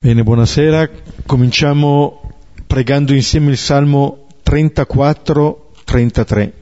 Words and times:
Bene, 0.00 0.22
buonasera. 0.22 0.88
Cominciamo 1.26 2.30
pregando 2.68 3.12
insieme 3.12 3.50
il 3.50 3.56
Salmo 3.56 4.28
34-33. 4.44 6.52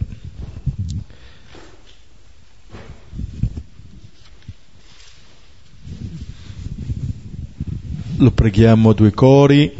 Lo 8.16 8.30
preghiamo 8.30 8.88
a 8.88 8.94
due 8.94 9.10
cori, 9.10 9.70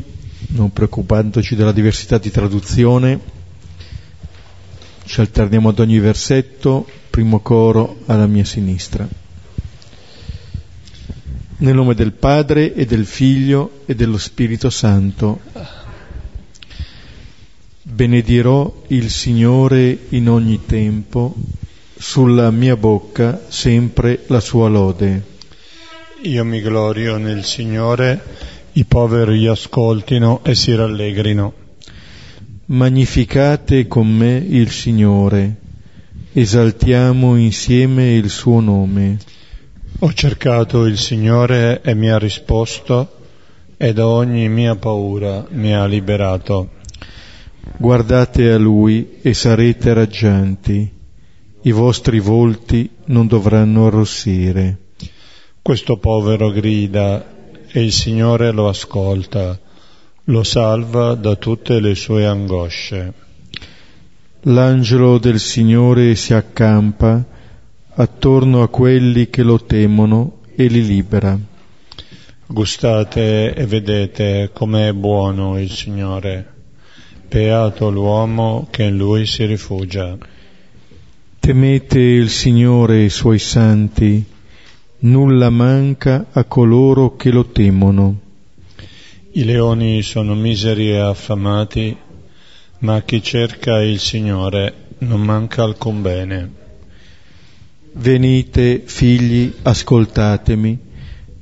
non 0.49 0.71
preoccupandoci 0.71 1.57
della 1.57 1.73
diversità 1.73 2.19
di 2.19 2.31
traduzione. 2.31 3.19
Ci 5.03 5.21
alterniamo 5.21 5.71
ad 5.71 5.79
ogni 5.79 5.99
versetto, 5.99 6.87
primo 7.09 7.41
coro 7.41 8.01
alla 8.05 8.27
mia 8.27 8.45
sinistra. 8.45 9.25
Nel 11.59 11.75
nome 11.75 11.95
del 11.95 12.13
Padre 12.13 12.75
e 12.75 12.85
del 12.85 13.07
Figlio 13.07 13.81
e 13.87 13.95
dello 13.95 14.19
Spirito 14.19 14.69
Santo. 14.69 15.41
Benedirò 17.81 18.83
il 18.89 19.09
Signore 19.09 19.99
in 20.11 20.29
ogni 20.29 20.67
tempo, 20.67 21.35
sulla 21.97 22.51
mia 22.51 22.77
bocca 22.77 23.41
sempre 23.49 24.25
la 24.27 24.41
sua 24.41 24.69
lode. 24.69 25.23
Io 26.25 26.45
mi 26.45 26.61
glorio 26.61 27.17
nel 27.17 27.43
Signore, 27.43 28.23
i 28.73 28.85
poveri 28.85 29.47
ascoltino 29.47 30.45
e 30.45 30.55
si 30.55 30.75
rallegrino. 30.75 31.55
Magnificate 32.67 33.87
con 33.87 34.15
me 34.15 34.37
il 34.37 34.71
Signore, 34.71 35.55
esaltiamo 36.35 37.35
insieme 37.37 38.15
il 38.15 38.29
suo 38.29 38.61
nome. 38.61 39.36
Ho 40.01 40.13
cercato 40.13 40.85
il 40.85 40.99
Signore 40.99 41.81
e 41.81 41.95
mi 41.95 42.11
ha 42.11 42.19
risposto 42.19 43.17
e 43.79 43.95
da 43.95 44.07
ogni 44.07 44.47
mia 44.47 44.77
paura 44.77 45.47
mi 45.49 45.75
ha 45.75 45.87
liberato. 45.87 46.73
Guardate 47.79 48.51
a 48.51 48.59
Lui 48.59 49.21
e 49.23 49.33
sarete 49.33 49.95
raggianti, 49.95 50.93
i 51.63 51.71
vostri 51.73 52.21
volti 52.21 52.91
non 53.07 53.27
dovranno 53.27 53.87
arrossire. 53.87 54.77
Questo 55.63 55.97
povero 55.97 56.51
grida 56.51 57.27
e 57.67 57.83
il 57.83 57.93
Signore 57.93 58.51
lo 58.51 58.69
ascolta, 58.69 59.59
lo 60.25 60.43
salva 60.43 61.15
da 61.15 61.37
tutte 61.37 61.81
le 61.81 61.95
sue 61.95 62.27
angosce. 62.27 63.13
L'angelo 64.43 65.17
del 65.17 65.41
Signore 65.41 66.15
si 66.17 66.35
accampa 66.35 67.35
attorno 67.99 68.63
a 68.63 68.69
quelli 68.69 69.31
che 69.31 69.43
lo 69.43 69.65
temono 69.65 70.41
e 70.55 70.67
li 70.67 70.85
libera. 70.85 71.39
Gustate 72.47 73.55
e 73.55 73.67
vedete 73.67 74.51
com'è 74.53 74.93
buono 74.93 75.59
il 75.59 75.71
Signore. 75.71 76.53
Beato 77.29 77.91
l'uomo 77.91 78.69
che 78.71 78.85
in 78.85 78.97
lui 78.97 79.27
si 79.27 79.47
rifugia. 79.47 80.17
Temete 81.41 81.99
il 81.99 82.29
Signore 82.29 82.99
e 82.99 83.05
i 83.05 83.11
suoi 83.11 83.39
santi, 83.39 84.25
nulla 85.01 85.51
manca 85.51 86.27
a 86.33 86.45
coloro 86.45 87.17
che 87.17 87.31
lo 87.31 87.47
temono. 87.47 88.21
I 89.33 89.45
leoni 89.45 90.03
sono 90.03 90.35
miseri 90.35 90.91
e 90.91 90.99
affamati, 90.99 91.97
ma 92.81 92.97
a 92.97 93.03
chi 93.03 93.23
cerca 93.23 93.81
il 93.83 93.99
Signore 93.99 94.75
non 94.99 95.21
manca 95.23 95.63
alcun 95.63 96.03
bene. 96.03 96.65
Venite, 97.99 98.83
figli, 98.85 99.51
ascoltatemi, 99.63 100.79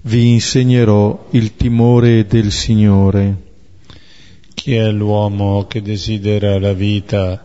vi 0.02 0.30
insegnerò 0.30 1.26
il 1.30 1.56
timore 1.56 2.26
del 2.26 2.52
Signore. 2.52 3.36
Chi 4.54 4.76
è 4.76 4.88
l'uomo 4.92 5.66
che 5.66 5.82
desidera 5.82 6.60
la 6.60 6.72
vita 6.72 7.44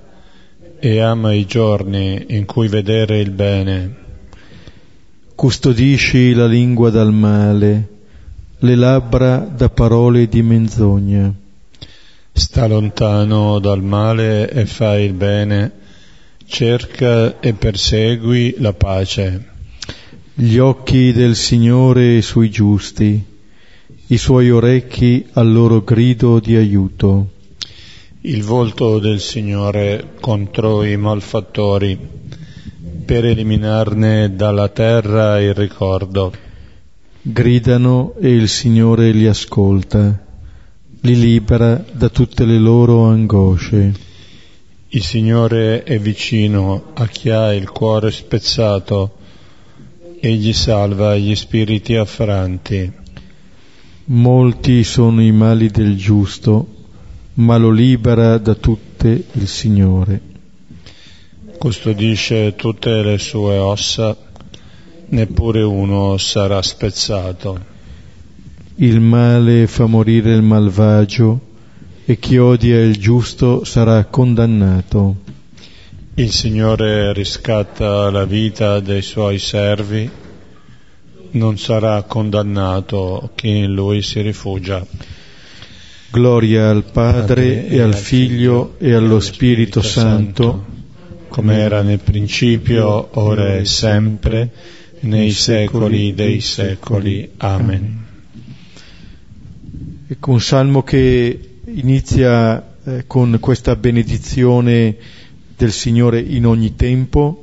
e 0.77 0.99
ama 0.99 1.33
i 1.33 1.47
giorni 1.47 2.23
in 2.27 2.45
cui 2.45 2.67
vedere 2.67 3.19
il 3.19 3.31
bene? 3.31 3.95
Custodisci 5.33 6.33
la 6.33 6.45
lingua 6.45 6.91
dal 6.91 7.11
male, 7.11 7.87
le 8.59 8.75
labbra 8.75 9.37
da 9.37 9.69
parole 9.69 10.27
di 10.27 10.43
menzogna. 10.43 11.33
Sta 12.31 12.67
lontano 12.67 13.57
dal 13.57 13.81
male 13.81 14.51
e 14.51 14.67
fai 14.67 15.05
il 15.05 15.13
bene 15.13 15.79
cerca 16.49 17.39
e 17.39 17.53
persegui 17.53 18.55
la 18.57 18.73
pace. 18.73 19.47
Gli 20.33 20.57
occhi 20.57 21.13
del 21.13 21.35
Signore 21.35 22.21
sui 22.23 22.49
giusti, 22.49 23.23
i 24.07 24.17
suoi 24.17 24.49
orecchi 24.49 25.27
al 25.33 25.51
loro 25.51 25.83
grido 25.83 26.39
di 26.39 26.55
aiuto. 26.55 27.29
Il 28.21 28.43
volto 28.43 28.97
del 28.99 29.19
Signore 29.19 30.15
contro 30.19 30.83
i 30.83 30.97
malfattori, 30.97 31.97
per 33.05 33.25
eliminarne 33.25 34.35
dalla 34.35 34.69
terra 34.69 35.39
il 35.39 35.53
ricordo. 35.53 36.33
Gridano 37.21 38.15
e 38.19 38.29
il 38.33 38.49
Signore 38.49 39.11
li 39.11 39.27
ascolta, 39.27 40.25
li 41.01 41.15
libera 41.15 41.83
da 41.91 42.09
tutte 42.09 42.43
le 42.43 42.57
loro 42.57 43.05
angosce. 43.05 44.07
Il 44.91 45.03
Signore 45.03 45.83
è 45.83 45.99
vicino 45.99 46.85
a 46.95 47.05
chi 47.05 47.29
ha 47.29 47.53
il 47.53 47.69
cuore 47.69 48.09
spezzato, 48.09 49.17
egli 50.19 50.51
salva 50.51 51.15
gli 51.15 51.35
spiriti 51.35 51.93
affranti. 51.93 52.91
Molti 54.05 54.83
sono 54.83 55.21
i 55.21 55.31
mali 55.31 55.69
del 55.69 55.95
giusto, 55.95 56.67
ma 57.35 57.57
lo 57.57 57.69
libera 57.69 58.39
da 58.39 58.55
tutte 58.55 59.25
il 59.31 59.47
Signore. 59.47 60.21
Custodisce 61.59 62.55
tutte 62.55 63.03
le 63.03 63.19
sue 63.19 63.59
ossa, 63.59 64.17
neppure 65.09 65.61
uno 65.61 66.17
sarà 66.17 66.63
spezzato. 66.63 67.63
Il 68.77 68.99
male 69.01 69.67
fa 69.67 69.85
morire 69.85 70.33
il 70.33 70.41
malvagio, 70.41 71.48
e 72.09 72.17
chi 72.17 72.39
odia 72.39 72.81
il 72.81 72.97
giusto 72.97 73.63
sarà 73.63 74.03
condannato. 74.05 75.17
Il 76.15 76.31
Signore 76.31 77.13
riscatta 77.13 78.09
la 78.09 78.25
vita 78.25 78.79
dei 78.79 79.03
suoi 79.03 79.37
servi, 79.37 80.09
non 81.33 81.59
sarà 81.59 82.01
condannato 82.01 83.29
chi 83.35 83.57
in 83.57 83.73
lui 83.75 84.01
si 84.01 84.21
rifugia. 84.21 84.83
Gloria 86.09 86.71
al 86.71 86.83
Padre 86.85 87.67
e 87.67 87.79
al 87.79 87.93
Figlio 87.93 88.73
e 88.79 88.91
allo 88.91 89.19
Spirito 89.19 89.83
Santo, 89.83 90.65
come 91.27 91.59
era 91.59 91.83
nel 91.83 91.99
principio, 91.99 93.09
ora 93.19 93.55
e 93.55 93.65
sempre, 93.65 94.49
nei 95.01 95.29
secoli 95.29 96.15
dei 96.15 96.41
secoli. 96.41 97.33
Amen. 97.37 98.05
Ecco 100.07 100.31
un 100.31 100.41
salmo 100.41 100.81
che 100.81 101.48
inizia 101.79 102.75
eh, 102.83 103.03
con 103.07 103.37
questa 103.39 103.75
benedizione 103.75 104.95
del 105.55 105.71
Signore 105.71 106.19
in 106.19 106.45
ogni 106.45 106.75
tempo. 106.75 107.41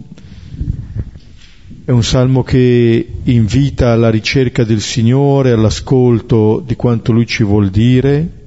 È 1.84 1.90
un 1.90 2.02
salmo 2.02 2.42
che 2.42 3.08
invita 3.22 3.92
alla 3.92 4.10
ricerca 4.10 4.64
del 4.64 4.80
Signore, 4.80 5.52
all'ascolto 5.52 6.62
di 6.64 6.76
quanto 6.76 7.12
Lui 7.12 7.26
ci 7.26 7.44
vuol 7.44 7.70
dire. 7.70 8.44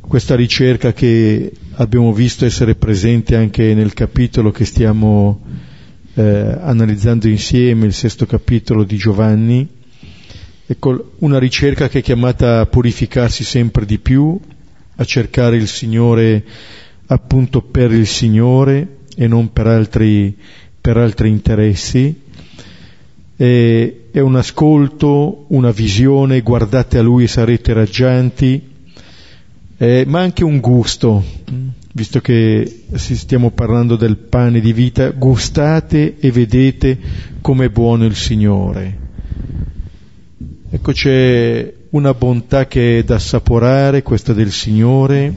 Questa 0.00 0.34
ricerca 0.34 0.92
che 0.92 1.52
abbiamo 1.74 2.12
visto 2.12 2.44
essere 2.44 2.74
presente 2.74 3.36
anche 3.36 3.74
nel 3.74 3.94
capitolo 3.94 4.50
che 4.50 4.64
stiamo 4.64 5.40
eh, 6.14 6.58
analizzando 6.60 7.28
insieme, 7.28 7.86
il 7.86 7.92
sesto 7.92 8.26
capitolo 8.26 8.82
di 8.84 8.96
Giovanni 8.96 9.78
Ecco, 10.70 11.14
una 11.18 11.40
ricerca 11.40 11.88
che 11.88 11.98
è 11.98 12.00
chiamata 12.00 12.60
a 12.60 12.66
purificarsi 12.66 13.42
sempre 13.42 13.84
di 13.84 13.98
più, 13.98 14.38
a 14.94 15.04
cercare 15.04 15.56
il 15.56 15.66
Signore 15.66 16.44
appunto 17.06 17.60
per 17.60 17.90
il 17.90 18.06
Signore 18.06 18.98
e 19.16 19.26
non 19.26 19.52
per 19.52 19.66
altri, 19.66 20.32
per 20.80 20.96
altri 20.96 21.28
interessi. 21.28 22.20
E, 23.36 24.02
è 24.12 24.20
un 24.20 24.36
ascolto, 24.36 25.46
una 25.48 25.72
visione, 25.72 26.40
guardate 26.40 26.98
a 26.98 27.02
Lui 27.02 27.24
e 27.24 27.26
sarete 27.26 27.72
raggianti, 27.72 28.62
eh, 29.76 30.04
ma 30.06 30.20
anche 30.20 30.44
un 30.44 30.60
gusto, 30.60 31.24
visto 31.94 32.20
che 32.20 32.82
stiamo 32.94 33.50
parlando 33.50 33.96
del 33.96 34.18
pane 34.18 34.60
di 34.60 34.72
vita, 34.72 35.10
gustate 35.10 36.18
e 36.20 36.30
vedete 36.30 36.96
com'è 37.40 37.68
buono 37.70 38.04
il 38.04 38.14
Signore. 38.14 39.08
Ecco 40.72 40.92
c'è 40.92 41.74
una 41.90 42.14
bontà 42.14 42.68
che 42.68 42.98
è 42.98 43.02
da 43.02 43.16
assaporare, 43.16 44.04
questa 44.04 44.32
del 44.32 44.52
Signore, 44.52 45.34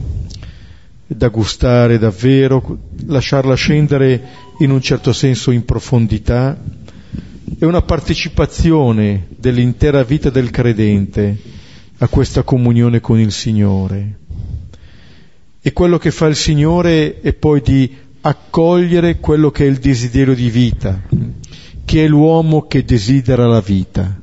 da 1.08 1.26
gustare 1.26 1.98
davvero, 1.98 2.78
lasciarla 3.06 3.56
scendere 3.56 4.22
in 4.60 4.70
un 4.70 4.80
certo 4.80 5.12
senso 5.12 5.50
in 5.50 5.64
profondità, 5.64 6.56
è 7.58 7.64
una 7.64 7.82
partecipazione 7.82 9.26
dell'intera 9.36 10.04
vita 10.04 10.30
del 10.30 10.50
credente 10.50 11.36
a 11.98 12.06
questa 12.06 12.44
comunione 12.44 13.00
con 13.00 13.18
il 13.18 13.32
Signore. 13.32 14.18
E 15.60 15.72
quello 15.72 15.98
che 15.98 16.12
fa 16.12 16.26
il 16.26 16.36
Signore 16.36 17.20
è 17.20 17.32
poi 17.32 17.60
di 17.60 17.92
accogliere 18.20 19.18
quello 19.18 19.50
che 19.50 19.64
è 19.64 19.68
il 19.68 19.78
desiderio 19.78 20.34
di 20.34 20.48
vita, 20.48 21.02
che 21.84 22.04
è 22.04 22.06
l'uomo 22.06 22.68
che 22.68 22.84
desidera 22.84 23.48
la 23.48 23.60
vita. 23.60 24.22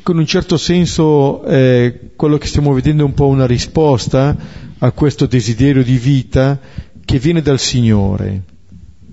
Ecco, 0.00 0.12
in 0.12 0.18
un 0.18 0.26
certo 0.26 0.56
senso 0.56 1.44
eh, 1.44 2.12
quello 2.16 2.38
che 2.38 2.46
stiamo 2.46 2.72
vedendo 2.72 3.02
è 3.02 3.04
un 3.04 3.12
po' 3.12 3.26
una 3.26 3.46
risposta 3.46 4.34
a 4.78 4.92
questo 4.92 5.26
desiderio 5.26 5.84
di 5.84 5.98
vita 5.98 6.58
che 7.04 7.18
viene 7.18 7.42
dal 7.42 7.58
Signore. 7.58 8.42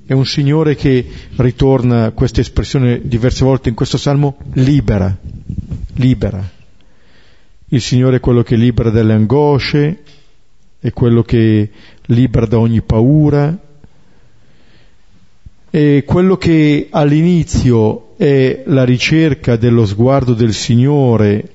È 0.05 0.13
un 0.13 0.25
Signore 0.25 0.77
che 0.77 1.05
ritorna, 1.35 2.11
questa 2.11 2.39
espressione 2.39 3.01
diverse 3.03 3.43
volte 3.43 3.67
in 3.67 3.75
questo 3.75 3.97
salmo, 3.97 4.37
libera, 4.53 5.13
libera. 5.95 6.49
Il 7.67 7.81
Signore 7.81 8.15
è 8.15 8.21
quello 8.21 8.41
che 8.41 8.55
libera 8.55 8.89
dalle 8.89 9.11
angosce, 9.11 10.03
è 10.79 10.93
quello 10.93 11.21
che 11.21 11.69
libera 12.05 12.45
da 12.45 12.59
ogni 12.59 12.81
paura, 12.81 13.59
è 15.69 16.03
quello 16.05 16.37
che 16.37 16.87
all'inizio 16.89 18.15
è 18.17 18.63
la 18.65 18.83
ricerca 18.83 19.55
dello 19.55 19.85
sguardo 19.85 20.33
del 20.33 20.53
Signore, 20.53 21.51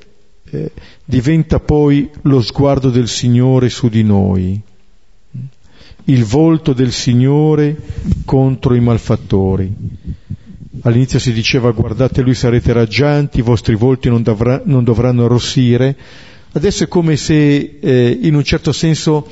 eh, 0.51 0.71
diventa 1.05 1.61
poi 1.61 2.11
lo 2.23 2.41
sguardo 2.41 2.91
del 2.91 3.09
Signore 3.09 3.69
su 3.69 3.89
di 3.89 4.03
noi 4.03 4.63
il 6.05 6.25
volto 6.25 6.73
del 6.73 6.93
Signore 6.93 7.77
contro 8.25 8.75
i 8.75 8.81
malfattori. 8.81 9.73
All'inizio 10.83 11.19
si 11.19 11.33
diceva 11.33 11.71
guardate 11.71 12.23
lui 12.23 12.35
sarete 12.35 12.73
raggianti, 12.73 13.39
i 13.39 13.43
vostri 13.43 13.75
volti 13.75 14.09
non, 14.09 14.23
dovrà, 14.23 14.63
non 14.65 14.83
dovranno 14.83 15.25
arrossire. 15.25 15.97
Adesso 16.53 16.85
è 16.85 16.89
come 16.89 17.17
se 17.17 17.79
eh, 17.81 18.19
in 18.21 18.35
un 18.35 18.43
certo 18.43 18.73
senso 18.73 19.29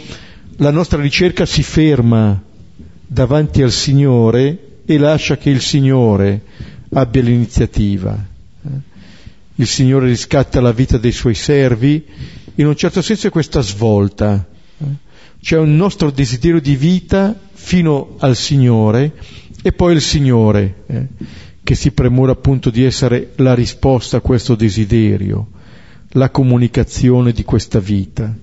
la 0.56 0.71
nostra 0.71 1.00
ricerca 1.00 1.44
si 1.44 1.62
ferma 1.62 2.41
davanti 3.06 3.62
al 3.62 3.73
Signore 3.73 4.69
e 4.94 4.98
lascia 4.98 5.37
che 5.37 5.50
il 5.50 5.60
Signore 5.60 6.42
abbia 6.92 7.22
l'iniziativa. 7.22 8.26
Il 9.54 9.66
Signore 9.66 10.06
riscatta 10.06 10.60
la 10.60 10.72
vita 10.72 10.98
dei 10.98 11.12
suoi 11.12 11.34
servi, 11.34 12.04
in 12.54 12.66
un 12.66 12.76
certo 12.76 13.02
senso 13.02 13.26
è 13.26 13.31
questa 13.31 13.60
svolta 13.60 14.46
c'è 15.40 15.56
un 15.56 15.75
nostro 15.75 16.10
desiderio 16.10 16.60
di 16.60 16.76
vita 16.76 17.34
fino 17.52 18.16
al 18.19 18.37
Signore 18.37 19.14
e 19.62 19.72
poi 19.72 19.94
il 19.94 20.02
Signore 20.02 20.82
eh, 20.87 21.06
che 21.62 21.75
si 21.75 21.92
premura 21.92 22.32
appunto 22.32 22.69
di 22.70 22.84
essere 22.84 23.32
la 23.37 23.54
risposta 23.54 24.19
a 24.19 24.20
questo 24.20 24.54
desiderio, 24.54 25.48
la 26.10 26.31
comunicazione 26.31 27.32
di 27.32 27.42
questa 27.42 27.78
vita. 27.78 28.34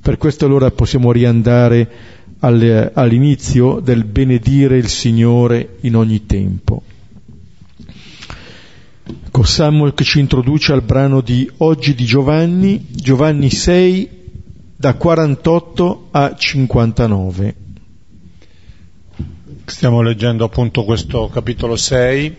Per 0.00 0.16
questo 0.18 0.46
allora 0.46 0.70
possiamo 0.70 1.10
riandare 1.10 1.90
all'inizio 2.40 3.80
del 3.80 4.04
benedire 4.04 4.76
il 4.76 4.88
Signore 4.88 5.76
in 5.80 5.96
ogni 5.96 6.26
tempo. 6.26 6.82
Ecco, 9.26 9.42
Samuel 9.44 9.94
che 9.94 10.04
ci 10.04 10.20
introduce 10.20 10.72
al 10.72 10.82
brano 10.82 11.20
di 11.20 11.50
oggi 11.58 11.94
di 11.94 12.04
Giovanni, 12.04 12.86
Giovanni 12.90 13.50
6, 13.50 14.08
da 14.76 14.94
48 14.94 16.08
a 16.10 16.34
59. 16.34 17.54
Stiamo 19.64 20.02
leggendo 20.02 20.44
appunto 20.44 20.84
questo 20.84 21.28
capitolo 21.28 21.76
6, 21.76 22.36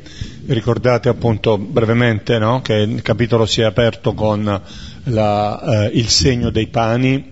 ricordate 0.48 1.08
appunto 1.08 1.58
brevemente 1.58 2.38
no? 2.40 2.62
che 2.62 2.74
il 2.74 3.02
capitolo 3.02 3.46
si 3.46 3.62
è 3.62 3.64
aperto 3.64 4.14
con 4.14 4.62
la, 5.04 5.86
eh, 5.86 5.92
il 5.94 6.10
segno 6.10 6.50
dei 6.50 6.68
pani, 6.68 7.32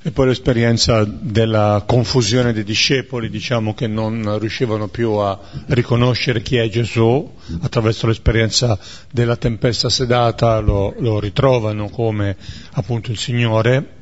e 0.00 0.12
poi 0.12 0.26
l'esperienza 0.26 1.04
della 1.04 1.82
confusione 1.84 2.52
dei 2.52 2.62
discepoli, 2.62 3.28
diciamo 3.28 3.74
che 3.74 3.88
non 3.88 4.38
riuscivano 4.38 4.86
più 4.88 5.10
a 5.12 5.38
riconoscere 5.66 6.40
chi 6.40 6.56
è 6.56 6.68
Gesù, 6.68 7.34
attraverso 7.60 8.06
l'esperienza 8.06 8.78
della 9.10 9.36
tempesta 9.36 9.88
sedata 9.88 10.60
lo, 10.60 10.94
lo 10.98 11.18
ritrovano 11.18 11.88
come 11.88 12.36
appunto 12.72 13.10
il 13.10 13.18
Signore. 13.18 13.96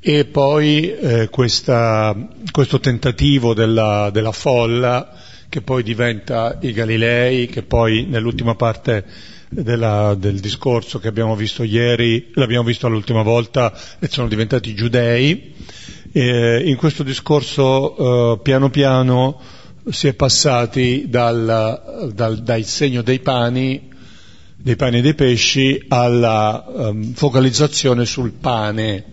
E 0.00 0.26
poi 0.26 0.92
eh, 0.92 1.28
questa, 1.28 2.14
questo 2.50 2.78
tentativo 2.78 3.54
della, 3.54 4.10
della 4.12 4.32
folla 4.32 5.12
che 5.48 5.62
poi 5.62 5.82
diventa 5.82 6.58
i 6.60 6.72
Galilei, 6.72 7.46
che 7.46 7.62
poi 7.62 8.04
nell'ultima 8.06 8.54
parte 8.54 9.04
della, 9.50 10.14
del 10.14 10.40
discorso 10.40 10.98
che 10.98 11.08
abbiamo 11.08 11.34
visto 11.34 11.62
ieri, 11.62 12.30
l'abbiamo 12.34 12.64
visto 12.66 12.88
l'ultima 12.88 13.22
volta 13.22 13.72
e 13.98 14.08
sono 14.08 14.28
diventati 14.28 14.74
giudei. 14.74 15.54
E 16.12 16.62
in 16.64 16.76
questo 16.76 17.02
discorso 17.02 18.34
eh, 18.34 18.38
piano 18.42 18.70
piano 18.70 19.40
si 19.90 20.08
è 20.08 20.14
passati 20.14 21.06
dal, 21.08 22.10
dal, 22.14 22.38
dal 22.42 22.64
segno 22.64 23.02
dei 23.02 23.20
pani, 23.20 23.88
dei 24.56 24.76
pani 24.76 24.98
e 24.98 25.00
dei 25.02 25.14
pesci 25.14 25.84
alla 25.88 26.64
um, 26.66 27.12
focalizzazione 27.14 28.04
sul 28.04 28.32
pane, 28.32 29.04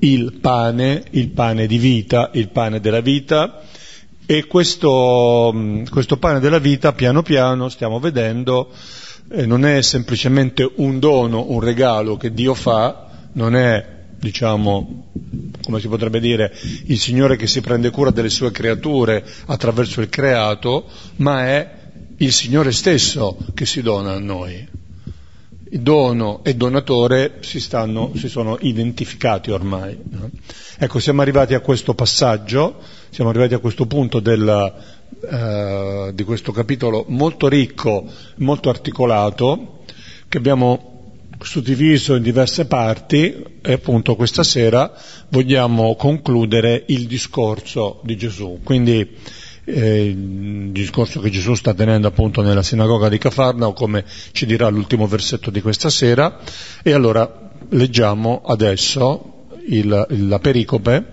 il 0.00 0.32
pane, 0.40 1.04
il 1.10 1.28
pane 1.30 1.66
di 1.66 1.78
vita, 1.78 2.30
il 2.34 2.48
pane 2.50 2.80
della 2.80 3.00
vita, 3.00 3.62
e 4.26 4.46
questo, 4.46 5.54
questo 5.90 6.16
pane 6.18 6.38
della 6.40 6.58
vita 6.58 6.92
piano 6.92 7.22
piano 7.22 7.68
stiamo 7.70 7.98
vedendo 7.98 8.70
eh, 9.30 9.46
non 9.46 9.64
è 9.64 9.82
semplicemente 9.82 10.70
un 10.76 10.98
dono, 10.98 11.50
un 11.50 11.60
regalo 11.60 12.16
che 12.16 12.32
Dio 12.32 12.54
fa, 12.54 13.28
non 13.32 13.54
è 13.54 13.96
diciamo, 14.18 15.10
come 15.62 15.80
si 15.80 15.88
potrebbe 15.88 16.18
dire, 16.20 16.52
il 16.86 16.98
Signore 16.98 17.36
che 17.36 17.46
si 17.46 17.60
prende 17.60 17.90
cura 17.90 18.10
delle 18.10 18.30
sue 18.30 18.50
creature 18.50 19.24
attraverso 19.46 20.00
il 20.00 20.08
creato, 20.08 20.86
ma 21.16 21.46
è 21.46 21.76
il 22.16 22.32
Signore 22.32 22.72
stesso 22.72 23.36
che 23.54 23.64
si 23.64 23.80
dona 23.80 24.14
a 24.14 24.18
noi. 24.18 24.66
Dono 25.70 26.42
e 26.44 26.54
donatore 26.54 27.36
si, 27.40 27.60
stanno, 27.60 28.12
si 28.16 28.28
sono 28.28 28.56
identificati 28.60 29.50
ormai. 29.50 29.96
Ecco, 30.78 30.98
siamo 30.98 31.20
arrivati 31.20 31.54
a 31.54 31.60
questo 31.60 31.94
passaggio, 31.94 32.80
siamo 33.10 33.30
arrivati 33.30 33.54
a 33.54 33.58
questo 33.58 33.86
punto 33.86 34.20
del, 34.20 34.74
eh, 35.30 36.10
di 36.14 36.24
questo 36.24 36.52
capitolo 36.52 37.04
molto 37.08 37.48
ricco, 37.48 38.04
molto 38.36 38.68
articolato, 38.68 39.80
che 40.28 40.38
abbiamo 40.38 40.96
suddiviso 41.40 42.14
in 42.14 42.22
diverse 42.22 42.66
parti 42.66 43.42
e 43.62 43.72
appunto 43.72 44.16
questa 44.16 44.42
sera 44.42 44.92
vogliamo 45.28 45.94
concludere 45.94 46.84
il 46.88 47.06
discorso 47.06 48.00
di 48.02 48.16
Gesù. 48.16 48.60
Quindi 48.62 49.16
eh, 49.64 50.04
il 50.06 50.70
discorso 50.70 51.20
che 51.20 51.30
Gesù 51.30 51.54
sta 51.54 51.74
tenendo 51.74 52.08
appunto 52.08 52.42
nella 52.42 52.62
sinagoga 52.62 53.08
di 53.08 53.18
Cafarnao, 53.18 53.72
come 53.72 54.04
ci 54.32 54.46
dirà 54.46 54.68
l'ultimo 54.68 55.06
versetto 55.06 55.50
di 55.50 55.60
questa 55.60 55.90
sera. 55.90 56.40
E 56.82 56.92
allora 56.92 57.50
leggiamo 57.70 58.42
adesso 58.44 59.46
il, 59.66 60.06
la 60.08 60.38
pericope, 60.38 61.10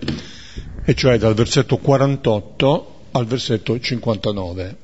e 0.88 0.94
cioè 0.94 1.18
dal 1.18 1.34
versetto 1.34 1.78
48 1.78 2.94
al 3.10 3.26
versetto 3.26 3.76
59, 3.76 4.76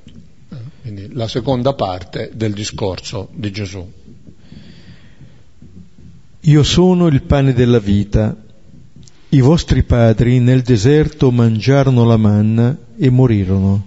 quindi 0.81 1.13
la 1.13 1.29
seconda 1.29 1.75
parte 1.75 2.33
del 2.35 2.53
discorso 2.53 3.29
di 3.33 3.53
Gesù. 3.53 3.89
Io 6.41 6.63
sono 6.65 7.07
il 7.07 7.23
pane 7.23 7.53
della 7.53 7.79
vita. 7.79 8.37
I 9.29 9.41
vostri 9.41 9.85
padri 9.85 10.41
nel 10.41 10.63
deserto 10.63 11.31
mangiarono 11.31 12.05
la 12.05 12.17
manna 12.17 12.77
e 12.99 13.09
morirono. 13.09 13.87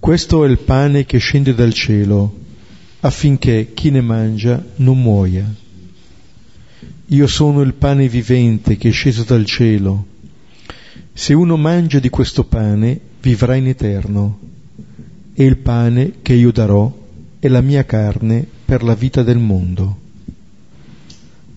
Questo 0.00 0.44
è 0.44 0.48
il 0.48 0.58
pane 0.58 1.04
che 1.04 1.18
scende 1.18 1.54
dal 1.54 1.72
cielo, 1.72 2.34
affinché 2.98 3.72
chi 3.74 3.90
ne 3.90 4.00
mangia 4.00 4.60
non 4.76 5.00
muoia. 5.00 5.48
Io 7.06 7.26
sono 7.28 7.60
il 7.60 7.74
pane 7.74 8.08
vivente 8.08 8.76
che 8.76 8.88
è 8.88 8.92
sceso 8.92 9.22
dal 9.22 9.44
cielo. 9.44 10.06
Se 11.16 11.32
uno 11.32 11.56
mangia 11.56 12.00
di 12.00 12.10
questo 12.10 12.42
pane, 12.42 13.00
vivrà 13.22 13.54
in 13.54 13.68
eterno. 13.68 14.38
E 15.32 15.44
il 15.44 15.58
pane 15.58 16.14
che 16.22 16.34
io 16.34 16.50
darò 16.50 16.92
è 17.38 17.46
la 17.46 17.60
mia 17.60 17.84
carne 17.84 18.44
per 18.64 18.82
la 18.82 18.94
vita 18.94 19.22
del 19.22 19.38
mondo. 19.38 19.96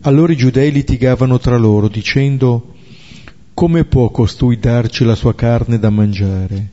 Allora 0.02 0.32
i 0.32 0.38
giudei 0.38 0.72
litigavano 0.72 1.40
tra 1.40 1.58
loro, 1.58 1.88
dicendo, 1.88 2.76
come 3.56 3.84
può 3.86 4.12
costui 4.12 4.60
darci 4.60 5.04
la 5.04 5.16
sua 5.16 5.34
carne 5.34 5.80
da 5.80 5.90
mangiare? 5.90 6.68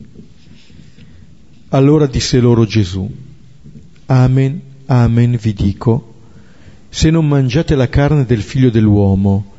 Allora 1.71 2.07
disse 2.07 2.39
loro 2.39 2.67
Gesù, 2.67 3.11
Amen, 4.07 4.61
amen 4.85 5.39
vi 5.41 5.55
dico, 5.55 6.15
se 6.91 7.09
non 7.11 7.27
mangiate 7.27 7.75
la 7.75 7.89
carne 7.89 8.27
del 8.27 8.43
figlio 8.43 8.69
dell'uomo 8.69 9.53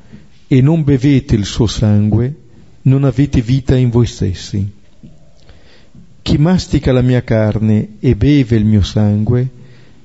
e 0.47 0.61
non 0.61 0.83
bevete 0.83 1.33
il 1.33 1.45
suo 1.45 1.65
sangue, 1.65 2.43
non 2.85 3.03
avete 3.03 3.41
vita 3.41 3.75
in 3.75 3.89
voi 3.89 4.05
stessi. 4.05 4.67
Chi 6.21 6.37
mastica 6.37 6.91
la 6.91 7.01
mia 7.01 7.23
carne 7.23 7.97
e 7.99 8.15
beve 8.15 8.55
il 8.55 8.65
mio 8.65 8.81
sangue 8.81 9.47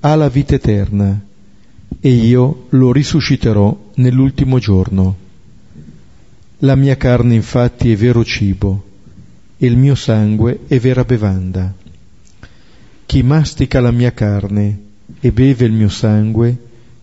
ha 0.01 0.15
la 0.15 0.29
vita 0.29 0.55
eterna 0.55 1.19
e 2.01 2.09
io 2.11 2.67
lo 2.71 2.93
risusciterò 2.93 3.91
nell'ultimo 3.95 4.59
giorno. 4.59 5.17
La 6.59 6.75
mia 6.75 6.97
carne 6.97 7.35
infatti 7.35 7.93
è 7.93 7.97
vero 7.97 8.25
cibo 8.25 8.85
e 9.57 9.67
il 9.67 9.77
mio 9.77 9.95
sangue 9.95 10.61
è 10.67 10.79
vera 10.79 11.05
bevanda. 11.05 11.75
Chi 13.07 13.23
mastica 13.23 13.81
la 13.81 13.91
mia 13.91 14.13
carne 14.13 14.81
e 15.21 15.33
beve 15.33 15.67
il 15.67 15.73
mio 15.73 15.89
sangue 15.89 16.57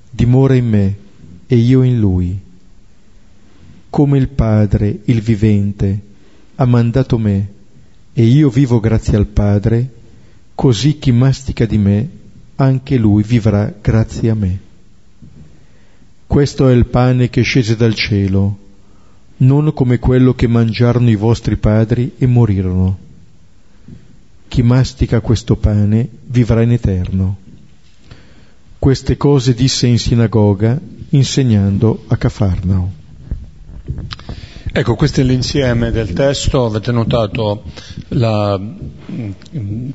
dimora 0.10 0.56
in 0.56 0.68
me 0.68 0.96
e 1.48 1.56
io 1.56 1.84
in 1.84 2.00
lui. 2.00 2.46
Come 3.90 4.18
il 4.18 4.28
Padre, 4.28 5.00
il 5.06 5.22
vivente, 5.22 6.02
ha 6.56 6.66
mandato 6.66 7.18
me 7.18 7.56
e 8.14 8.24
io 8.24 8.50
vivo 8.50 8.80
grazie 8.80 9.16
al 9.16 9.28
Padre, 9.28 9.90
così 10.56 10.98
chi 10.98 11.12
mastica 11.12 11.66
di 11.66 11.78
me, 11.78 12.10
anche 12.56 12.98
lui 12.98 13.24
vivrà 13.24 13.72
grazie 13.80 14.30
a 14.32 14.36
me. 14.36 14.60
Questo 16.26 16.68
è 16.68 16.74
il 16.74 16.88
pane 16.88 17.30
che 17.30 17.42
scese 17.42 17.76
dal 17.76 17.94
cielo, 17.94 18.58
non 19.38 19.72
come 19.74 20.00
quello 20.00 20.34
che 20.34 20.48
mangiarono 20.48 21.10
i 21.10 21.16
vostri 21.16 21.58
padri 21.58 22.14
e 22.18 22.26
morirono. 22.26 22.98
Chi 24.48 24.64
mastica 24.64 25.22
questo 25.22 25.56
pane 25.56 26.10
vivrà 26.26 26.64
in 26.64 26.72
eterno. 26.72 27.38
Queste 28.80 29.16
cose 29.16 29.54
disse 29.54 29.86
in 29.88 30.00
sinagoga, 30.00 30.80
insegnando 31.10 32.04
a 32.08 32.18
Cafarnao. 32.18 33.06
Ecco, 34.78 34.94
questo 34.94 35.22
è 35.22 35.24
l'insieme 35.24 35.90
del 35.90 36.14
testo, 36.14 36.66
avete 36.66 36.92
notato, 36.92 37.64
la, 38.10 38.62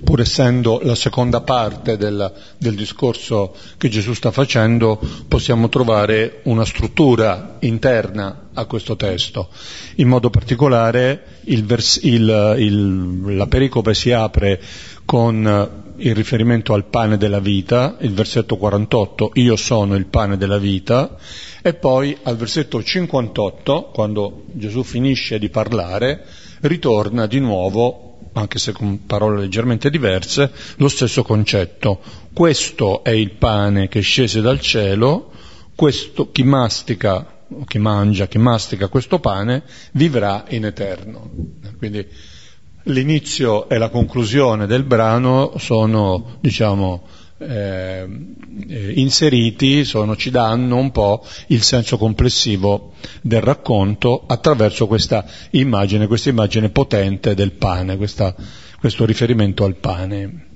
pur 0.03 0.21
essendo 0.21 0.81
la 0.83 0.97
seconda 0.97 1.41
parte 1.43 1.97
del, 1.97 2.33
del, 2.59 2.75
discorso 2.75 3.55
che 3.77 3.89
Gesù 3.89 4.13
sta 4.13 4.33
facendo, 4.33 4.99
possiamo 5.29 5.69
trovare 5.69 6.41
una 6.45 6.65
struttura 6.65 7.59
interna 7.61 8.49
a 8.55 8.65
questo 8.65 8.97
testo. 8.97 9.51
In 9.97 10.09
modo 10.09 10.31
particolare 10.31 11.41
il 11.45 11.65
vers, 11.65 12.01
il, 12.03 12.57
il, 12.59 13.37
la 13.37 13.47
pericope 13.47 13.95
si 13.95 14.11
apre 14.11 14.61
con 15.05 15.82
il 16.03 16.15
riferimento 16.17 16.75
al 16.75 16.87
pane 16.87 17.17
della 17.17 17.39
vita, 17.39 17.97
il 18.01 18.13
versetto 18.13 18.57
48, 18.57 19.33
io 19.35 19.55
sono 19.55 19.95
il 19.95 20.07
pane 20.07 20.37
della 20.37 20.59
vita, 20.59 21.17
e 21.63 21.75
poi 21.75 22.17
al 22.25 22.37
versetto 22.37 22.83
58, 22.83 23.91
quando 23.93 24.45
Gesù 24.53 24.83
finisce 24.83 25.39
di 25.39 25.49
parlare, 25.49 26.25
ritorna 26.63 27.27
di 27.27 27.39
nuovo, 27.39 28.19
anche 28.33 28.59
se 28.59 28.73
con 28.73 29.07
parole 29.07 29.41
leggermente 29.41 29.91
diverse, 29.91 30.51
lo 30.77 30.89
stesso 30.89 31.23
concetto. 31.23 32.01
Questo 32.33 33.05
è 33.05 33.11
il 33.11 33.33
pane 33.33 33.87
che 33.87 34.01
scese 34.01 34.41
dal 34.41 34.61
cielo, 34.61 35.31
questo, 35.77 36.33
chi 36.33 36.43
mastica, 36.43 37.45
chi 37.67 37.79
mangia, 37.79 38.27
chi 38.27 38.39
mastica 38.39 38.89
questo 38.89 39.21
pane, 39.21 39.63
vivrà 39.93 40.47
in 40.49 40.65
eterno. 40.65 41.31
Quindi 41.79 42.05
l'inizio 42.85 43.69
e 43.69 43.79
la 43.79 43.89
conclusione 43.89 44.67
del 44.67 44.85
brano 44.85 45.55
sono, 45.59 46.37
diciamo, 46.41 47.03
eh, 47.39 48.07
eh, 48.69 48.93
inseriti 48.97 49.85
sono, 49.85 50.17
ci 50.17 50.31
danno 50.31 50.77
un 50.77 50.91
po' 50.91 51.25
il 51.49 51.63
senso 51.63 51.99
complessivo 51.99 52.93
del 53.21 53.41
racconto 53.41 54.25
attraverso 54.27 54.87
questa 54.87 55.25
immagine, 55.51 56.07
questa 56.07 56.29
immagine 56.29 56.71
potente 56.71 57.35
del 57.35 57.53
pane, 57.53 57.97
questa, 57.97 58.35
questo 58.79 59.05
riferimento 59.05 59.65
al 59.65 59.77
pane. 59.77 60.47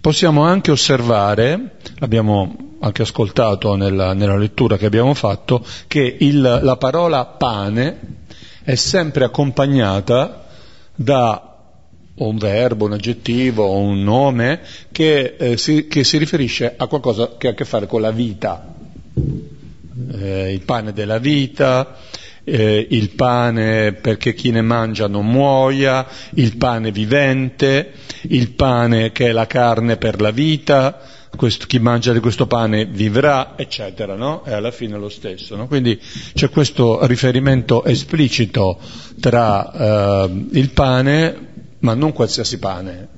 Possiamo 0.00 0.42
anche 0.42 0.70
osservare, 0.70 1.76
l'abbiamo 1.96 2.76
anche 2.80 3.02
ascoltato 3.02 3.74
nella, 3.74 4.12
nella 4.14 4.36
lettura 4.36 4.76
che 4.76 4.86
abbiamo 4.86 5.14
fatto, 5.14 5.64
che 5.88 6.16
il, 6.20 6.40
la 6.40 6.76
parola 6.76 7.24
pane 7.24 8.16
è 8.62 8.76
sempre 8.76 9.24
accompagnata 9.24 10.46
da 10.94 11.57
un 12.18 12.36
verbo, 12.36 12.86
un 12.86 12.92
aggettivo, 12.94 13.76
un 13.76 14.02
nome 14.02 14.60
che, 14.92 15.36
eh, 15.38 15.56
si, 15.56 15.86
che, 15.86 16.04
si, 16.04 16.18
riferisce 16.18 16.74
a 16.76 16.86
qualcosa 16.86 17.36
che 17.36 17.48
ha 17.48 17.50
a 17.50 17.54
che 17.54 17.64
fare 17.64 17.86
con 17.86 18.00
la 18.00 18.10
vita. 18.10 18.74
Eh, 20.12 20.52
il 20.52 20.60
pane 20.62 20.92
della 20.92 21.18
vita, 21.18 21.96
eh, 22.44 22.86
il 22.90 23.10
pane 23.10 23.92
perché 23.92 24.34
chi 24.34 24.50
ne 24.50 24.62
mangia 24.62 25.06
non 25.06 25.26
muoia, 25.26 26.06
il 26.34 26.56
pane 26.56 26.90
vivente, 26.90 27.92
il 28.22 28.50
pane 28.52 29.12
che 29.12 29.28
è 29.28 29.32
la 29.32 29.46
carne 29.46 29.96
per 29.96 30.20
la 30.20 30.30
vita, 30.30 31.00
questo, 31.36 31.66
chi 31.66 31.78
mangia 31.78 32.12
di 32.12 32.20
questo 32.20 32.46
pane 32.46 32.86
vivrà, 32.86 33.54
eccetera, 33.56 34.14
no? 34.14 34.44
E 34.44 34.52
alla 34.52 34.70
fine 34.70 34.96
lo 34.96 35.08
stesso, 35.08 35.56
no? 35.56 35.66
Quindi 35.66 36.00
c'è 36.34 36.48
questo 36.48 37.04
riferimento 37.06 37.84
esplicito 37.84 38.78
tra 39.20 40.24
eh, 40.24 40.46
il 40.52 40.70
pane 40.70 41.46
ma 41.80 41.94
non 41.94 42.12
qualsiasi 42.12 42.58
pane, 42.58 43.08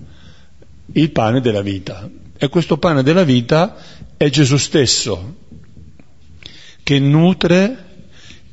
il 0.93 1.11
pane 1.11 1.41
della 1.41 1.63
vita. 1.63 2.09
E 2.37 2.49
questo 2.49 2.79
pane 2.79 3.03
della 3.03 3.25
vita 3.25 3.77
è 4.17 4.29
Gesù 4.31 4.57
stesso, 4.57 5.37
che 6.83 6.99
nutre 6.99 7.85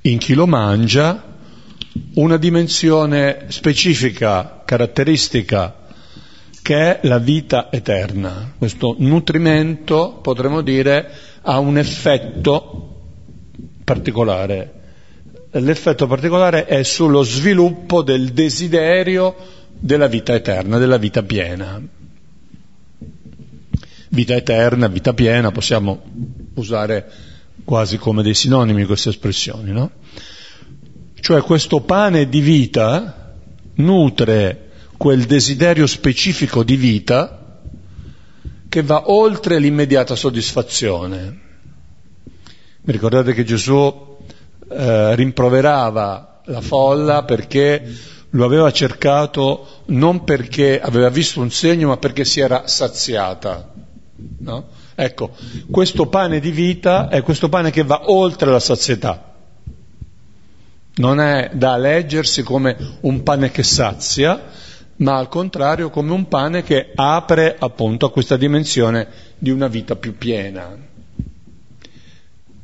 in 0.02 0.18
chi 0.18 0.34
lo 0.34 0.46
mangia 0.46 1.24
una 2.16 2.38
dimensione 2.38 3.46
specifica, 3.48 4.62
caratteristica, 4.66 5.88
che 6.62 6.76
è 6.76 7.08
la 7.08 7.18
vita 7.18 7.72
eterna. 7.72 8.54
Questo 8.58 8.96
nutrimento, 9.00 10.20
potremmo 10.22 10.62
dire, 10.62 11.10
ha 11.42 11.60
un 11.60 11.78
effetto 11.78 12.96
particolare. 13.84 14.74
L'effetto 15.52 16.08
particolare 16.08 16.66
è 16.66 16.84
sullo 16.84 17.24
sviluppo 17.24 18.04
del 18.04 18.34
desiderio 18.34 19.34
della 19.80 20.08
vita 20.08 20.34
eterna, 20.34 20.78
della 20.78 20.98
vita 20.98 21.24
piena. 21.24 21.82
Vita 24.10 24.36
eterna, 24.36 24.88
vita 24.88 25.14
piena, 25.14 25.52
possiamo 25.52 26.02
usare 26.56 27.12
quasi 27.64 27.98
come 27.98 28.24
dei 28.24 28.34
sinonimi 28.34 28.86
queste 28.86 29.10
espressioni, 29.10 29.72
no? 29.72 29.92
Cioè 31.20 31.42
questo 31.42 31.82
pane 31.82 32.30
di 32.30 32.40
vita 32.40 33.36
nutre 33.76 34.70
quel 34.98 35.26
desiderio 35.26 35.86
specifico 35.86 36.64
di 36.64 36.76
vita 36.76 37.60
che 38.70 38.82
va 38.82 39.12
oltre 39.12 39.60
l'immediata 39.60 40.16
soddisfazione. 40.16 41.40
Mi 42.82 42.92
ricordate 42.94 43.34
che 43.34 43.44
Gesù 43.44 44.18
eh, 44.70 45.16
rimproverava 45.16 46.42
la 46.46 46.62
folla 46.62 47.24
perché 47.24 47.84
lo 48.38 48.46
aveva 48.46 48.72
cercato 48.72 49.82
non 49.86 50.24
perché 50.24 50.80
aveva 50.80 51.10
visto 51.10 51.42
un 51.42 51.50
segno, 51.50 51.88
ma 51.88 51.98
perché 51.98 52.24
si 52.24 52.40
era 52.40 52.68
saziata. 52.68 53.74
No? 54.40 54.68
Ecco, 54.94 55.32
questo 55.72 56.06
pane 56.06 56.40
di 56.40 56.52
vita 56.52 57.10
è 57.10 57.24
questo 57.24 57.50
pane 57.50 57.72
che 57.72 57.84
va 57.84 58.12
oltre 58.12 58.52
la 58.52 58.60
sazietà. 58.60 59.34
Non 60.98 61.20
è 61.20 61.50
da 61.54 61.78
leggersi 61.78 62.44
come 62.44 62.78
un 63.02 63.24
pane 63.24 63.50
che 63.50 63.64
sazia, 63.64 64.50
ma 64.98 65.18
al 65.18 65.30
contrario 65.30 65.90
come 65.90 66.12
un 66.12 66.28
pane 66.28 66.62
che 66.62 66.92
apre 66.94 67.56
appunto 67.58 68.06
a 68.06 68.12
questa 68.12 68.38
dimensione 68.38 69.08
di 69.40 69.50
una 69.50 69.68
vita 69.68 69.96
più 69.96 70.16
piena. 70.16 70.78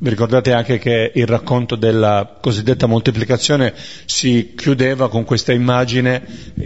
Vi 0.04 0.10
ricordate 0.10 0.52
anche 0.52 0.76
che 0.76 1.12
il 1.14 1.24
racconto 1.24 1.76
della 1.76 2.36
cosiddetta 2.38 2.84
moltiplicazione 2.86 3.72
si 4.04 4.52
chiudeva 4.54 5.08
con 5.08 5.24
questa 5.24 5.54
immagine 5.54 6.22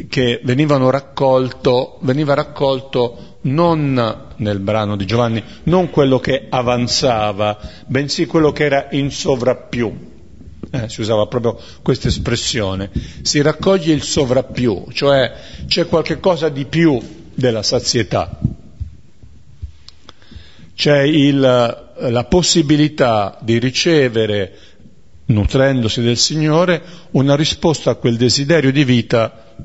che 0.09 0.41
raccolto, 0.43 1.99
veniva 2.01 2.35
raccolto 2.35 3.37
non 3.43 4.33
nel 4.35 4.59
brano 4.59 4.97
di 4.97 5.07
Giovanni, 5.07 5.41
non 5.67 5.89
quello 5.89 6.19
che 6.19 6.47
avanzava, 6.49 7.57
bensì 7.87 8.27
quello 8.27 8.51
che 8.51 8.65
era 8.65 8.89
in 8.91 9.13
sovrappiù. 9.13 9.97
Eh, 10.73 10.89
si 10.89 11.01
usava 11.01 11.27
proprio 11.27 11.57
questa 11.81 12.09
espressione. 12.09 12.91
Si 13.23 13.41
raccoglie 13.41 13.95
il 13.95 14.03
sovrappiù, 14.03 14.87
cioè 14.93 15.33
c'è 15.69 15.87
qualche 15.87 16.19
cosa 16.19 16.49
di 16.49 16.65
più 16.65 17.01
della 17.35 17.63
sazietà. 17.63 18.37
C'è 20.79 21.01
il, 21.03 21.41
la 21.41 22.25
possibilità 22.29 23.37
di 23.43 23.59
ricevere, 23.59 24.57
nutrendosi 25.25 26.03
del 26.03 26.17
Signore, 26.17 26.81
una 27.11 27.35
risposta 27.35 27.91
a 27.91 27.95
quel 27.97 28.17
desiderio 28.17 28.71
di 28.71 28.85
vita 28.85 29.57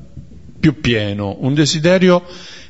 più 0.60 0.82
pieno, 0.82 1.38
un 1.42 1.54
desiderio 1.54 2.24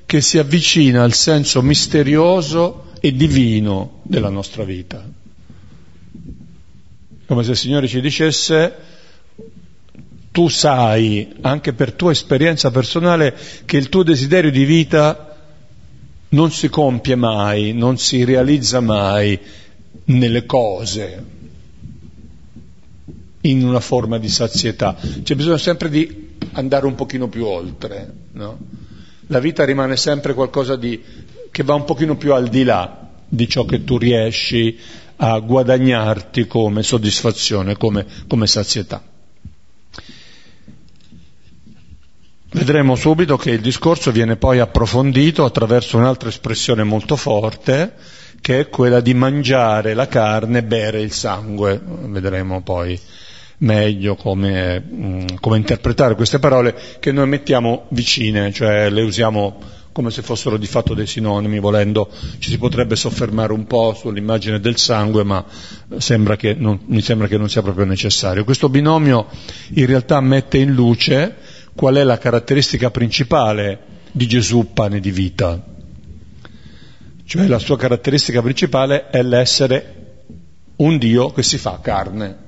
che 0.06 0.20
si 0.20 0.40
avvicina 0.40 1.04
al 1.04 1.14
senso 1.14 1.62
misterioso 1.62 2.92
e 3.00 3.14
divino 3.14 4.02
della 4.04 4.28
nostra 4.28 4.66
vita. 4.66 5.02
Come 7.26 7.44
se 7.46 7.52
il 7.52 7.58
Signore 7.58 7.88
ci 7.88 8.02
dicesse, 8.02 8.76
tu 10.32 10.50
sai, 10.50 11.34
anche 11.40 11.72
per 11.72 11.94
tua 11.94 12.12
esperienza 12.12 12.72
personale, 12.72 13.34
che 13.64 13.78
il 13.78 13.88
tuo 13.88 14.04
desiderio 14.04 14.52
di 14.52 14.66
vita 14.66 15.33
non 16.34 16.52
si 16.52 16.70
compie 16.70 17.16
mai, 17.16 17.74
non 17.74 17.98
si 17.98 18.24
realizza 18.24 18.80
mai 18.80 19.40
nelle 20.06 20.46
cose, 20.46 21.25
in 23.42 23.66
una 23.66 23.80
forma 23.80 24.18
di 24.18 24.30
sazietà. 24.30 24.96
C'è 25.24 25.36
bisogno 25.36 25.58
sempre 25.58 25.90
di 25.90 26.32
andare 26.54 26.86
un 26.86 26.96
pochino 26.96 27.28
più 27.28 27.46
oltre, 27.46 28.12
no? 28.34 28.58
La 29.28 29.40
vita 29.40 29.63
rimane 29.63 29.96
sempre 29.96 30.34
qualcosa 30.34 30.75
di, 30.75 31.02
che 31.50 31.63
va 31.63 31.74
un 31.75 31.86
pochino 31.86 32.18
più 32.18 32.34
al 32.34 32.50
di 32.50 32.63
là 32.63 33.10
di 33.28 33.48
ciò 33.48 33.66
che 33.66 33.84
tu 33.84 33.98
riesci 33.98 34.78
a 35.16 35.40
guadagnarti 35.40 36.46
come 36.46 36.84
soddisfazione, 36.84 37.78
come, 37.78 38.06
come 38.28 38.48
sazietà. 38.48 39.02
Vedremo 42.55 42.95
subito 42.95 43.36
che 43.36 43.50
il 43.50 43.62
discorso 43.62 44.12
viene 44.12 44.36
poi 44.36 44.60
approfondito 44.60 45.43
attraverso 45.43 45.98
un'altra 45.98 46.29
espressione 46.29 46.83
molto 46.83 47.15
forte, 47.15 47.95
che 48.41 48.60
è 48.60 48.69
quella 48.69 49.01
di 49.01 49.15
mangiare 49.15 49.95
la 49.95 50.07
carne 50.07 50.60
e 50.60 50.63
bere 50.63 51.01
il 51.01 51.12
sangue. 51.12 51.81
Vedremo 51.83 52.62
poi 52.62 53.00
meglio 53.57 54.15
come, 54.15 54.79
mm, 54.79 55.25
come, 55.39 55.57
interpretare 55.57 56.13
queste 56.13 56.38
parole 56.38 56.75
che 57.00 57.12
noi 57.12 57.27
mettiamo 57.27 57.86
vicine, 57.89 58.53
cioè 58.53 58.88
le 58.91 59.01
usiamo 59.01 59.57
come 59.91 60.12
se 60.12 60.22
fossero 60.22 60.57
di 60.57 60.67
fatto 60.67 60.93
dei 60.93 61.07
sinonimi, 61.07 61.57
volendo 61.57 62.07
ci 62.38 62.51
si 62.51 62.60
potrebbe 62.60 62.95
soffermare 62.95 63.51
un 63.51 63.65
po' 63.65 63.95
sull'immagine 63.95 64.60
del 64.60 64.77
sangue, 64.77 65.24
ma 65.24 65.43
sembra 65.98 66.38
non, 66.57 66.81
mi 66.86 67.01
sembra 67.01 67.27
che 67.27 67.38
non 67.39 67.50
sia 67.50 67.63
proprio 67.63 67.86
necessario. 67.86 68.43
Questo 68.43 68.69
binomio 68.69 69.25
in 69.74 69.88
realtà 69.88 70.22
mette 70.22 70.60
in 70.60 70.72
luce 70.72 71.36
qual 71.75 71.96
è 71.96 72.03
la 72.03 72.18
caratteristica 72.18 72.92
principale 72.92 73.80
di 74.12 74.27
Gesù, 74.27 74.74
pane 74.74 75.00
di 75.00 75.12
vita. 75.12 75.63
Cioè 77.25 77.48
la 77.48 77.60
sua 77.60 77.77
caratteristica 77.77 78.42
principale 78.42 79.10
è 79.10 79.24
l'essere 79.24 80.01
un 80.77 80.98
Dio 80.98 81.32
che 81.32 81.44
si 81.44 81.58
fa 81.58 81.80
carne 81.82 82.44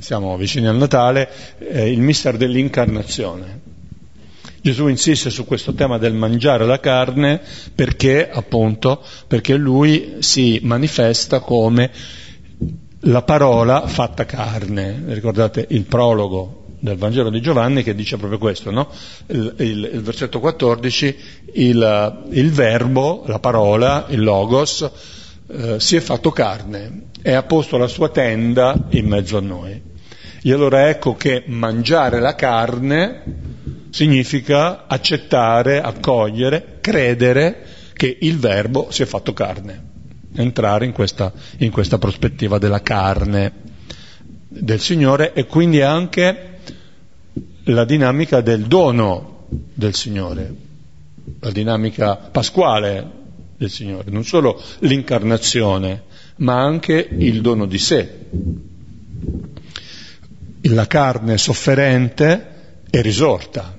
siamo 0.00 0.36
vicini 0.36 0.66
al 0.66 0.76
Natale, 0.76 1.28
eh, 1.58 1.90
il 1.90 2.00
mister 2.00 2.36
dell'incarnazione. 2.36 3.66
Gesù 4.60 4.88
insiste 4.88 5.30
su 5.30 5.44
questo 5.44 5.72
tema 5.72 5.98
del 5.98 6.14
mangiare 6.14 6.66
la 6.66 6.80
carne 6.80 7.40
perché, 7.74 8.28
appunto, 8.28 9.02
perché 9.26 9.54
lui 9.54 10.16
si 10.18 10.60
manifesta 10.62 11.40
come 11.40 11.90
la 13.00 13.22
parola 13.22 13.86
fatta 13.86 14.24
carne. 14.24 15.02
Ricordate 15.06 15.66
il 15.70 15.84
prologo 15.84 16.66
del 16.80 16.96
Vangelo 16.96 17.30
di 17.30 17.40
Giovanni 17.40 17.82
che 17.82 17.94
dice 17.94 18.16
proprio 18.16 18.38
questo, 18.38 18.70
no? 18.70 18.88
il, 19.26 19.54
il, 19.58 19.90
il, 19.94 20.00
versetto 20.02 20.40
14, 20.40 21.16
il, 21.54 22.26
il, 22.30 22.50
verbo, 22.52 23.24
la 23.26 23.38
parola, 23.38 24.06
il 24.08 24.22
logos, 24.22 24.88
eh, 25.48 25.80
si 25.80 25.96
è 25.96 26.00
fatto 26.00 26.30
carne 26.30 27.06
e 27.22 27.32
ha 27.32 27.42
posto 27.42 27.76
la 27.76 27.88
sua 27.88 28.10
tenda 28.10 28.86
in 28.90 29.06
mezzo 29.06 29.36
a 29.36 29.40
noi. 29.40 29.82
E 30.40 30.52
allora 30.52 30.88
ecco 30.88 31.14
che 31.14 31.42
mangiare 31.46 32.20
la 32.20 32.34
carne 32.34 33.22
significa 33.90 34.86
accettare, 34.86 35.80
accogliere, 35.80 36.78
credere 36.80 37.66
che 37.92 38.16
il 38.20 38.38
verbo 38.38 38.90
si 38.90 39.02
è 39.02 39.06
fatto 39.06 39.32
carne, 39.32 39.82
entrare 40.36 40.84
in 40.84 40.92
questa, 40.92 41.32
in 41.58 41.72
questa 41.72 41.98
prospettiva 41.98 42.58
della 42.58 42.80
carne 42.80 43.52
del 44.48 44.80
Signore 44.80 45.32
e 45.32 45.46
quindi 45.46 45.82
anche 45.82 46.47
la 47.68 47.84
dinamica 47.84 48.40
del 48.40 48.62
dono 48.66 49.46
del 49.48 49.94
Signore, 49.94 50.54
la 51.40 51.50
dinamica 51.50 52.16
pasquale 52.16 53.10
del 53.56 53.70
Signore, 53.70 54.10
non 54.10 54.24
solo 54.24 54.62
l'incarnazione, 54.80 56.04
ma 56.36 56.62
anche 56.62 57.08
il 57.10 57.40
dono 57.40 57.66
di 57.66 57.78
sé. 57.78 58.26
La 60.62 60.86
carne 60.86 61.38
sofferente 61.38 62.82
è 62.90 63.00
risorta, 63.02 63.76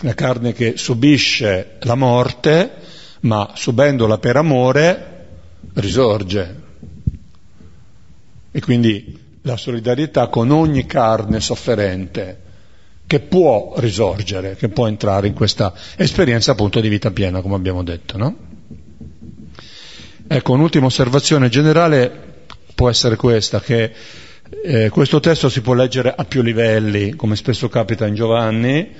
la 0.00 0.14
carne 0.14 0.52
che 0.52 0.76
subisce 0.76 1.76
la 1.80 1.94
morte, 1.94 2.72
ma 3.20 3.52
subendola 3.54 4.18
per 4.18 4.36
amore, 4.36 5.26
risorge. 5.74 6.64
E 8.52 8.60
quindi 8.60 9.24
la 9.46 9.56
solidarietà 9.56 10.26
con 10.26 10.50
ogni 10.50 10.86
carne 10.86 11.40
sofferente 11.40 12.42
che 13.06 13.20
può 13.20 13.74
risorgere, 13.76 14.56
che 14.56 14.68
può 14.68 14.88
entrare 14.88 15.28
in 15.28 15.34
questa 15.34 15.72
esperienza 15.96 16.50
appunto 16.52 16.80
di 16.80 16.88
vita 16.88 17.12
piena, 17.12 17.40
come 17.40 17.54
abbiamo 17.54 17.84
detto. 17.84 18.18
No? 18.18 18.36
Ecco, 20.26 20.52
un'ultima 20.52 20.86
osservazione 20.86 21.48
generale 21.48 22.44
può 22.74 22.90
essere 22.90 23.14
questa, 23.14 23.60
che 23.60 23.92
eh, 24.64 24.88
questo 24.88 25.20
testo 25.20 25.48
si 25.48 25.60
può 25.60 25.74
leggere 25.74 26.12
a 26.14 26.24
più 26.24 26.42
livelli, 26.42 27.14
come 27.14 27.36
spesso 27.36 27.68
capita 27.68 28.04
in 28.04 28.16
Giovanni. 28.16 28.94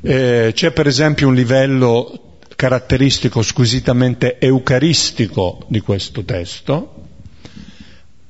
Eh, 0.00 0.52
c'è 0.54 0.70
per 0.70 0.86
esempio 0.86 1.26
un 1.26 1.34
livello 1.34 2.36
caratteristico 2.54 3.42
squisitamente 3.42 4.38
eucaristico 4.38 5.64
di 5.66 5.80
questo 5.80 6.22
testo, 6.22 7.01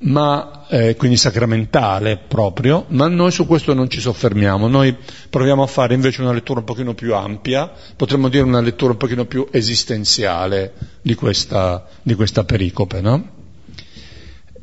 ma, 0.04 0.66
eh, 0.68 0.96
quindi 0.96 1.16
sacramentale 1.16 2.16
proprio, 2.16 2.86
ma 2.88 3.06
noi 3.08 3.30
su 3.30 3.46
questo 3.46 3.74
non 3.74 3.88
ci 3.88 4.00
soffermiamo, 4.00 4.66
noi 4.66 4.96
proviamo 5.28 5.62
a 5.62 5.66
fare 5.66 5.94
invece 5.94 6.22
una 6.22 6.32
lettura 6.32 6.60
un 6.60 6.64
pochino 6.64 6.94
più 6.94 7.14
ampia, 7.14 7.70
potremmo 7.94 8.28
dire 8.28 8.44
una 8.44 8.60
lettura 8.60 8.92
un 8.92 8.98
pochino 8.98 9.26
più 9.26 9.46
esistenziale 9.50 10.72
di 11.02 11.14
questa, 11.14 11.86
di 12.02 12.14
questa 12.14 12.44
pericope. 12.44 13.00
No? 13.00 13.28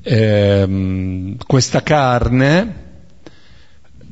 Ehm, 0.02 1.38
questa 1.46 1.84
carne, 1.84 2.88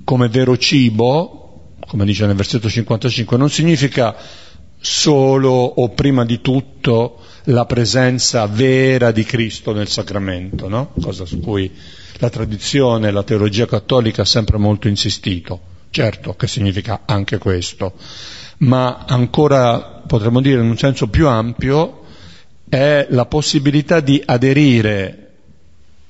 come 0.03 0.29
vero 0.29 0.57
cibo, 0.57 1.75
come 1.87 2.05
dice 2.05 2.25
nel 2.25 2.35
versetto 2.35 2.69
55, 2.69 3.37
non 3.37 3.49
significa 3.49 4.15
solo 4.79 5.49
o 5.51 5.89
prima 5.89 6.23
di 6.23 6.39
tutto 6.39 7.16
la 7.49 7.65
presenza 7.65 8.45
vera 8.47 9.11
di 9.11 9.23
Cristo 9.23 9.73
nel 9.73 9.87
sacramento, 9.87 10.67
no? 10.67 10.91
cosa 11.01 11.25
su 11.25 11.39
cui 11.39 11.71
la 12.19 12.29
tradizione, 12.29 13.11
la 13.11 13.23
teologia 13.23 13.65
cattolica 13.65 14.23
ha 14.23 14.25
sempre 14.25 14.57
molto 14.57 14.87
insistito. 14.87 15.75
Certo 15.89 16.33
che 16.33 16.47
significa 16.47 17.01
anche 17.05 17.37
questo, 17.37 17.93
ma 18.59 19.05
ancora 19.07 20.03
potremmo 20.05 20.41
dire 20.41 20.61
in 20.61 20.67
un 20.67 20.77
senso 20.77 21.07
più 21.07 21.27
ampio 21.27 22.03
è 22.67 23.07
la 23.09 23.25
possibilità 23.25 24.01
di 24.01 24.21
aderire 24.25 25.23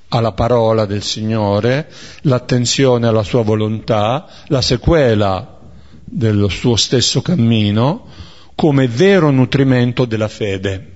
alla 0.10 0.32
parola 0.32 0.86
del 0.86 1.04
Signore, 1.04 1.88
l'attenzione 2.22 3.06
alla 3.06 3.24
sua 3.24 3.44
volontà, 3.44 4.28
la 4.48 4.62
sequela 4.62 5.60
dello 6.04 6.48
suo 6.48 6.76
stesso 6.76 7.22
cammino 7.22 8.08
come 8.56 8.88
vero 8.88 9.30
nutrimento 9.30 10.06
della 10.06 10.30
fede 10.30 10.96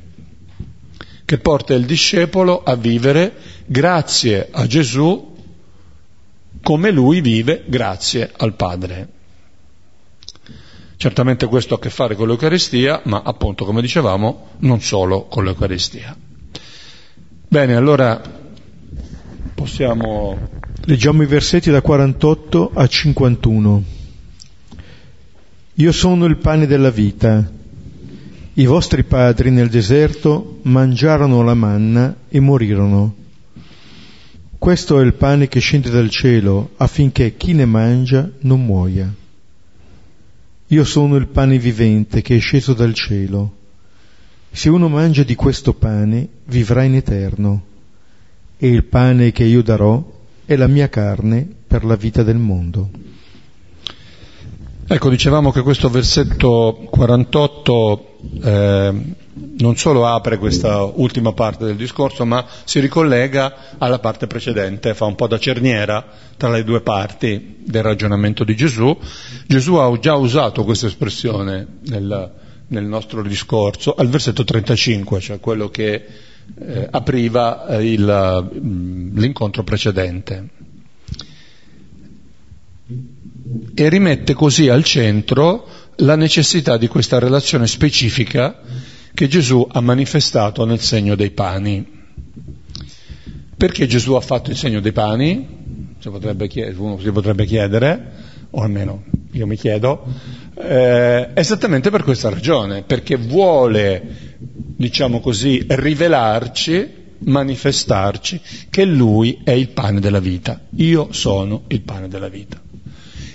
che 1.31 1.37
porta 1.37 1.73
il 1.73 1.85
discepolo 1.85 2.61
a 2.61 2.75
vivere 2.75 3.31
grazie 3.65 4.49
a 4.51 4.67
Gesù 4.67 5.33
come 6.61 6.91
lui 6.91 7.21
vive 7.21 7.63
grazie 7.67 8.29
al 8.35 8.53
Padre. 8.53 9.07
Certamente 10.97 11.47
questo 11.47 11.75
ha 11.75 11.77
a 11.77 11.79
che 11.79 11.89
fare 11.89 12.15
con 12.15 12.27
l'Eucaristia, 12.27 12.99
ma 13.05 13.21
appunto, 13.23 13.63
come 13.63 13.79
dicevamo, 13.79 14.49
non 14.57 14.81
solo 14.81 15.27
con 15.27 15.45
l'Eucaristia. 15.45 16.13
Bene, 17.47 17.75
allora 17.75 18.21
possiamo... 19.55 20.49
Leggiamo 20.83 21.23
i 21.23 21.27
versetti 21.27 21.71
da 21.71 21.81
48 21.81 22.71
a 22.73 22.85
51. 22.85 23.83
Io 25.75 25.91
sono 25.93 26.25
il 26.25 26.35
pane 26.35 26.67
della 26.67 26.89
vita. 26.89 27.59
I 28.61 28.67
vostri 28.67 29.03
padri 29.03 29.49
nel 29.49 29.69
deserto 29.69 30.59
mangiarono 30.61 31.41
la 31.41 31.55
manna 31.55 32.15
e 32.29 32.39
morirono. 32.39 33.15
Questo 34.55 34.99
è 34.99 35.03
il 35.03 35.15
pane 35.15 35.47
che 35.47 35.59
scende 35.59 35.89
dal 35.89 36.11
cielo 36.11 36.73
affinché 36.77 37.35
chi 37.37 37.53
ne 37.53 37.65
mangia 37.65 38.29
non 38.41 38.63
muoia. 38.63 39.11
Io 40.67 40.83
sono 40.83 41.15
il 41.15 41.25
pane 41.25 41.57
vivente 41.57 42.21
che 42.21 42.35
è 42.35 42.39
sceso 42.39 42.75
dal 42.75 42.93
cielo. 42.93 43.55
Se 44.51 44.69
uno 44.69 44.89
mangia 44.89 45.23
di 45.23 45.33
questo 45.33 45.73
pane 45.73 46.27
vivrà 46.45 46.83
in 46.83 46.93
eterno 46.93 47.63
e 48.57 48.67
il 48.67 48.83
pane 48.83 49.31
che 49.31 49.43
io 49.43 49.63
darò 49.63 50.07
è 50.45 50.55
la 50.55 50.67
mia 50.67 50.87
carne 50.87 51.47
per 51.65 51.83
la 51.83 51.95
vita 51.95 52.21
del 52.21 52.37
mondo. 52.37 52.91
Ecco, 54.85 55.09
dicevamo 55.09 55.51
che 55.51 55.63
questo 55.63 55.89
versetto 55.89 56.85
48 56.91 58.10
eh, 58.43 58.93
non 59.57 59.75
solo 59.77 60.05
apre 60.05 60.37
questa 60.37 60.83
ultima 60.83 61.33
parte 61.33 61.65
del 61.65 61.75
discorso, 61.75 62.25
ma 62.25 62.45
si 62.63 62.79
ricollega 62.79 63.75
alla 63.77 63.99
parte 63.99 64.27
precedente, 64.27 64.93
fa 64.93 65.05
un 65.05 65.15
po' 65.15 65.27
da 65.27 65.39
cerniera 65.39 66.05
tra 66.37 66.49
le 66.49 66.63
due 66.63 66.81
parti 66.81 67.57
del 67.65 67.83
ragionamento 67.83 68.43
di 68.43 68.55
Gesù. 68.55 68.95
Gesù 69.47 69.75
ha 69.75 69.99
già 69.99 70.15
usato 70.15 70.63
questa 70.63 70.87
espressione 70.87 71.67
nel, 71.85 72.31
nel 72.67 72.85
nostro 72.85 73.21
discorso 73.23 73.93
al 73.93 74.07
versetto 74.07 74.43
35, 74.43 75.19
cioè 75.19 75.39
quello 75.39 75.69
che 75.69 76.05
eh, 76.59 76.87
apriva 76.89 77.67
eh, 77.67 77.91
il, 77.91 78.49
mm, 78.53 79.17
l'incontro 79.17 79.63
precedente. 79.63 80.49
E 83.73 83.89
rimette 83.89 84.33
così 84.33 84.69
al 84.69 84.83
centro 84.83 85.65
la 86.01 86.15
necessità 86.15 86.77
di 86.77 86.87
questa 86.87 87.19
relazione 87.19 87.67
specifica 87.67 88.59
che 89.13 89.27
Gesù 89.27 89.67
ha 89.69 89.81
manifestato 89.81 90.65
nel 90.65 90.79
segno 90.79 91.15
dei 91.15 91.31
pani. 91.31 91.99
Perché 93.57 93.85
Gesù 93.85 94.13
ha 94.13 94.21
fatto 94.21 94.49
il 94.49 94.57
segno 94.57 94.79
dei 94.79 94.91
pani? 94.91 95.95
Si 95.99 96.09
potrebbe 96.09 96.47
chiedere, 96.47 96.77
uno 96.77 96.99
si 96.99 97.11
potrebbe 97.11 97.45
chiedere, 97.45 98.11
o 98.49 98.61
almeno 98.61 99.03
io 99.33 99.45
mi 99.45 99.55
chiedo, 99.55 100.03
eh, 100.55 101.29
esattamente 101.33 101.89
per 101.91 102.03
questa 102.03 102.29
ragione, 102.29 102.81
perché 102.81 103.17
vuole, 103.17 104.35
diciamo 104.39 105.19
così, 105.19 105.63
rivelarci, 105.67 106.99
manifestarci 107.19 108.41
che 108.69 108.83
Lui 108.85 109.41
è 109.43 109.51
il 109.51 109.69
pane 109.69 109.99
della 109.99 110.19
vita. 110.19 110.59
Io 110.77 111.09
sono 111.11 111.63
il 111.67 111.81
pane 111.81 112.07
della 112.07 112.29
vita. 112.29 112.60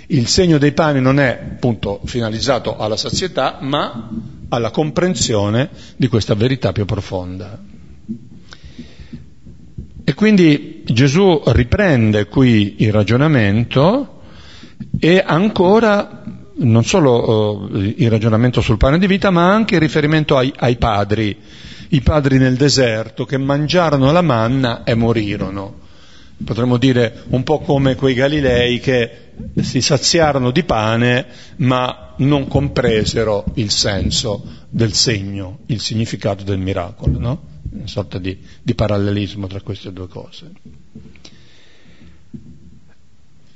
Il 0.09 0.27
segno 0.27 0.57
dei 0.57 0.71
pani 0.71 1.01
non 1.01 1.19
è 1.19 1.37
appunto 1.55 1.99
finalizzato 2.05 2.77
alla 2.77 2.95
sazietà, 2.95 3.57
ma 3.59 4.09
alla 4.47 4.71
comprensione 4.71 5.69
di 5.97 6.07
questa 6.07 6.33
verità 6.33 6.71
più 6.71 6.85
profonda. 6.85 7.59
E 10.05 10.13
quindi 10.13 10.83
Gesù 10.85 11.41
riprende 11.47 12.27
qui 12.27 12.75
il 12.77 12.93
ragionamento 12.93 14.21
e 14.97 15.21
ancora 15.25 16.23
non 16.59 16.85
solo 16.85 17.67
uh, 17.69 17.75
il 17.75 18.09
ragionamento 18.09 18.61
sul 18.61 18.77
pane 18.77 18.99
di 18.99 19.07
vita, 19.07 19.29
ma 19.29 19.51
anche 19.51 19.75
il 19.75 19.81
riferimento 19.81 20.37
ai, 20.37 20.53
ai 20.55 20.77
padri, 20.77 21.37
i 21.89 21.99
padri 21.99 22.37
nel 22.37 22.55
deserto 22.55 23.25
che 23.25 23.37
mangiarono 23.37 24.13
la 24.13 24.21
manna 24.21 24.85
e 24.85 24.95
morirono 24.95 25.85
potremmo 26.43 26.77
dire 26.77 27.23
un 27.29 27.43
po' 27.43 27.59
come 27.59 27.95
quei 27.95 28.13
Galilei 28.13 28.79
che 28.79 29.31
si 29.61 29.81
saziarono 29.81 30.51
di 30.51 30.63
pane 30.63 31.25
ma 31.57 32.13
non 32.17 32.47
compresero 32.47 33.45
il 33.55 33.69
senso 33.71 34.43
del 34.69 34.93
segno, 34.93 35.59
il 35.67 35.79
significato 35.79 36.43
del 36.43 36.57
miracolo, 36.59 37.19
no? 37.19 37.41
Una 37.71 37.87
sorta 37.87 38.17
di, 38.17 38.37
di 38.61 38.73
parallelismo 38.75 39.47
tra 39.47 39.61
queste 39.61 39.91
due 39.91 40.07
cose. 40.07 40.51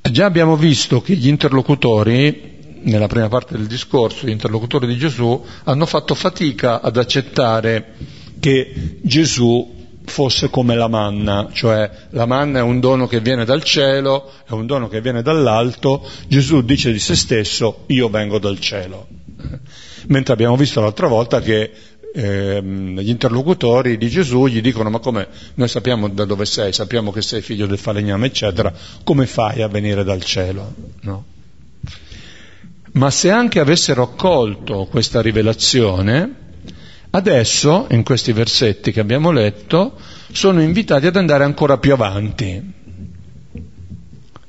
Già 0.01 0.25
abbiamo 0.25 0.57
visto 0.57 1.01
che 1.01 1.15
gli 1.15 1.27
interlocutori, 1.27 2.79
nella 2.81 3.07
prima 3.07 3.29
parte 3.29 3.55
del 3.55 3.67
discorso, 3.67 4.25
gli 4.27 4.31
interlocutori 4.31 4.85
di 4.87 4.97
Gesù, 4.97 5.43
hanno 5.63 5.85
fatto 5.85 6.15
fatica 6.15 6.81
ad 6.81 6.97
accettare 6.97 7.93
che 8.39 8.97
Gesù 9.01 9.79
fosse 10.05 10.49
come 10.49 10.75
la 10.75 10.87
manna, 10.87 11.49
cioè 11.51 11.89
la 12.09 12.25
manna 12.25 12.59
è 12.59 12.61
un 12.61 12.79
dono 12.79 13.07
che 13.07 13.19
viene 13.19 13.45
dal 13.45 13.63
cielo, 13.63 14.31
è 14.47 14.51
un 14.51 14.65
dono 14.65 14.87
che 14.87 15.01
viene 15.01 15.21
dall'alto, 15.21 16.07
Gesù 16.27 16.61
dice 16.61 16.91
di 16.91 16.99
se 16.99 17.15
stesso 17.15 17.83
io 17.87 18.09
vengo 18.09 18.39
dal 18.39 18.59
cielo. 18.59 19.07
Mentre 20.07 20.33
abbiamo 20.33 20.55
visto 20.55 20.81
l'altra 20.81 21.07
volta 21.07 21.39
che 21.41 21.71
eh, 22.13 22.61
gli 22.61 23.09
interlocutori 23.09 23.97
di 23.97 24.09
Gesù 24.09 24.47
gli 24.47 24.61
dicono 24.61 24.89
ma 24.89 24.99
come 24.99 25.27
noi 25.53 25.67
sappiamo 25.67 26.09
da 26.09 26.25
dove 26.25 26.45
sei, 26.45 26.73
sappiamo 26.73 27.11
che 27.11 27.21
sei 27.21 27.41
figlio 27.41 27.67
del 27.67 27.77
falegname 27.77 28.27
eccetera, 28.27 28.73
come 29.03 29.25
fai 29.25 29.61
a 29.61 29.67
venire 29.67 30.03
dal 30.03 30.23
cielo? 30.23 30.73
No? 31.01 31.25
Ma 32.93 33.09
se 33.09 33.29
anche 33.29 33.59
avessero 33.59 34.03
accolto 34.03 34.87
questa 34.89 35.21
rivelazione, 35.21 36.40
Adesso, 37.13 37.87
in 37.91 38.03
questi 38.03 38.31
versetti 38.31 38.93
che 38.93 39.01
abbiamo 39.01 39.31
letto, 39.31 39.95
sono 40.31 40.61
invitati 40.61 41.07
ad 41.07 41.17
andare 41.17 41.43
ancora 41.43 41.77
più 41.77 41.91
avanti. 41.91 42.79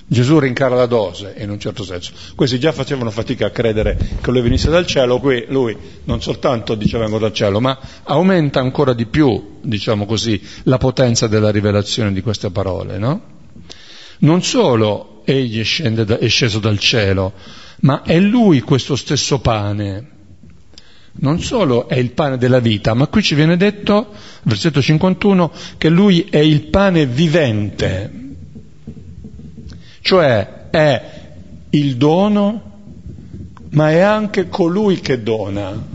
Gesù 0.06 0.38
rincara 0.38 0.76
la 0.76 0.86
dose, 0.86 1.34
in 1.38 1.50
un 1.50 1.58
certo 1.58 1.82
senso. 1.82 2.12
Questi 2.36 2.60
già 2.60 2.70
facevano 2.70 3.10
fatica 3.10 3.46
a 3.46 3.50
credere 3.50 3.98
che 4.20 4.30
lui 4.30 4.42
venisse 4.42 4.70
dal 4.70 4.86
cielo, 4.86 5.18
qui 5.18 5.46
lui 5.48 5.76
non 6.04 6.22
soltanto 6.22 6.76
dice 6.76 6.98
vengo 6.98 7.18
dal 7.18 7.32
cielo, 7.32 7.60
ma 7.60 7.76
aumenta 8.04 8.60
ancora 8.60 8.92
di 8.92 9.06
più, 9.06 9.58
diciamo 9.62 10.06
così, 10.06 10.40
la 10.64 10.78
potenza 10.78 11.26
della 11.26 11.50
rivelazione 11.50 12.12
di 12.12 12.20
queste 12.20 12.50
parole, 12.50 12.98
no? 12.98 13.22
Non 14.18 14.42
solo 14.42 15.22
egli 15.24 15.60
è, 15.60 15.92
è 15.92 16.28
sceso 16.28 16.58
dal 16.60 16.78
cielo, 16.78 17.32
ma 17.80 18.02
è 18.02 18.20
lui 18.20 18.60
questo 18.60 18.94
stesso 18.94 19.40
pane 19.40 20.10
non 21.14 21.40
solo 21.40 21.88
è 21.88 21.96
il 21.96 22.12
pane 22.12 22.38
della 22.38 22.58
vita, 22.58 22.94
ma 22.94 23.06
qui 23.06 23.22
ci 23.22 23.34
viene 23.34 23.56
detto, 23.56 24.12
versetto 24.42 24.80
51, 24.80 25.52
che 25.76 25.88
lui 25.88 26.26
è 26.30 26.38
il 26.38 26.62
pane 26.62 27.06
vivente, 27.06 28.10
cioè 30.00 30.68
è 30.70 31.10
il 31.70 31.96
dono, 31.96 32.70
ma 33.70 33.90
è 33.90 34.00
anche 34.00 34.48
colui 34.48 35.00
che 35.00 35.22
dona. 35.22 35.90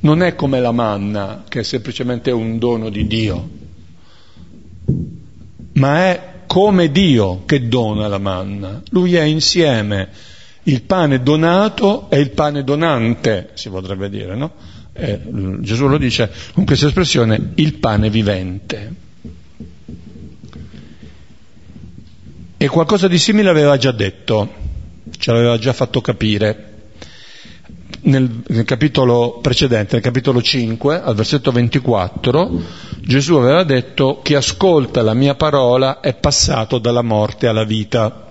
Non 0.00 0.22
è 0.22 0.34
come 0.36 0.60
la 0.60 0.72
manna, 0.72 1.44
che 1.48 1.60
è 1.60 1.62
semplicemente 1.64 2.30
un 2.30 2.58
dono 2.58 2.88
di 2.88 3.06
Dio, 3.06 3.48
ma 5.72 6.04
è 6.04 6.22
come 6.46 6.90
Dio 6.90 7.42
che 7.44 7.66
dona 7.66 8.06
la 8.08 8.18
manna. 8.18 8.82
Lui 8.90 9.16
è 9.16 9.22
insieme 9.22 10.08
il 10.68 10.82
pane 10.82 11.22
donato 11.22 12.08
e 12.10 12.20
il 12.20 12.30
pane 12.30 12.62
donante, 12.62 13.50
si 13.54 13.70
potrebbe 13.70 14.08
dire, 14.10 14.34
no? 14.36 14.52
Eh, 14.92 15.20
Gesù 15.60 15.86
lo 15.86 15.96
dice 15.96 16.30
con 16.52 16.64
questa 16.64 16.86
espressione, 16.86 17.52
il 17.54 17.74
pane 17.74 18.10
vivente. 18.10 19.06
E 22.56 22.68
qualcosa 22.68 23.08
di 23.08 23.18
simile 23.18 23.48
aveva 23.48 23.76
già 23.76 23.92
detto, 23.92 24.52
ce 25.16 25.32
l'aveva 25.32 25.56
già 25.58 25.72
fatto 25.72 26.00
capire. 26.00 26.64
Nel, 28.00 28.42
nel, 28.46 28.64
capitolo 28.64 29.38
precedente, 29.40 29.94
nel 29.94 30.02
capitolo 30.02 30.42
5, 30.42 31.00
al 31.00 31.14
versetto 31.14 31.50
24, 31.50 32.62
Gesù 33.00 33.34
aveva 33.34 33.64
detto 33.64 34.20
chi 34.22 34.34
ascolta 34.34 35.02
la 35.02 35.14
mia 35.14 35.34
parola 35.34 36.00
è 36.00 36.14
passato 36.14 36.78
dalla 36.78 37.02
morte 37.02 37.46
alla 37.46 37.64
vita 37.64 38.27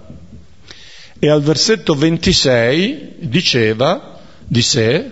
e 1.20 1.30
al 1.30 1.42
versetto 1.42 1.96
26 1.96 3.16
diceva 3.20 4.20
di 4.46 4.62
sé, 4.62 5.10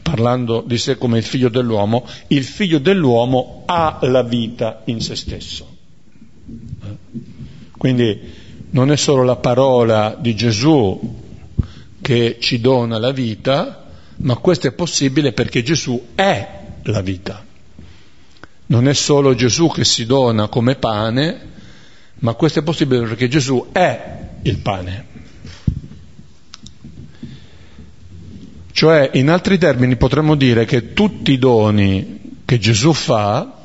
parlando 0.00 0.64
di 0.66 0.78
sé 0.78 0.96
come 0.96 1.18
il 1.18 1.24
figlio 1.24 1.48
dell'uomo, 1.48 2.06
il 2.28 2.44
figlio 2.44 2.78
dell'uomo 2.78 3.64
ha 3.66 3.98
la 4.02 4.22
vita 4.22 4.82
in 4.86 5.00
se 5.00 5.14
stesso. 5.14 5.68
Quindi 7.76 8.20
non 8.70 8.90
è 8.90 8.96
solo 8.96 9.22
la 9.24 9.36
parola 9.36 10.16
di 10.18 10.34
Gesù 10.34 11.20
che 12.00 12.38
ci 12.40 12.60
dona 12.60 12.98
la 12.98 13.12
vita, 13.12 13.90
ma 14.16 14.36
questo 14.36 14.68
è 14.68 14.72
possibile 14.72 15.32
perché 15.32 15.62
Gesù 15.62 16.08
è 16.14 16.60
la 16.84 17.00
vita. 17.02 17.44
Non 18.66 18.88
è 18.88 18.94
solo 18.94 19.34
Gesù 19.34 19.68
che 19.68 19.84
si 19.84 20.06
dona 20.06 20.48
come 20.48 20.76
pane, 20.76 21.50
ma 22.20 22.32
questo 22.34 22.60
è 22.60 22.62
possibile 22.62 23.02
perché 23.02 23.28
Gesù 23.28 23.68
è 23.72 24.30
il 24.42 24.58
pane. 24.58 25.06
Cioè, 28.72 29.10
in 29.14 29.28
altri 29.28 29.58
termini, 29.58 29.96
potremmo 29.96 30.34
dire 30.34 30.64
che 30.64 30.92
tutti 30.92 31.32
i 31.32 31.38
doni 31.38 32.40
che 32.44 32.58
Gesù 32.58 32.92
fa 32.92 33.60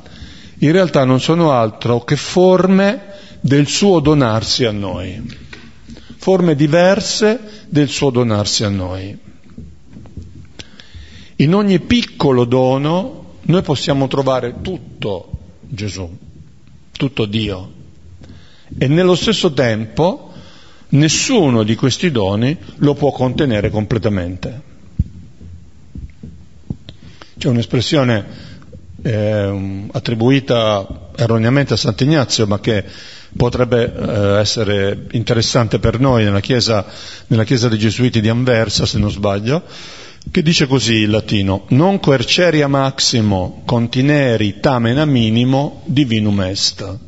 in 0.58 0.72
realtà 0.72 1.04
non 1.04 1.20
sono 1.20 1.52
altro 1.52 2.04
che 2.04 2.16
forme 2.16 3.06
del 3.40 3.66
suo 3.66 4.00
donarsi 4.00 4.64
a 4.64 4.70
noi, 4.70 5.22
forme 6.16 6.54
diverse 6.54 7.40
del 7.68 7.88
suo 7.88 8.10
donarsi 8.10 8.64
a 8.64 8.68
noi. 8.68 9.16
In 11.36 11.54
ogni 11.54 11.78
piccolo 11.80 12.44
dono 12.44 13.36
noi 13.42 13.62
possiamo 13.62 14.08
trovare 14.08 14.56
tutto 14.60 15.30
Gesù, 15.60 16.10
tutto 16.92 17.24
Dio. 17.26 17.72
E 18.76 18.88
nello 18.88 19.14
stesso 19.14 19.52
tempo 19.52 20.27
nessuno 20.90 21.62
di 21.62 21.74
questi 21.74 22.10
doni 22.10 22.56
lo 22.76 22.94
può 22.94 23.10
contenere 23.10 23.70
completamente. 23.70 24.66
C'è 27.38 27.48
un'espressione 27.48 28.24
eh, 29.02 29.86
attribuita 29.92 31.10
erroneamente 31.16 31.74
a 31.74 31.76
Sant'Ignazio, 31.76 32.46
ma 32.46 32.58
che 32.60 32.84
potrebbe 33.36 33.92
eh, 33.94 34.38
essere 34.40 35.06
interessante 35.12 35.78
per 35.78 36.00
noi 36.00 36.24
nella 36.24 36.40
chiesa, 36.40 36.84
nella 37.28 37.44
chiesa, 37.44 37.68
dei 37.68 37.78
Gesuiti 37.78 38.20
di 38.20 38.28
Anversa, 38.28 38.86
se 38.86 38.98
non 38.98 39.10
sbaglio, 39.10 39.62
che 40.30 40.42
dice 40.42 40.66
così 40.66 41.02
in 41.02 41.10
latino, 41.10 41.64
non 41.68 42.00
coerceria 42.00 42.66
maximo 42.66 43.62
contineri 43.64 44.58
tamen 44.60 44.98
a 44.98 45.04
minimo 45.04 45.82
divinum 45.86 46.40
est. 46.40 46.98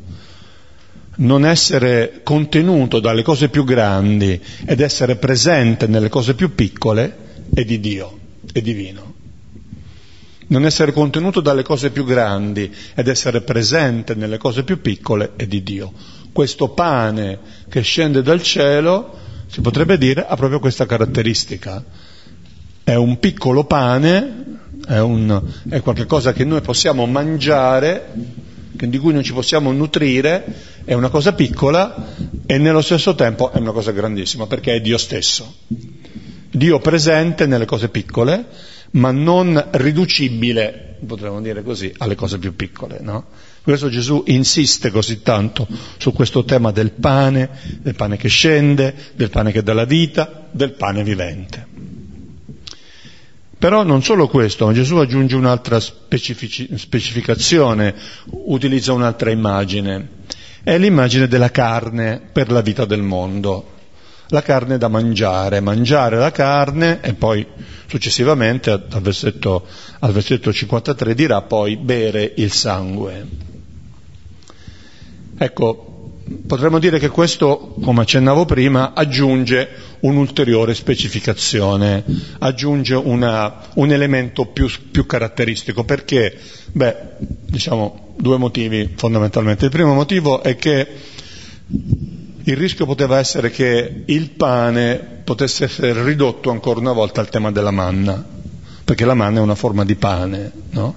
Non 1.20 1.44
essere 1.44 2.20
contenuto 2.22 3.00
dalle 3.00 3.22
cose 3.22 3.48
più 3.48 3.64
grandi 3.64 4.40
ed 4.64 4.80
essere 4.80 5.16
presente 5.16 5.86
nelle 5.86 6.08
cose 6.08 6.34
più 6.34 6.54
piccole 6.54 7.16
è 7.52 7.64
di 7.64 7.80
Dio, 7.80 8.18
è 8.52 8.60
divino. 8.60 9.14
Non 10.48 10.64
essere 10.64 10.92
contenuto 10.92 11.40
dalle 11.40 11.62
cose 11.62 11.90
più 11.90 12.04
grandi 12.04 12.72
ed 12.94 13.08
essere 13.08 13.42
presente 13.42 14.14
nelle 14.14 14.38
cose 14.38 14.64
più 14.64 14.80
piccole 14.80 15.32
è 15.36 15.46
di 15.46 15.62
Dio. 15.62 15.92
Questo 16.32 16.70
pane 16.70 17.38
che 17.68 17.82
scende 17.82 18.22
dal 18.22 18.42
cielo, 18.42 19.16
si 19.46 19.60
potrebbe 19.60 19.98
dire, 19.98 20.26
ha 20.26 20.36
proprio 20.36 20.58
questa 20.58 20.86
caratteristica 20.86 21.84
è 22.90 22.96
un 22.96 23.20
piccolo 23.20 23.64
pane, 23.64 24.58
è, 24.84 24.98
un, 24.98 25.40
è 25.68 25.80
qualcosa 25.80 26.32
che 26.32 26.44
noi 26.44 26.60
possiamo 26.60 27.06
mangiare, 27.06 28.08
di 28.72 28.98
cui 28.98 29.12
non 29.12 29.22
ci 29.22 29.32
possiamo 29.32 29.70
nutrire, 29.70 30.44
è 30.90 30.94
una 30.94 31.08
cosa 31.08 31.34
piccola 31.34 32.16
e 32.44 32.58
nello 32.58 32.80
stesso 32.80 33.14
tempo 33.14 33.52
è 33.52 33.58
una 33.58 33.70
cosa 33.70 33.92
grandissima, 33.92 34.48
perché 34.48 34.74
è 34.74 34.80
Dio 34.80 34.98
stesso. 34.98 35.58
Dio 36.50 36.80
presente 36.80 37.46
nelle 37.46 37.64
cose 37.64 37.90
piccole, 37.90 38.44
ma 38.92 39.12
non 39.12 39.68
riducibile, 39.70 40.96
potremmo 41.06 41.40
dire 41.40 41.62
così, 41.62 41.94
alle 41.98 42.16
cose 42.16 42.38
più 42.38 42.56
piccole. 42.56 42.98
No? 43.02 43.26
Per 43.30 43.62
questo 43.62 43.88
Gesù 43.88 44.24
insiste 44.26 44.90
così 44.90 45.22
tanto 45.22 45.68
su 45.96 46.12
questo 46.12 46.44
tema 46.44 46.72
del 46.72 46.90
pane, 46.90 47.50
del 47.82 47.94
pane 47.94 48.16
che 48.16 48.26
scende, 48.28 48.92
del 49.14 49.30
pane 49.30 49.52
che 49.52 49.62
dà 49.62 49.72
la 49.72 49.84
vita, 49.84 50.48
del 50.50 50.72
pane 50.72 51.04
vivente. 51.04 51.66
Però 53.56 53.84
non 53.84 54.02
solo 54.02 54.26
questo, 54.26 54.66
ma 54.66 54.72
Gesù 54.72 54.96
aggiunge 54.96 55.36
un'altra 55.36 55.78
specifici- 55.78 56.68
specificazione, 56.76 57.94
utilizza 58.30 58.92
un'altra 58.92 59.30
immagine. 59.30 60.18
È 60.62 60.76
l'immagine 60.76 61.26
della 61.26 61.50
carne 61.50 62.20
per 62.32 62.50
la 62.50 62.60
vita 62.60 62.84
del 62.84 63.02
mondo. 63.02 63.78
La 64.28 64.42
carne 64.42 64.78
da 64.78 64.88
mangiare, 64.88 65.60
mangiare 65.60 66.16
la 66.16 66.30
carne 66.30 67.00
e 67.00 67.14
poi 67.14 67.44
successivamente 67.86 68.70
al 68.70 69.00
versetto, 69.00 69.66
al 69.98 70.12
versetto 70.12 70.52
53 70.52 71.14
dirà 71.14 71.42
poi 71.42 71.76
bere 71.76 72.32
il 72.36 72.52
sangue. 72.52 73.26
Ecco, 75.36 75.89
Potremmo 76.46 76.78
dire 76.78 77.00
che 77.00 77.08
questo, 77.08 77.74
come 77.82 78.02
accennavo 78.02 78.44
prima, 78.44 78.92
aggiunge 78.94 79.68
un'ulteriore 80.00 80.74
specificazione, 80.74 82.04
aggiunge 82.38 82.94
una, 82.94 83.68
un 83.74 83.90
elemento 83.90 84.46
più, 84.46 84.68
più, 84.92 85.06
caratteristico. 85.06 85.82
Perché? 85.82 86.38
Beh, 86.70 86.96
diciamo 87.18 88.14
due 88.16 88.36
motivi 88.38 88.92
fondamentalmente. 88.94 89.64
Il 89.64 89.70
primo 89.72 89.92
motivo 89.92 90.40
è 90.40 90.54
che 90.54 90.86
il 92.44 92.56
rischio 92.56 92.86
poteva 92.86 93.18
essere 93.18 93.50
che 93.50 94.02
il 94.06 94.30
pane 94.30 95.22
potesse 95.24 95.64
essere 95.64 96.04
ridotto 96.04 96.50
ancora 96.50 96.78
una 96.78 96.92
volta 96.92 97.20
al 97.20 97.28
tema 97.28 97.50
della 97.50 97.72
manna, 97.72 98.24
perché 98.84 99.04
la 99.04 99.14
manna 99.14 99.40
è 99.40 99.42
una 99.42 99.56
forma 99.56 99.84
di 99.84 99.96
pane, 99.96 100.52
no? 100.70 100.94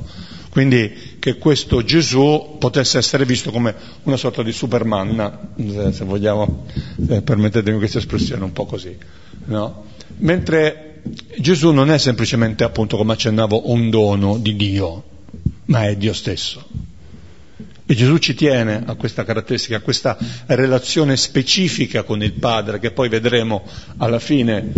Quindi 0.49 1.12
che 1.23 1.37
questo 1.37 1.85
Gesù 1.85 2.57
potesse 2.59 2.97
essere 2.97 3.23
visto 3.23 3.49
come 3.49 3.73
una 4.03 4.17
sorta 4.17 4.43
di 4.43 4.51
supermanna, 4.51 5.51
se 5.55 6.03
vogliamo, 6.03 6.65
eh, 7.07 7.21
permettetemi 7.21 7.77
questa 7.77 7.99
espressione 7.99 8.43
un 8.43 8.51
po' 8.51 8.65
così. 8.65 8.93
No? 9.45 9.85
Mentre 10.17 10.99
Gesù 11.37 11.71
non 11.71 11.89
è 11.91 11.97
semplicemente, 11.97 12.65
appunto, 12.65 12.97
come 12.97 13.13
accennavo, 13.13 13.71
un 13.71 13.89
dono 13.89 14.37
di 14.37 14.57
Dio, 14.57 15.03
ma 15.67 15.87
è 15.87 15.95
Dio 15.95 16.11
stesso. 16.11 16.67
E 17.85 17.95
Gesù 17.95 18.17
ci 18.17 18.33
tiene 18.33 18.83
a 18.85 18.95
questa 18.95 19.23
caratteristica, 19.23 19.77
a 19.77 19.79
questa 19.79 20.17
relazione 20.47 21.15
specifica 21.15 22.03
con 22.03 22.21
il 22.21 22.33
Padre, 22.33 22.79
che 22.79 22.91
poi 22.91 23.07
vedremo 23.07 23.63
alla 23.95 24.19
fine, 24.19 24.73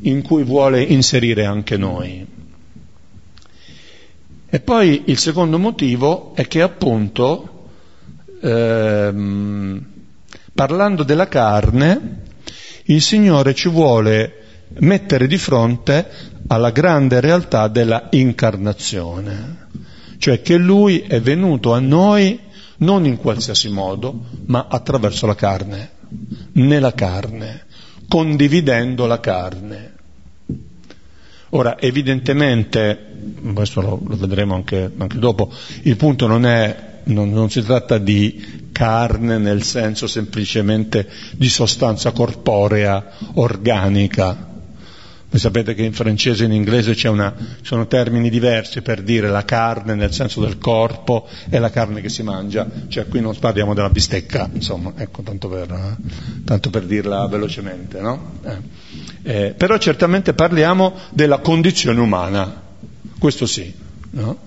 in 0.00 0.22
cui 0.22 0.44
vuole 0.44 0.80
inserire 0.82 1.44
anche 1.44 1.76
noi. 1.76 2.27
E 4.50 4.60
poi 4.60 5.02
il 5.06 5.18
secondo 5.18 5.58
motivo 5.58 6.34
è 6.34 6.46
che 6.46 6.62
appunto, 6.62 7.66
ehm, 8.40 9.86
parlando 10.54 11.02
della 11.02 11.28
carne, 11.28 12.22
il 12.84 13.02
Signore 13.02 13.54
ci 13.54 13.68
vuole 13.68 14.64
mettere 14.78 15.26
di 15.26 15.36
fronte 15.36 16.08
alla 16.46 16.70
grande 16.70 17.20
realtà 17.20 17.68
della 17.68 18.08
incarnazione, 18.10 19.66
cioè 20.16 20.40
che 20.40 20.56
Lui 20.56 21.00
è 21.00 21.20
venuto 21.20 21.74
a 21.74 21.80
noi 21.80 22.40
non 22.78 23.04
in 23.04 23.18
qualsiasi 23.18 23.68
modo, 23.68 24.24
ma 24.46 24.66
attraverso 24.70 25.26
la 25.26 25.34
carne, 25.34 25.90
nella 26.52 26.94
carne, 26.94 27.66
condividendo 28.08 29.04
la 29.04 29.20
carne. 29.20 29.96
Ora, 31.50 31.78
evidentemente, 31.78 32.98
questo 33.54 33.80
lo, 33.80 34.00
lo 34.04 34.16
vedremo 34.16 34.54
anche, 34.54 34.90
anche, 34.96 35.18
dopo, 35.18 35.50
il 35.82 35.96
punto 35.96 36.26
non 36.26 36.44
è, 36.44 37.00
non, 37.04 37.30
non 37.30 37.50
si 37.50 37.62
tratta 37.62 37.98
di 37.98 38.66
carne 38.72 39.38
nel 39.38 39.62
senso 39.62 40.06
semplicemente 40.06 41.08
di 41.32 41.48
sostanza 41.48 42.12
corporea, 42.12 43.12
organica, 43.34 44.57
voi 45.30 45.40
sapete 45.40 45.74
che 45.74 45.82
in 45.82 45.92
francese 45.92 46.44
e 46.44 46.46
in 46.46 46.52
inglese 46.52 47.06
una, 47.08 47.34
sono 47.60 47.86
termini 47.86 48.30
diversi 48.30 48.80
per 48.80 49.02
dire 49.02 49.28
la 49.28 49.44
carne 49.44 49.94
nel 49.94 50.10
senso 50.12 50.40
del 50.40 50.56
corpo 50.56 51.28
e 51.50 51.58
la 51.58 51.68
carne 51.68 52.00
che 52.00 52.08
si 52.08 52.22
mangia, 52.22 52.66
cioè 52.88 53.06
qui 53.08 53.20
non 53.20 53.36
parliamo 53.38 53.74
della 53.74 53.90
bistecca, 53.90 54.48
insomma, 54.50 54.94
ecco, 54.96 55.20
tanto 55.20 55.48
per, 55.48 55.70
eh, 55.70 55.96
tanto 56.44 56.70
per 56.70 56.84
dirla 56.84 57.26
velocemente, 57.26 58.00
no? 58.00 58.38
Eh. 58.42 58.56
Eh, 59.22 59.54
però 59.54 59.76
certamente 59.76 60.32
parliamo 60.32 60.94
della 61.10 61.38
condizione 61.40 62.00
umana, 62.00 62.62
questo 63.18 63.44
sì, 63.44 63.70
no? 64.12 64.38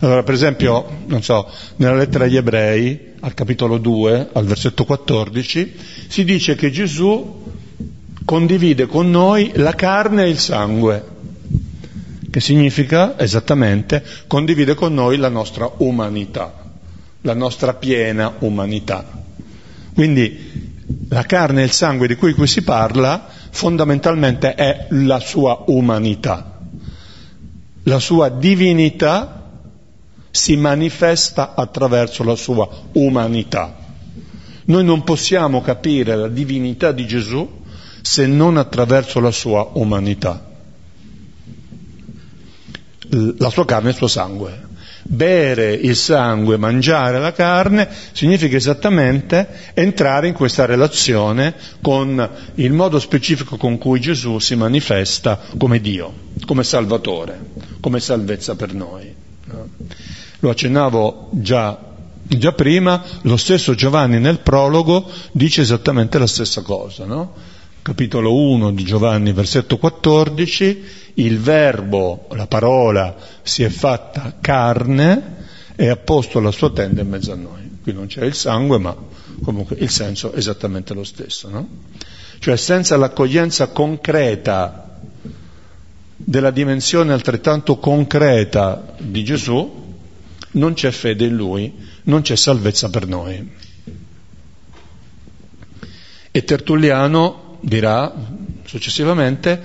Allora, 0.00 0.22
per 0.22 0.34
esempio, 0.34 0.86
non 1.06 1.22
so, 1.22 1.50
nella 1.76 1.94
lettera 1.94 2.24
agli 2.24 2.36
ebrei, 2.36 3.14
al 3.20 3.32
capitolo 3.32 3.78
2, 3.78 4.28
al 4.34 4.44
versetto 4.44 4.84
14, 4.84 5.74
si 6.08 6.24
dice 6.24 6.54
che 6.54 6.70
Gesù 6.70 7.45
condivide 8.26 8.86
con 8.86 9.08
noi 9.08 9.52
la 9.54 9.72
carne 9.72 10.24
e 10.24 10.28
il 10.28 10.38
sangue, 10.40 11.14
che 12.28 12.40
significa 12.40 13.16
esattamente 13.16 14.04
condivide 14.26 14.74
con 14.74 14.92
noi 14.92 15.16
la 15.16 15.28
nostra 15.28 15.70
umanità, 15.78 16.52
la 17.22 17.34
nostra 17.34 17.74
piena 17.74 18.34
umanità. 18.40 19.22
Quindi 19.94 20.74
la 21.08 21.22
carne 21.22 21.62
e 21.62 21.64
il 21.66 21.70
sangue 21.70 22.08
di 22.08 22.16
cui 22.16 22.34
qui 22.34 22.48
si 22.48 22.62
parla 22.62 23.28
fondamentalmente 23.50 24.54
è 24.54 24.88
la 24.90 25.20
sua 25.20 25.62
umanità. 25.68 26.58
La 27.84 28.00
sua 28.00 28.28
divinità 28.28 29.50
si 30.32 30.56
manifesta 30.56 31.54
attraverso 31.54 32.24
la 32.24 32.34
sua 32.34 32.68
umanità. 32.92 33.76
Noi 34.64 34.84
non 34.84 35.04
possiamo 35.04 35.62
capire 35.62 36.16
la 36.16 36.28
divinità 36.28 36.90
di 36.90 37.06
Gesù 37.06 37.64
se 38.06 38.24
non 38.28 38.56
attraverso 38.56 39.18
la 39.18 39.32
sua 39.32 39.68
umanità, 39.72 40.40
la 43.10 43.50
sua 43.50 43.64
carne 43.64 43.88
e 43.88 43.90
il 43.90 43.96
suo 43.96 44.06
sangue. 44.06 44.64
Bere 45.02 45.72
il 45.72 45.96
sangue, 45.96 46.56
mangiare 46.56 47.18
la 47.18 47.32
carne, 47.32 47.88
significa 48.12 48.56
esattamente 48.56 49.72
entrare 49.74 50.28
in 50.28 50.34
questa 50.34 50.66
relazione 50.66 51.54
con 51.80 52.30
il 52.54 52.72
modo 52.72 53.00
specifico 53.00 53.56
con 53.56 53.76
cui 53.76 54.00
Gesù 54.00 54.38
si 54.38 54.54
manifesta 54.54 55.40
come 55.58 55.80
Dio, 55.80 56.12
come 56.44 56.62
Salvatore, 56.62 57.38
come 57.80 57.98
salvezza 57.98 58.54
per 58.54 58.72
noi. 58.72 59.12
Lo 60.38 60.50
accennavo 60.50 61.30
già 61.32 61.94
Già 62.28 62.50
prima 62.50 63.04
lo 63.22 63.36
stesso 63.36 63.76
Giovanni 63.76 64.18
nel 64.18 64.40
prologo 64.40 65.08
dice 65.30 65.60
esattamente 65.60 66.18
la 66.18 66.26
stessa 66.26 66.62
cosa, 66.62 67.04
no? 67.04 67.54
Capitolo 67.86 68.34
1 68.34 68.72
di 68.72 68.82
Giovanni, 68.82 69.32
versetto 69.32 69.78
14, 69.78 70.84
il 71.14 71.38
verbo, 71.38 72.26
la 72.32 72.48
parola, 72.48 73.14
si 73.42 73.62
è 73.62 73.68
fatta 73.68 74.38
carne 74.40 75.44
e 75.76 75.86
ha 75.86 75.96
posto 75.96 76.40
la 76.40 76.50
sua 76.50 76.72
tenda 76.72 77.02
in 77.02 77.08
mezzo 77.08 77.30
a 77.30 77.36
noi. 77.36 77.78
Qui 77.80 77.92
non 77.92 78.06
c'è 78.06 78.24
il 78.24 78.34
sangue, 78.34 78.78
ma 78.78 78.96
comunque 79.40 79.76
il 79.78 79.88
senso 79.88 80.32
è 80.32 80.38
esattamente 80.38 80.94
lo 80.94 81.04
stesso. 81.04 81.48
No? 81.48 81.68
Cioè 82.40 82.56
senza 82.56 82.96
l'accoglienza 82.96 83.68
concreta 83.68 84.98
della 86.16 86.50
dimensione 86.50 87.12
altrettanto 87.12 87.78
concreta 87.78 88.96
di 88.98 89.22
Gesù, 89.22 89.94
non 90.50 90.74
c'è 90.74 90.90
fede 90.90 91.26
in 91.26 91.36
Lui, 91.36 91.72
non 92.02 92.22
c'è 92.22 92.34
salvezza 92.34 92.90
per 92.90 93.06
noi. 93.06 93.48
E 96.32 96.44
Tertulliano 96.44 97.45
dirà 97.60 98.12
successivamente, 98.64 99.62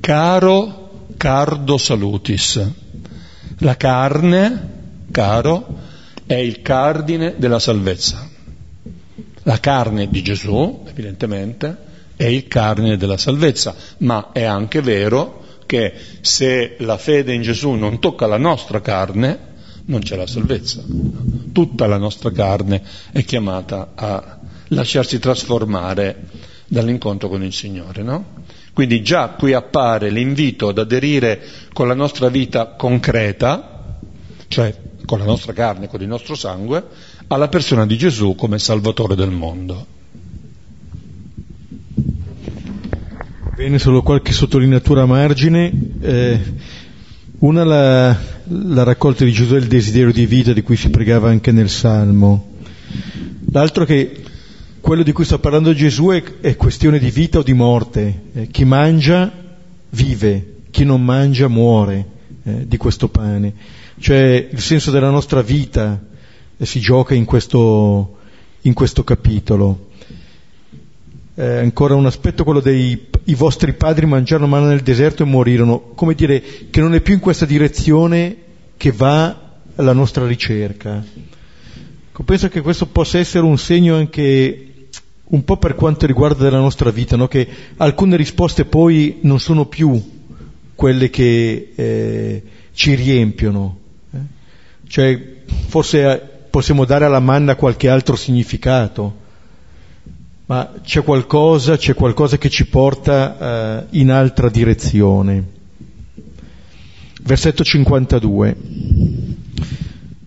caro 0.00 1.06
cardo 1.16 1.76
salutis. 1.78 2.60
La 3.58 3.76
carne, 3.76 4.68
caro, 5.10 5.78
è 6.26 6.34
il 6.34 6.62
cardine 6.62 7.34
della 7.36 7.58
salvezza. 7.58 8.28
La 9.44 9.60
carne 9.60 10.08
di 10.08 10.22
Gesù, 10.22 10.84
evidentemente, 10.86 11.76
è 12.16 12.24
il 12.24 12.46
cardine 12.48 12.96
della 12.96 13.16
salvezza, 13.16 13.74
ma 13.98 14.30
è 14.32 14.44
anche 14.44 14.80
vero 14.80 15.44
che 15.66 15.92
se 16.20 16.76
la 16.80 16.98
fede 16.98 17.32
in 17.32 17.42
Gesù 17.42 17.70
non 17.72 17.98
tocca 17.98 18.26
la 18.26 18.36
nostra 18.36 18.80
carne, 18.80 19.50
non 19.86 20.00
c'è 20.00 20.16
la 20.16 20.26
salvezza. 20.26 20.82
Tutta 21.52 21.86
la 21.86 21.98
nostra 21.98 22.30
carne 22.30 22.82
è 23.10 23.24
chiamata 23.24 23.92
a 23.94 24.38
lasciarsi 24.68 25.18
trasformare 25.18 26.28
dall'incontro 26.72 27.28
con 27.28 27.44
il 27.44 27.52
Signore, 27.52 28.02
no? 28.02 28.24
Quindi 28.72 29.02
già 29.02 29.28
qui 29.28 29.52
appare 29.52 30.08
l'invito 30.08 30.68
ad 30.68 30.78
aderire 30.78 31.42
con 31.74 31.86
la 31.86 31.92
nostra 31.92 32.30
vita 32.30 32.68
concreta, 32.68 33.98
cioè 34.48 34.74
con 35.04 35.18
la 35.18 35.26
nostra 35.26 35.52
carne, 35.52 35.88
con 35.88 36.00
il 36.00 36.08
nostro 36.08 36.34
sangue, 36.34 36.82
alla 37.26 37.48
persona 37.48 37.84
di 37.84 37.98
Gesù 37.98 38.34
come 38.34 38.58
Salvatore 38.58 39.14
del 39.14 39.30
mondo. 39.30 39.86
Bene, 43.54 43.78
solo 43.78 44.00
qualche 44.02 44.32
sottolineatura 44.32 45.02
a 45.02 45.06
margine. 45.06 45.70
Eh, 46.00 46.40
una 47.40 47.64
la, 47.64 48.16
la 48.44 48.82
raccolta 48.82 49.24
di 49.24 49.32
Gesù 49.32 49.54
è 49.56 49.58
il 49.58 49.66
desiderio 49.66 50.10
di 50.10 50.24
vita 50.24 50.54
di 50.54 50.62
cui 50.62 50.76
si 50.76 50.88
pregava 50.88 51.28
anche 51.28 51.52
nel 51.52 51.68
Salmo. 51.68 52.52
L'altro 53.52 53.84
che 53.84 54.21
quello 54.82 55.04
di 55.04 55.12
cui 55.12 55.24
sta 55.24 55.38
parlando 55.38 55.72
Gesù 55.72 56.08
è, 56.08 56.22
è 56.40 56.56
questione 56.56 56.98
di 56.98 57.10
vita 57.10 57.38
o 57.38 57.42
di 57.42 57.54
morte. 57.54 58.22
Eh, 58.34 58.46
chi 58.48 58.64
mangia 58.64 59.32
vive, 59.90 60.56
chi 60.70 60.84
non 60.84 61.02
mangia 61.04 61.46
muore 61.46 62.06
eh, 62.42 62.66
di 62.66 62.76
questo 62.76 63.08
pane. 63.08 63.54
Cioè 63.98 64.48
il 64.50 64.60
senso 64.60 64.90
della 64.90 65.08
nostra 65.08 65.40
vita 65.40 66.02
eh, 66.56 66.66
si 66.66 66.80
gioca 66.80 67.14
in 67.14 67.24
questo, 67.24 68.18
in 68.62 68.74
questo 68.74 69.04
capitolo. 69.04 69.90
Eh, 71.36 71.58
ancora 71.58 71.94
un 71.94 72.06
aspetto, 72.06 72.42
quello 72.42 72.60
dei 72.60 73.10
i 73.26 73.34
vostri 73.36 73.74
padri 73.74 74.06
mangiarono 74.06 74.48
manna 74.48 74.66
nel 74.66 74.80
deserto 74.80 75.22
e 75.22 75.26
morirono, 75.26 75.92
come 75.94 76.14
dire 76.14 76.42
che 76.70 76.80
non 76.80 76.92
è 76.92 77.00
più 77.00 77.14
in 77.14 77.20
questa 77.20 77.46
direzione 77.46 78.36
che 78.76 78.90
va 78.90 79.60
la 79.76 79.92
nostra 79.92 80.26
ricerca. 80.26 81.04
Penso 82.24 82.48
che 82.48 82.60
questo 82.60 82.86
possa 82.86 83.18
essere 83.18 83.44
un 83.44 83.58
segno 83.58 83.96
anche 83.96 84.71
un 85.24 85.44
po' 85.44 85.56
per 85.56 85.74
quanto 85.74 86.06
riguarda 86.06 86.50
la 86.50 86.58
nostra 86.58 86.90
vita, 86.90 87.16
no? 87.16 87.28
che 87.28 87.46
alcune 87.76 88.16
risposte 88.16 88.64
poi 88.64 89.18
non 89.22 89.40
sono 89.40 89.66
più 89.66 90.00
quelle 90.74 91.10
che 91.10 91.72
eh, 91.74 92.42
ci 92.72 92.94
riempiono. 92.94 93.78
Eh? 94.12 94.18
Cioè, 94.86 95.34
forse 95.66 96.30
possiamo 96.50 96.84
dare 96.84 97.06
alla 97.06 97.20
manna 97.20 97.56
qualche 97.56 97.88
altro 97.88 98.14
significato, 98.14 99.20
ma 100.46 100.70
c'è 100.82 101.02
qualcosa, 101.02 101.78
c'è 101.78 101.94
qualcosa 101.94 102.36
che 102.36 102.50
ci 102.50 102.66
porta 102.66 103.86
uh, 103.88 103.96
in 103.96 104.10
altra 104.10 104.50
direzione. 104.50 105.44
Versetto 107.22 107.64
52. 107.64 108.56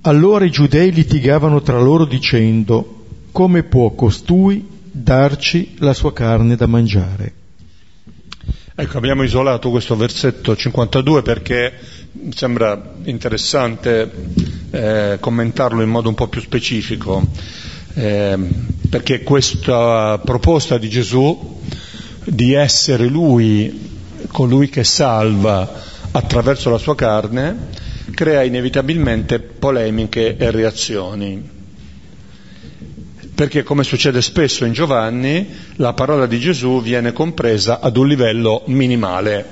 Allora 0.02 0.46
i 0.46 0.50
giudei 0.50 0.92
litigavano 0.92 1.62
tra 1.62 1.80
loro 1.80 2.06
dicendo, 2.06 3.04
come 3.32 3.64
può 3.64 3.92
costui 3.92 4.75
darci 4.98 5.76
la 5.80 5.94
sua 5.94 6.14
carne 6.14 6.56
da 6.56 6.68
mangiare? 6.68 7.34
Ecco, 8.78 8.98
abbiamo 8.98 9.24
isolato 9.24 9.70
questo 9.70 9.96
versetto 9.96 10.56
52 10.56 11.22
perché 11.22 11.74
mi 12.14 12.34
sembra 12.34 12.94
interessante 13.04 14.10
eh, 14.72 15.18
commentarlo 15.20 15.82
in 15.82 15.90
modo 15.90 16.08
un 16.10 16.16
po' 16.16 16.28
più 16.28 16.40
specifico 16.42 17.26
eh, 17.94 18.38
perché 18.90 19.22
questa 19.24 20.20
proposta 20.24 20.78
di 20.78 20.90
Gesù 20.90 21.60
di 22.26 22.54
essere 22.54 23.06
lui 23.08 23.92
colui 24.32 24.70
che 24.70 24.84
salva 24.84 25.84
attraverso 26.12 26.70
la 26.70 26.78
sua 26.78 26.96
carne 26.96 27.68
crea 28.14 28.44
inevitabilmente 28.44 29.40
polemiche 29.40 30.38
e 30.38 30.52
reazioni. 30.52 31.50
Perché 33.36 33.64
come 33.64 33.84
succede 33.84 34.22
spesso 34.22 34.64
in 34.64 34.72
Giovanni, 34.72 35.46
la 35.76 35.92
parola 35.92 36.26
di 36.26 36.40
Gesù 36.40 36.82
viene 36.82 37.12
compresa 37.12 37.82
ad 37.82 37.98
un 37.98 38.08
livello 38.08 38.64
minimale, 38.68 39.46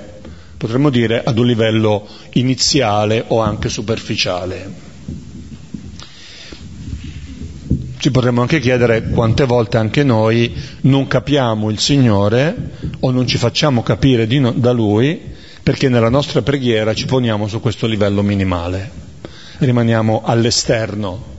potremmo 0.56 0.88
dire 0.88 1.22
ad 1.22 1.36
un 1.36 1.44
livello 1.44 2.08
iniziale 2.32 3.22
o 3.28 3.40
anche 3.40 3.68
superficiale. 3.68 4.92
Ci 7.98 8.10
potremmo 8.10 8.40
anche 8.40 8.58
chiedere 8.58 9.02
quante 9.10 9.44
volte 9.44 9.76
anche 9.76 10.02
noi 10.02 10.54
non 10.82 11.06
capiamo 11.06 11.68
il 11.70 11.78
Signore 11.78 12.72
o 13.00 13.10
non 13.10 13.26
ci 13.26 13.36
facciamo 13.36 13.82
capire 13.82 14.24
no, 14.38 14.52
da 14.52 14.72
Lui 14.72 15.20
perché 15.62 15.90
nella 15.90 16.10
nostra 16.10 16.40
preghiera 16.40 16.94
ci 16.94 17.04
poniamo 17.04 17.48
su 17.48 17.60
questo 17.60 17.86
livello 17.86 18.22
minimale, 18.22 18.90
rimaniamo 19.58 20.22
all'esterno, 20.24 21.33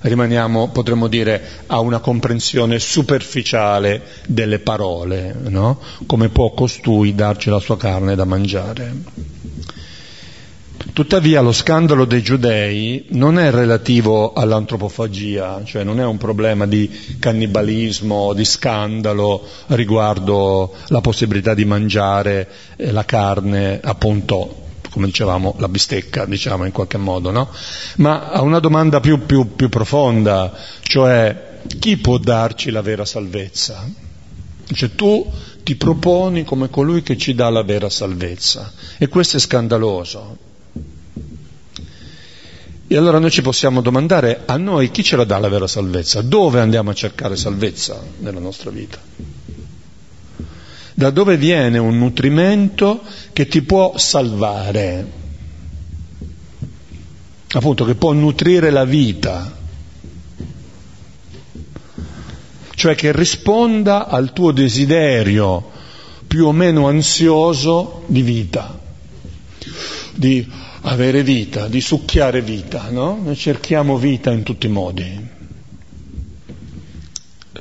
rimaniamo, 0.00 0.68
potremmo 0.68 1.06
dire, 1.08 1.42
a 1.66 1.80
una 1.80 1.98
comprensione 1.98 2.78
superficiale 2.78 4.02
delle 4.26 4.58
parole, 4.58 5.34
no? 5.48 5.78
come 6.06 6.28
può 6.28 6.52
costui 6.52 7.14
darci 7.14 7.50
la 7.50 7.60
sua 7.60 7.76
carne 7.76 8.14
da 8.14 8.24
mangiare. 8.24 9.28
Tuttavia 10.92 11.42
lo 11.42 11.52
scandalo 11.52 12.04
dei 12.04 12.22
giudei 12.22 13.04
non 13.10 13.38
è 13.38 13.50
relativo 13.50 14.32
all'antropofagia, 14.32 15.62
cioè 15.64 15.84
non 15.84 16.00
è 16.00 16.04
un 16.04 16.16
problema 16.16 16.66
di 16.66 16.90
cannibalismo, 17.18 18.32
di 18.32 18.44
scandalo 18.44 19.46
riguardo 19.68 20.72
la 20.88 21.00
possibilità 21.00 21.52
di 21.54 21.66
mangiare 21.66 22.48
eh, 22.76 22.90
la 22.92 23.04
carne, 23.04 23.78
appunto, 23.82 24.59
come 24.90 25.06
dicevamo, 25.06 25.54
la 25.58 25.68
bistecca, 25.68 26.26
diciamo 26.26 26.64
in 26.64 26.72
qualche 26.72 26.98
modo, 26.98 27.30
no? 27.30 27.48
Ma 27.96 28.30
ha 28.30 28.42
una 28.42 28.58
domanda 28.58 29.00
più, 29.00 29.24
più, 29.24 29.54
più 29.54 29.68
profonda, 29.68 30.52
cioè 30.82 31.58
chi 31.78 31.96
può 31.96 32.18
darci 32.18 32.70
la 32.70 32.82
vera 32.82 33.04
salvezza? 33.04 33.88
Cioè 34.72 34.94
tu 34.94 35.30
ti 35.62 35.76
proponi 35.76 36.44
come 36.44 36.70
colui 36.70 37.02
che 37.02 37.16
ci 37.16 37.34
dà 37.34 37.48
la 37.48 37.62
vera 37.62 37.88
salvezza 37.88 38.72
e 38.98 39.08
questo 39.08 39.36
è 39.36 39.40
scandaloso. 39.40 40.48
E 42.92 42.96
allora 42.96 43.20
noi 43.20 43.30
ci 43.30 43.42
possiamo 43.42 43.82
domandare 43.82 44.42
a 44.46 44.56
noi 44.56 44.90
chi 44.90 45.04
ce 45.04 45.14
la 45.14 45.24
dà 45.24 45.38
la 45.38 45.48
vera 45.48 45.68
salvezza? 45.68 46.22
Dove 46.22 46.58
andiamo 46.58 46.90
a 46.90 46.94
cercare 46.94 47.36
salvezza 47.36 48.02
nella 48.18 48.40
nostra 48.40 48.70
vita? 48.70 48.98
Da 50.94 51.10
dove 51.10 51.36
viene 51.36 51.78
un 51.78 51.98
nutrimento 51.98 53.02
che 53.32 53.46
ti 53.46 53.62
può 53.62 53.96
salvare? 53.96 55.18
Appunto, 57.52 57.84
che 57.84 57.94
può 57.94 58.12
nutrire 58.12 58.70
la 58.70 58.84
vita. 58.84 59.58
Cioè 62.74 62.94
che 62.94 63.12
risponda 63.12 64.06
al 64.06 64.32
tuo 64.32 64.52
desiderio 64.52 65.70
più 66.26 66.46
o 66.46 66.52
meno 66.52 66.86
ansioso 66.86 68.04
di 68.06 68.22
vita. 68.22 68.78
Di 70.14 70.46
avere 70.82 71.22
vita, 71.22 71.66
di 71.66 71.80
succhiare 71.80 72.40
vita, 72.40 72.88
no? 72.90 73.18
Noi 73.22 73.36
cerchiamo 73.36 73.98
vita 73.98 74.30
in 74.30 74.42
tutti 74.44 74.66
i 74.66 74.70
modi. 74.70 75.28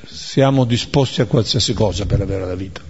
Siamo 0.05 0.65
disposti 0.65 1.21
a 1.21 1.25
qualsiasi 1.25 1.73
cosa 1.73 2.05
per 2.05 2.21
avere 2.21 2.45
la 2.45 2.55
vita. 2.55 2.88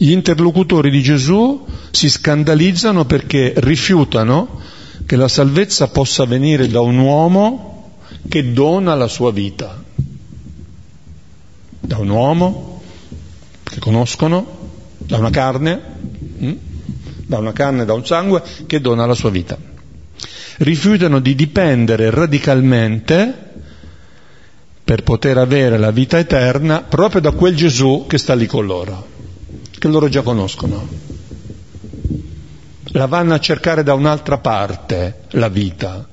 Gli 0.00 0.12
interlocutori 0.12 0.90
di 0.90 1.02
Gesù 1.02 1.66
si 1.90 2.08
scandalizzano 2.08 3.04
perché 3.04 3.52
rifiutano 3.56 4.60
che 5.04 5.16
la 5.16 5.28
salvezza 5.28 5.88
possa 5.88 6.24
venire 6.24 6.68
da 6.68 6.80
un 6.80 6.98
uomo 6.98 7.98
che 8.28 8.52
dona 8.52 8.94
la 8.94 9.08
sua 9.08 9.32
vita. 9.32 9.82
Da 11.80 11.98
un 11.98 12.08
uomo 12.08 12.82
che 13.64 13.80
conoscono, 13.80 14.56
da 14.98 15.18
una 15.18 15.30
carne 15.30 15.96
Mm? 16.42 16.52
da 17.26 17.38
una 17.38 17.52
carne, 17.52 17.84
da 17.84 17.92
un 17.92 18.06
sangue, 18.06 18.42
che 18.66 18.80
dona 18.80 19.04
la 19.04 19.14
sua 19.14 19.30
vita. 19.30 19.58
Rifiutano 20.58 21.18
di 21.20 21.34
dipendere 21.34 22.10
radicalmente 22.10 23.46
per 24.82 25.02
poter 25.02 25.36
avere 25.36 25.76
la 25.76 25.90
vita 25.90 26.18
eterna 26.18 26.82
proprio 26.82 27.20
da 27.20 27.32
quel 27.32 27.54
Gesù 27.54 28.06
che 28.08 28.16
sta 28.16 28.34
lì 28.34 28.46
con 28.46 28.64
loro, 28.64 29.06
che 29.78 29.88
loro 29.88 30.08
già 30.08 30.22
conoscono. 30.22 30.88
La 32.92 33.06
vanno 33.06 33.34
a 33.34 33.40
cercare 33.40 33.82
da 33.82 33.94
un'altra 33.94 34.38
parte 34.38 35.22
la 35.30 35.48
vita, 35.48 36.06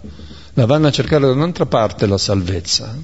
la 0.54 0.66
vanno 0.66 0.88
a 0.88 0.92
cercare 0.92 1.26
da 1.26 1.32
un'altra 1.32 1.66
parte 1.66 2.06
la 2.06 2.18
salvezza. 2.18 2.96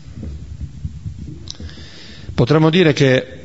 Potremmo 2.34 2.70
dire 2.70 2.94
che 2.94 3.41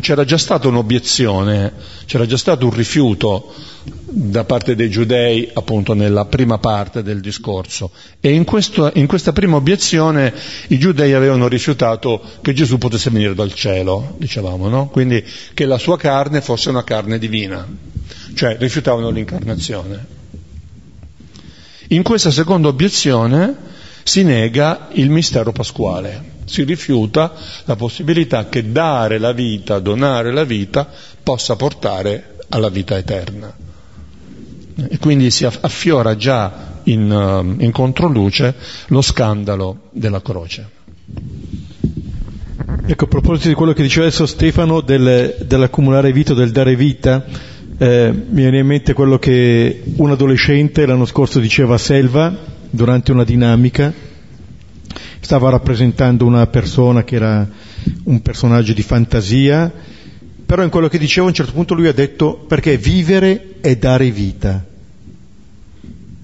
c'era 0.00 0.24
già 0.24 0.38
stata 0.38 0.68
un'obiezione, 0.68 1.72
c'era 2.06 2.24
già 2.24 2.36
stato 2.36 2.66
un 2.66 2.74
rifiuto 2.74 3.52
da 4.10 4.44
parte 4.44 4.74
dei 4.74 4.88
giudei 4.88 5.48
appunto 5.52 5.92
nella 5.92 6.24
prima 6.24 6.58
parte 6.58 7.02
del 7.02 7.20
discorso 7.20 7.90
e 8.20 8.32
in, 8.32 8.44
questo, 8.44 8.90
in 8.94 9.06
questa 9.06 9.32
prima 9.32 9.56
obiezione 9.56 10.32
i 10.68 10.78
giudei 10.78 11.12
avevano 11.12 11.48
rifiutato 11.48 12.22
che 12.40 12.52
Gesù 12.52 12.78
potesse 12.78 13.10
venire 13.10 13.34
dal 13.34 13.52
cielo, 13.52 14.14
dicevamo, 14.18 14.68
no? 14.68 14.88
Quindi 14.88 15.24
che 15.52 15.64
la 15.66 15.78
sua 15.78 15.98
carne 15.98 16.40
fosse 16.40 16.70
una 16.70 16.84
carne 16.84 17.18
divina, 17.18 17.66
cioè 18.34 18.56
rifiutavano 18.58 19.10
l'incarnazione. 19.10 20.16
In 21.88 22.02
questa 22.02 22.30
seconda 22.30 22.68
obiezione 22.68 23.56
si 24.02 24.22
nega 24.22 24.88
il 24.92 25.10
mistero 25.10 25.52
pasquale, 25.52 26.36
si 26.48 26.64
rifiuta 26.64 27.32
la 27.64 27.76
possibilità 27.76 28.48
che 28.48 28.70
dare 28.70 29.18
la 29.18 29.32
vita, 29.32 29.78
donare 29.78 30.32
la 30.32 30.44
vita, 30.44 30.88
possa 31.22 31.56
portare 31.56 32.36
alla 32.48 32.68
vita 32.68 32.96
eterna. 32.96 33.54
E 34.88 34.98
quindi 34.98 35.30
si 35.30 35.44
affiora 35.44 36.16
già 36.16 36.80
in, 36.84 37.10
uh, 37.10 37.62
in 37.62 37.70
controluce 37.72 38.54
lo 38.88 39.00
scandalo 39.02 39.88
della 39.90 40.22
croce. 40.22 40.76
Ecco, 42.86 43.04
a 43.04 43.08
proposito 43.08 43.48
di 43.48 43.54
quello 43.54 43.72
che 43.72 43.82
diceva 43.82 44.06
adesso 44.06 44.24
Stefano 44.24 44.80
del, 44.80 45.36
dell'accumulare 45.46 46.12
vita, 46.12 46.32
del 46.32 46.52
dare 46.52 46.74
vita, 46.74 47.24
eh, 47.76 48.10
mi 48.12 48.40
viene 48.40 48.58
in 48.58 48.66
mente 48.66 48.92
quello 48.92 49.18
che 49.18 49.82
un 49.96 50.10
adolescente 50.10 50.86
l'anno 50.86 51.04
scorso 51.04 51.38
diceva 51.38 51.74
a 51.74 51.78
Selva 51.78 52.34
durante 52.70 53.12
una 53.12 53.24
dinamica, 53.24 53.92
stava 55.20 55.50
rappresentando 55.50 56.24
una 56.24 56.46
persona 56.46 57.04
che 57.04 57.16
era 57.16 57.48
un 58.04 58.22
personaggio 58.22 58.72
di 58.72 58.82
fantasia, 58.82 59.72
però 60.46 60.62
in 60.62 60.70
quello 60.70 60.88
che 60.88 60.98
diceva 60.98 61.26
a 61.26 61.28
un 61.28 61.34
certo 61.34 61.52
punto 61.52 61.74
lui 61.74 61.88
ha 61.88 61.92
detto 61.92 62.44
perché 62.48 62.76
vivere 62.76 63.56
è 63.60 63.76
dare 63.76 64.10
vita. 64.10 64.64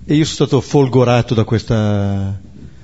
E 0.07 0.15
io 0.15 0.25
sono 0.25 0.47
stato 0.47 0.61
folgorato 0.61 1.35
da 1.35 1.45
questa, 1.45 2.39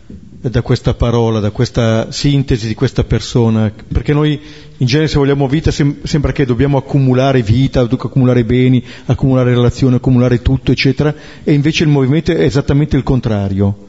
da 0.06 0.62
questa 0.62 0.94
parola, 0.94 1.38
da 1.40 1.50
questa 1.50 2.10
sintesi 2.10 2.66
di 2.66 2.74
questa 2.74 3.04
persona, 3.04 3.70
perché 3.88 4.12
noi 4.12 4.40
in 4.78 4.86
genere 4.86 5.08
se 5.08 5.18
vogliamo 5.18 5.46
vita 5.48 5.70
sem- 5.70 6.02
sembra 6.04 6.32
che 6.32 6.46
dobbiamo 6.46 6.78
accumulare 6.78 7.42
vita, 7.42 7.80
accumulare 7.80 8.44
beni, 8.44 8.82
accumulare 9.06 9.50
relazioni, 9.50 9.96
accumulare 9.96 10.40
tutto, 10.40 10.72
eccetera, 10.72 11.14
e 11.44 11.52
invece 11.52 11.84
il 11.84 11.90
movimento 11.90 12.32
è 12.32 12.42
esattamente 12.42 12.96
il 12.96 13.02
contrario. 13.02 13.88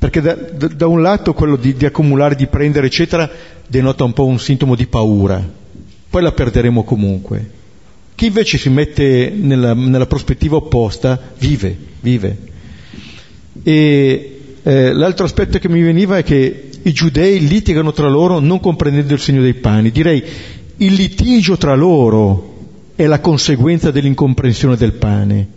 Perché 0.00 0.22
da, 0.22 0.34
da, 0.34 0.66
da 0.66 0.86
un 0.86 1.02
lato 1.02 1.34
quello 1.34 1.56
di, 1.56 1.74
di 1.74 1.84
accumulare, 1.84 2.34
di 2.34 2.46
prendere, 2.46 2.86
eccetera, 2.86 3.30
denota 3.68 4.02
un 4.02 4.14
po' 4.14 4.24
un 4.24 4.38
sintomo 4.38 4.74
di 4.74 4.86
paura, 4.86 5.46
poi 6.08 6.22
la 6.22 6.32
perderemo 6.32 6.84
comunque. 6.84 7.50
Chi 8.14 8.26
invece 8.26 8.56
si 8.56 8.70
mette 8.70 9.30
nella, 9.30 9.74
nella 9.74 10.06
prospettiva 10.06 10.56
opposta 10.56 11.20
vive, 11.38 11.76
vive. 12.00 12.38
E 13.62 14.40
eh, 14.62 14.92
l'altro 14.94 15.26
aspetto 15.26 15.58
che 15.58 15.68
mi 15.68 15.82
veniva 15.82 16.16
è 16.16 16.22
che 16.22 16.70
i 16.82 16.92
giudei 16.92 17.46
litigano 17.46 17.92
tra 17.92 18.08
loro 18.08 18.38
non 18.38 18.58
comprendendo 18.58 19.12
il 19.12 19.20
segno 19.20 19.42
dei 19.42 19.52
pani. 19.52 19.90
Direi 19.90 20.24
il 20.78 20.94
litigio 20.94 21.58
tra 21.58 21.74
loro 21.74 22.56
è 22.94 23.04
la 23.04 23.20
conseguenza 23.20 23.90
dell'incomprensione 23.90 24.76
del 24.76 24.94
pane. 24.94 25.48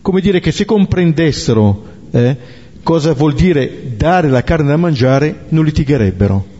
Come 0.00 0.20
dire 0.20 0.38
che 0.38 0.52
se 0.52 0.64
comprendessero 0.64 1.84
eh, 2.12 2.36
cosa 2.82 3.12
vuol 3.12 3.34
dire 3.34 3.94
dare 3.96 4.28
la 4.28 4.42
carne 4.42 4.68
da 4.68 4.76
mangiare, 4.76 5.46
non 5.50 5.64
litigherebbero 5.64 6.58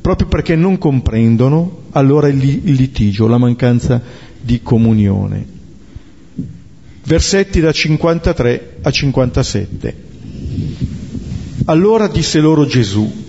proprio 0.00 0.28
perché 0.28 0.56
non 0.56 0.78
comprendono 0.78 1.82
allora 1.92 2.28
il, 2.28 2.36
litigio, 2.36 3.26
la 3.26 3.38
mancanza 3.38 4.02
di 4.40 4.60
comunione. 4.62 5.58
Versetti 7.04 7.60
da 7.60 7.72
53 7.72 8.78
a 8.82 8.90
57. 8.90 9.96
Allora 11.66 12.08
disse 12.08 12.40
loro 12.40 12.66
Gesù, 12.66 13.28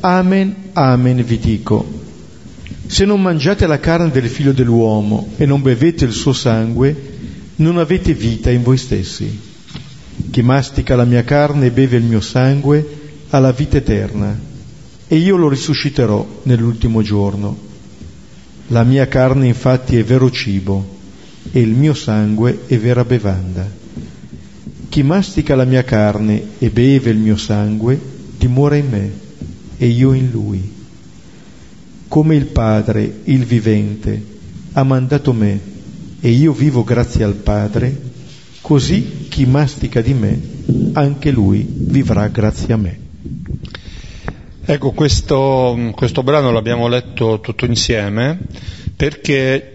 Amen, 0.00 0.54
amen 0.72 1.24
vi 1.24 1.38
dico, 1.38 2.00
se 2.86 3.04
non 3.04 3.22
mangiate 3.22 3.66
la 3.66 3.78
carne 3.78 4.10
del 4.10 4.28
figlio 4.28 4.52
dell'uomo 4.52 5.28
e 5.36 5.46
non 5.46 5.62
bevete 5.62 6.04
il 6.04 6.12
suo 6.12 6.32
sangue, 6.32 7.10
non 7.56 7.78
avete 7.78 8.12
vita 8.12 8.50
in 8.50 8.62
voi 8.62 8.76
stessi. 8.76 9.50
Chi 10.30 10.42
mastica 10.42 10.96
la 10.96 11.04
mia 11.04 11.24
carne 11.24 11.66
e 11.66 11.70
beve 11.70 11.96
il 11.96 12.04
mio 12.04 12.20
sangue 12.20 13.00
ha 13.30 13.38
la 13.38 13.52
vita 13.52 13.78
eterna 13.78 14.38
e 15.08 15.16
io 15.16 15.36
lo 15.36 15.48
risusciterò 15.48 16.40
nell'ultimo 16.44 17.02
giorno. 17.02 17.56
La 18.68 18.84
mia 18.84 19.08
carne 19.08 19.46
infatti 19.46 19.96
è 19.96 20.04
vero 20.04 20.30
cibo 20.30 21.00
e 21.50 21.60
il 21.60 21.70
mio 21.70 21.94
sangue 21.94 22.60
è 22.66 22.78
vera 22.78 23.04
bevanda. 23.04 23.68
Chi 24.88 25.02
mastica 25.02 25.54
la 25.54 25.64
mia 25.64 25.84
carne 25.84 26.42
e 26.58 26.70
beve 26.70 27.10
il 27.10 27.18
mio 27.18 27.36
sangue 27.36 27.98
dimora 28.38 28.76
in 28.76 28.88
me 28.88 29.10
e 29.78 29.86
io 29.86 30.12
in 30.12 30.30
lui. 30.30 30.72
Come 32.08 32.36
il 32.36 32.46
Padre, 32.46 33.20
il 33.24 33.44
vivente, 33.44 34.22
ha 34.72 34.82
mandato 34.82 35.32
me 35.32 35.60
e 36.20 36.30
io 36.30 36.52
vivo 36.52 36.84
grazie 36.84 37.24
al 37.24 37.34
Padre, 37.34 38.11
così 38.62 39.26
chi 39.28 39.44
mastica 39.44 40.00
di 40.00 40.14
me, 40.14 40.40
anche 40.94 41.30
lui 41.30 41.66
vivrà 41.68 42.28
grazie 42.28 42.72
a 42.72 42.76
me. 42.76 43.00
Ecco, 44.64 44.92
questo, 44.92 45.90
questo 45.94 46.22
brano 46.22 46.52
l'abbiamo 46.52 46.86
letto 46.86 47.40
tutto 47.40 47.66
insieme 47.66 48.38
perché 48.96 49.72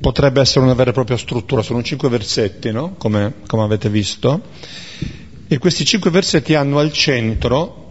potrebbe 0.00 0.40
essere 0.40 0.64
una 0.64 0.74
vera 0.74 0.90
e 0.90 0.92
propria 0.92 1.16
struttura, 1.16 1.62
sono 1.62 1.82
cinque 1.82 2.08
versetti, 2.08 2.72
no? 2.72 2.94
come, 2.98 3.34
come, 3.46 3.62
avete 3.62 3.88
visto, 3.88 4.42
e 5.46 5.58
questi 5.58 5.84
cinque 5.84 6.10
versetti 6.10 6.54
hanno 6.54 6.78
al 6.78 6.92
centro 6.92 7.82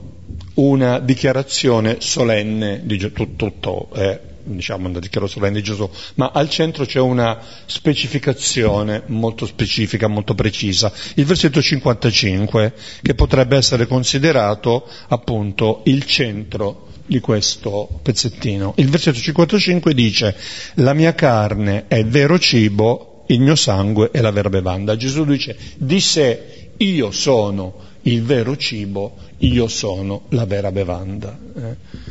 una 0.56 1.00
dichiarazione 1.00 1.98
solenne 2.00 2.82
di 2.84 2.98
tutto, 2.98 3.26
tutto 3.36 3.90
è 3.94 4.20
diciamo 4.44 4.88
una 4.88 5.00
dichiarazione 5.00 5.52
di 5.52 5.64
Gesù, 5.64 5.90
ma 6.16 6.32
al 6.34 6.50
centro 6.50 6.86
c'è 6.86 7.00
una 7.00 7.40
specificazione 7.66 9.04
molto 9.08 9.46
specifica, 9.46 10.08
molto 10.08 10.36
precisa. 10.36 10.92
Il 11.16 11.26
versetto 11.26 11.62
55, 11.62 12.74
che 13.02 13.16
potrebbe 13.16 13.58
essere 13.58 13.88
considerato 13.88 14.88
appunto 15.08 15.82
il 15.86 16.06
centro 16.06 16.88
di 17.06 17.20
questo 17.20 18.00
pezzettino. 18.02 18.74
Il 18.78 18.90
versetto 18.90 19.20
55 19.20 19.94
dice, 19.94 20.36
la 20.76 20.94
mia 20.94 21.14
carne 21.14 21.86
è 21.88 22.04
vero 22.06 22.40
cibo, 22.40 23.24
il 23.28 23.42
mio 23.42 23.56
sangue 23.56 24.12
è 24.12 24.22
la 24.22 24.32
vera 24.32 24.50
bevanda. 24.50 24.96
Gesù 24.96 25.26
dice, 25.26 25.58
di 25.78 26.00
sé 26.00 26.72
io 26.78 27.12
sono 27.12 27.92
il 28.04 28.24
vero 28.24 28.58
cibo, 28.58 29.16
io 29.40 29.68
sono 29.68 30.24
la 30.30 30.46
vera 30.46 30.72
bevanda. 30.72 31.38
Eh 31.56 32.03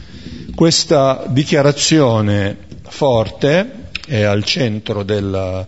questa 0.55 1.25
dichiarazione 1.29 2.57
forte 2.83 3.91
è 4.07 4.23
al 4.23 4.45
centro 4.45 5.03
della, 5.03 5.67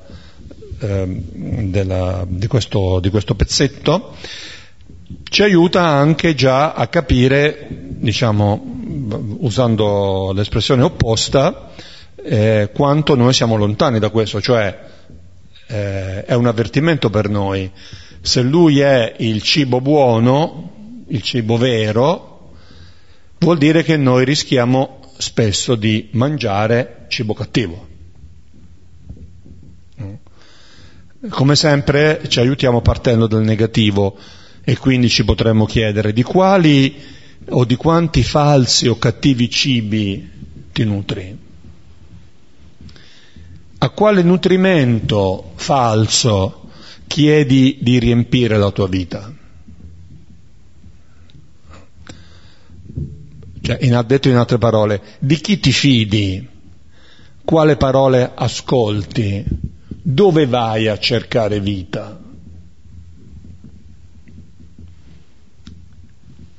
eh, 0.79 1.07
della, 1.07 2.25
di, 2.29 2.47
questo, 2.47 3.01
di 3.01 3.11
questo 3.11 3.35
pezzetto, 3.35 4.15
ci 5.29 5.43
aiuta 5.43 5.83
anche 5.83 6.35
già 6.35 6.73
a 6.73 6.87
capire, 6.89 7.67
diciamo, 7.71 8.63
usando 9.39 10.33
l'espressione 10.33 10.83
opposta, 10.83 11.71
eh, 12.17 12.71
quanto 12.73 13.15
noi 13.15 13.33
siamo 13.33 13.57
lontani 13.57 13.99
da 13.99 14.11
questo, 14.11 14.41
cioè 14.41 14.79
eh, 15.67 16.25
è 16.25 16.35
un 16.35 16.47
avvertimento 16.47 17.11
per 17.11 17.29
noi. 17.29 17.71
Se 18.21 18.41
lui 18.43 18.81
è 18.81 19.15
il 19.19 19.43
cibo 19.43 19.81
buono, 19.81 21.05
il 21.09 21.23
cibo 21.23 21.57
vero, 21.57 22.34
vuol 23.39 23.59
dire 23.59 23.83
che 23.83 23.97
noi 23.97 24.25
rischiamo 24.25 25.01
spesso 25.19 25.75
di 25.75 26.09
mangiare 26.13 27.07
cibo 27.09 27.35
cattivo. 27.35 27.93
Come 31.29 31.57
sempre 31.57 32.23
ci 32.29 32.39
aiutiamo 32.39 32.83
partendo 32.83 33.27
dal 33.27 33.43
negativo 33.43 34.17
e 34.63 34.77
quindi 34.77 35.09
ci 35.09 35.25
potremmo 35.25 35.65
chiedere 35.65 36.13
di 36.13 36.23
quali 36.23 36.95
o 37.49 37.65
di 37.65 37.77
quanti 37.77 38.23
falsi 38.23 38.89
o 38.89 38.99
cattivi 38.99 39.49
cibi 39.49 40.31
ti 40.73 40.85
nutri. 40.85 41.39
A 43.79 43.91
quale 43.91 44.23
nutrimento 44.23 45.53
falso 45.57 46.69
chiedi 47.07 47.79
di 47.81 47.99
riempire 47.99 48.59
la 48.59 48.71
tua 48.71 48.89
vita? 48.89 49.33
Cioè, 53.65 53.79
in, 53.81 53.99
detto 54.07 54.29
in 54.29 54.37
altre 54.37 54.59
parole, 54.59 55.01
di 55.21 55.37
chi 55.37 55.59
ti 55.59 55.73
fidi? 55.73 56.47
Quale 57.43 57.77
parole 57.77 58.31
ascolti? 58.35 59.43
Dove 59.89 60.45
vai 60.45 60.87
a 60.87 60.99
cercare 60.99 61.61
vita? 61.61 62.21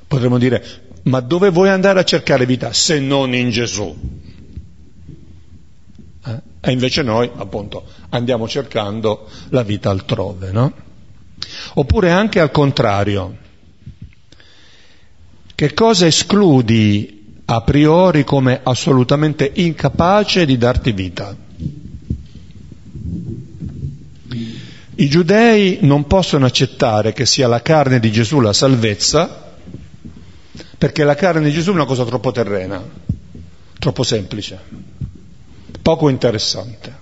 Potremmo 0.08 0.38
dire, 0.38 0.64
ma 1.04 1.20
dove 1.20 1.50
vuoi 1.50 1.68
andare 1.68 2.00
a 2.00 2.04
cercare 2.04 2.44
vita 2.44 2.72
se 2.72 2.98
non 2.98 3.34
in 3.34 3.50
Gesù? 3.50 3.96
E 6.60 6.72
invece 6.72 7.02
noi, 7.02 7.30
appunto, 7.36 7.84
andiamo 8.08 8.48
cercando 8.48 9.28
la 9.50 9.62
vita 9.62 9.90
altrove, 9.90 10.50
no? 10.50 10.72
Oppure 11.74 12.10
anche 12.10 12.40
al 12.40 12.50
contrario. 12.50 13.44
Che 15.56 15.72
cosa 15.72 16.04
escludi 16.04 17.40
a 17.46 17.62
priori 17.62 18.24
come 18.24 18.60
assolutamente 18.62 19.50
incapace 19.54 20.44
di 20.44 20.58
darti 20.58 20.92
vita? 20.92 21.34
I 24.96 25.08
giudei 25.08 25.78
non 25.80 26.06
possono 26.06 26.44
accettare 26.44 27.14
che 27.14 27.24
sia 27.24 27.48
la 27.48 27.62
carne 27.62 28.00
di 28.00 28.12
Gesù 28.12 28.40
la 28.40 28.52
salvezza, 28.52 29.54
perché 30.76 31.04
la 31.04 31.14
carne 31.14 31.46
di 31.48 31.52
Gesù 31.52 31.70
è 31.70 31.74
una 31.74 31.86
cosa 31.86 32.04
troppo 32.04 32.32
terrena, 32.32 32.82
troppo 33.78 34.02
semplice, 34.02 34.60
poco 35.80 36.10
interessante. 36.10 36.98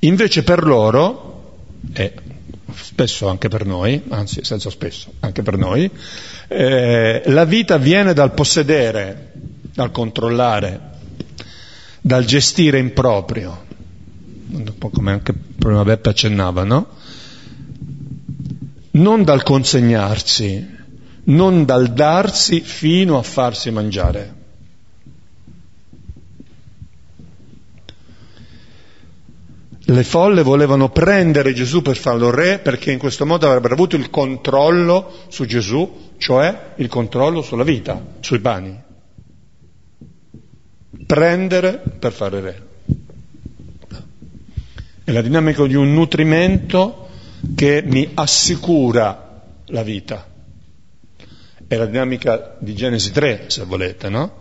Invece 0.00 0.42
per 0.42 0.62
loro, 0.62 1.54
e 1.94 2.12
spesso 2.74 3.28
anche 3.28 3.48
per 3.48 3.64
noi, 3.64 4.02
anzi 4.08 4.44
senza 4.44 4.70
spesso, 4.70 5.12
anche 5.20 5.42
per 5.42 5.56
noi, 5.56 5.90
eh, 6.48 7.22
la 7.26 7.44
vita 7.44 7.76
viene 7.78 8.12
dal 8.12 8.32
possedere, 8.32 9.32
dal 9.72 9.90
controllare, 9.90 10.92
dal 12.00 12.24
gestire 12.24 12.78
in 12.78 12.92
proprio 12.92 13.72
un 14.56 14.72
po' 14.78 14.90
come 14.90 15.12
anche 15.12 15.32
prima 15.32 15.82
Beppe 15.82 16.10
accennava, 16.10 16.64
no? 16.64 16.86
Non 18.92 19.24
dal 19.24 19.42
consegnarsi, 19.42 20.66
non 21.24 21.64
dal 21.64 21.92
darsi 21.92 22.60
fino 22.60 23.18
a 23.18 23.22
farsi 23.22 23.70
mangiare. 23.70 24.42
Le 29.86 30.02
folle 30.02 30.42
volevano 30.42 30.88
prendere 30.88 31.52
Gesù 31.52 31.82
per 31.82 31.96
farlo 31.96 32.30
re 32.30 32.58
perché 32.58 32.90
in 32.90 32.98
questo 32.98 33.26
modo 33.26 33.46
avrebbero 33.46 33.74
avuto 33.74 33.96
il 33.96 34.08
controllo 34.08 35.12
su 35.28 35.44
Gesù, 35.44 36.12
cioè 36.16 36.72
il 36.76 36.88
controllo 36.88 37.42
sulla 37.42 37.64
vita, 37.64 38.02
sui 38.20 38.38
pani. 38.38 38.80
Prendere 41.06 41.82
per 41.98 42.12
fare 42.12 42.40
re. 42.40 42.66
È 45.04 45.12
la 45.12 45.20
dinamica 45.20 45.66
di 45.66 45.74
un 45.74 45.92
nutrimento 45.92 47.08
che 47.54 47.82
mi 47.84 48.10
assicura 48.14 49.42
la 49.66 49.82
vita. 49.82 50.26
È 51.66 51.76
la 51.76 51.84
dinamica 51.84 52.56
di 52.58 52.74
Genesi 52.74 53.12
3, 53.12 53.44
se 53.48 53.64
volete, 53.64 54.08
no? 54.08 54.38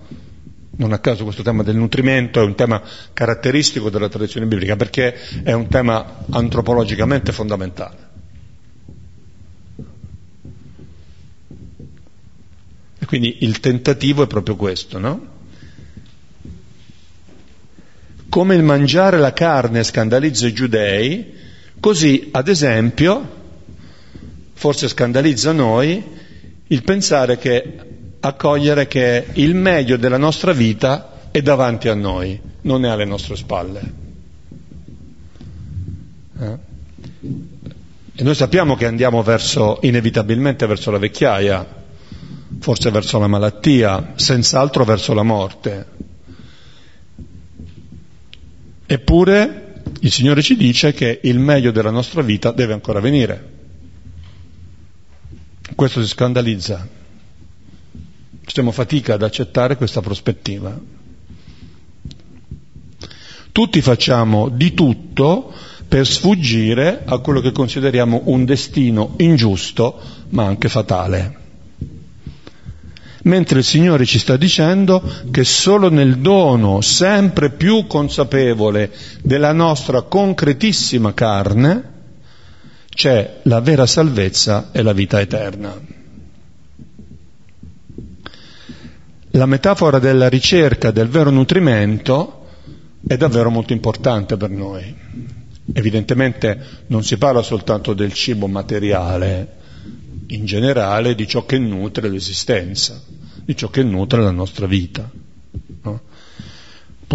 Non 0.75 0.91
a 0.91 0.99
caso 0.99 1.23
questo 1.23 1.43
tema 1.43 1.61
del 1.63 1.75
nutrimento 1.75 2.39
è 2.41 2.43
un 2.43 2.55
tema 2.55 2.81
caratteristico 3.13 3.89
della 3.89 4.09
tradizione 4.09 4.47
biblica 4.47 4.75
perché 4.75 5.13
è 5.43 5.51
un 5.53 5.67
tema 5.67 6.25
antropologicamente 6.31 7.31
fondamentale. 7.31 7.97
E 12.99 13.05
quindi 13.05 13.37
il 13.41 13.59
tentativo 13.59 14.23
è 14.23 14.27
proprio 14.27 14.55
questo, 14.55 14.97
no? 14.97 15.31
come 18.33 18.55
il 18.55 18.63
mangiare 18.63 19.19
la 19.19 19.31
carne 19.31 19.83
scandalizza 19.83 20.47
i 20.47 20.53
giudei, 20.53 21.33
così 21.79 22.29
ad 22.31 22.47
esempio 22.47 23.41
forse 24.53 24.87
scandalizza 24.87 25.51
noi 25.51 26.03
il 26.65 26.81
pensare 26.81 27.37
che 27.37 27.92
accogliere 28.25 28.87
che 28.87 29.25
il 29.33 29.53
meglio 29.53 29.97
della 29.97 30.17
nostra 30.17 30.53
vita 30.53 31.27
è 31.29 31.41
davanti 31.41 31.89
a 31.89 31.93
noi, 31.93 32.39
non 32.61 32.85
è 32.85 32.89
alle 32.89 33.03
nostre 33.03 33.35
spalle. 33.35 33.93
Eh? 36.39 36.57
E 38.15 38.23
noi 38.23 38.33
sappiamo 38.33 38.75
che 38.75 38.85
andiamo 38.85 39.23
verso, 39.23 39.79
inevitabilmente 39.81 40.65
verso 40.67 40.89
la 40.89 40.99
vecchiaia, 40.99 41.67
forse 42.59 42.91
verso 42.91 43.19
la 43.19 43.27
malattia, 43.27 44.13
senz'altro 44.15 44.85
verso 44.85 45.13
la 45.13 45.23
morte. 45.23 45.87
Eppure 48.85 49.81
il 49.99 50.11
Signore 50.11 50.41
ci 50.41 50.55
dice 50.55 50.93
che 50.93 51.19
il 51.23 51.39
meglio 51.39 51.71
della 51.71 51.91
nostra 51.91 52.21
vita 52.21 52.53
deve 52.53 52.71
ancora 52.71 53.01
venire. 53.01 53.51
Questo 55.75 56.01
ci 56.01 56.07
scandalizza. 56.07 57.01
Facciamo 58.53 58.71
fatica 58.71 59.15
ad 59.15 59.23
accettare 59.23 59.75
questa 59.75 60.01
prospettiva. 60.01 60.79
Tutti 63.51 63.81
facciamo 63.81 64.47
di 64.47 64.75
tutto 64.75 65.51
per 65.87 66.05
sfuggire 66.05 67.01
a 67.03 67.17
quello 67.17 67.39
che 67.39 67.51
consideriamo 67.51 68.21
un 68.25 68.45
destino 68.45 69.15
ingiusto, 69.17 69.99
ma 70.29 70.45
anche 70.45 70.69
fatale 70.69 71.41
mentre 73.23 73.59
il 73.59 73.65
Signore 73.65 74.05
ci 74.05 74.19
sta 74.19 74.37
dicendo 74.37 75.01
che 75.31 75.43
solo 75.43 75.89
nel 75.89 76.19
dono 76.19 76.81
sempre 76.81 77.49
più 77.49 77.87
consapevole 77.87 78.91
della 79.23 79.51
nostra 79.51 80.03
concretissima 80.03 81.15
carne 81.15 81.91
c'è 82.93 83.39
la 83.43 83.61
vera 83.61 83.87
salvezza 83.87 84.69
e 84.71 84.83
la 84.83 84.93
vita 84.93 85.19
eterna. 85.19 86.02
La 89.35 89.47
metafora 89.47 89.97
della 89.97 90.29
ricerca 90.29 90.91
del 90.91 91.07
vero 91.07 91.31
nutrimento 91.31 92.45
è 93.07 93.17
davvero 93.17 93.49
molto 93.49 93.73
importante 93.73 94.37
per 94.37 94.51
noi. 94.51 94.95
Evidentemente 95.73 96.83
non 96.87 97.03
si 97.03 97.17
parla 97.17 97.41
soltanto 97.41 97.95
del 97.95 98.13
cibo 98.13 98.45
materiale, 98.45 99.55
in 100.27 100.45
generale 100.45 101.15
di 101.15 101.27
ciò 101.27 101.47
che 101.47 101.57
nutre 101.57 102.09
l'esistenza, 102.09 103.01
di 103.43 103.55
ciò 103.55 103.69
che 103.69 103.81
nutre 103.81 104.21
la 104.21 104.29
nostra 104.29 104.67
vita. 104.67 105.09
No? 105.81 106.01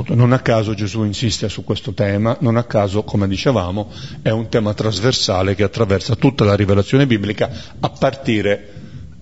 non 0.08 0.32
a 0.32 0.40
caso 0.40 0.74
Gesù 0.74 1.04
insiste 1.04 1.48
su 1.48 1.62
questo 1.62 1.92
tema, 1.92 2.36
non 2.40 2.56
a 2.56 2.64
caso, 2.64 3.04
come 3.04 3.28
dicevamo, 3.28 3.92
è 4.22 4.30
un 4.30 4.48
tema 4.48 4.74
trasversale 4.74 5.54
che 5.54 5.62
attraversa 5.62 6.16
tutta 6.16 6.44
la 6.44 6.56
rivelazione 6.56 7.06
biblica 7.06 7.48
a 7.78 7.90
partire 7.90 8.77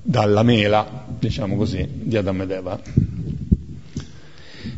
dalla 0.06 0.44
mela, 0.44 1.04
diciamo 1.18 1.56
così, 1.56 1.86
di 1.90 2.16
Adamo 2.16 2.44
ed 2.44 2.50
Eva. 2.52 2.80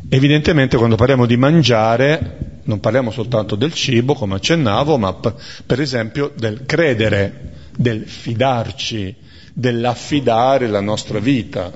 Evidentemente 0.09 0.79
quando 0.79 0.97
parliamo 0.97 1.27
di 1.27 1.37
mangiare 1.37 2.61
non 2.65 2.81
parliamo 2.81 3.11
soltanto 3.11 3.55
del 3.55 3.73
cibo, 3.73 4.15
come 4.15 4.37
accennavo, 4.37 4.99
ma 4.99 5.15
per 5.15 5.81
esempio 5.81 6.33
del 6.37 6.65
credere 6.67 7.53
del 7.77 8.07
fidarci, 8.07 9.15
dell'affidare 9.53 10.67
la 10.67 10.81
nostra 10.81 11.19
vita, 11.19 11.71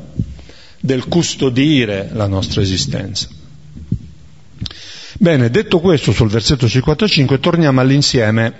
del 0.80 1.06
custodire 1.06 2.08
la 2.12 2.26
nostra 2.26 2.60
esistenza. 2.60 3.28
Bene, 5.18 5.50
detto 5.50 5.78
questo 5.80 6.12
sul 6.12 6.28
versetto 6.28 6.68
55, 6.68 7.38
torniamo 7.38 7.80
all'insieme 7.80 8.52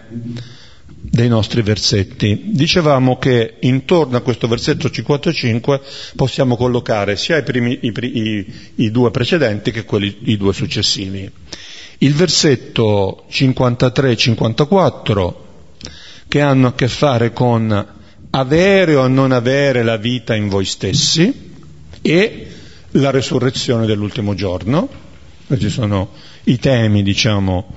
dei 1.04 1.28
nostri 1.28 1.62
versetti. 1.62 2.42
Dicevamo 2.52 3.18
che 3.18 3.56
intorno 3.60 4.16
a 4.16 4.20
questo 4.20 4.46
versetto 4.46 4.88
55 4.88 5.80
possiamo 6.14 6.56
collocare 6.56 7.16
sia 7.16 7.38
i, 7.38 7.42
primi, 7.42 7.80
i, 7.82 7.92
i, 7.92 8.52
i 8.76 8.90
due 8.92 9.10
precedenti 9.10 9.72
che 9.72 9.84
quelli, 9.84 10.18
i 10.24 10.36
due 10.36 10.52
successivi. 10.52 11.28
Il 11.98 12.14
versetto 12.14 13.24
53-54 13.30 15.34
che 16.28 16.40
hanno 16.40 16.68
a 16.68 16.74
che 16.74 16.88
fare 16.88 17.32
con 17.32 17.86
avere 18.30 18.94
o 18.94 19.08
non 19.08 19.32
avere 19.32 19.82
la 19.82 19.96
vita 19.96 20.34
in 20.34 20.48
voi 20.48 20.64
stessi 20.64 21.50
e 22.00 22.46
la 22.92 23.10
resurrezione 23.10 23.86
dell'ultimo 23.86 24.34
giorno. 24.34 24.88
Ci 25.58 25.68
sono 25.68 26.10
i 26.44 26.58
temi, 26.58 27.02
diciamo, 27.02 27.74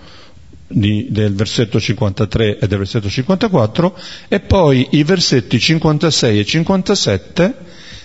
di, 0.68 1.08
del 1.10 1.34
versetto 1.34 1.80
53 1.80 2.58
e 2.60 2.68
del 2.68 2.78
versetto 2.80 3.10
54 3.10 3.98
e 4.28 4.40
poi 4.40 4.88
i 4.92 5.04
versetti 5.04 5.60
56 5.60 6.40
e 6.40 6.46
57 6.46 7.56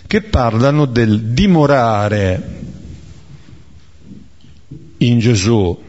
che 0.06 0.22
parlano 0.22 0.86
del 0.86 1.20
dimorare 1.32 2.58
in 4.98 5.18
Gesù 5.18 5.88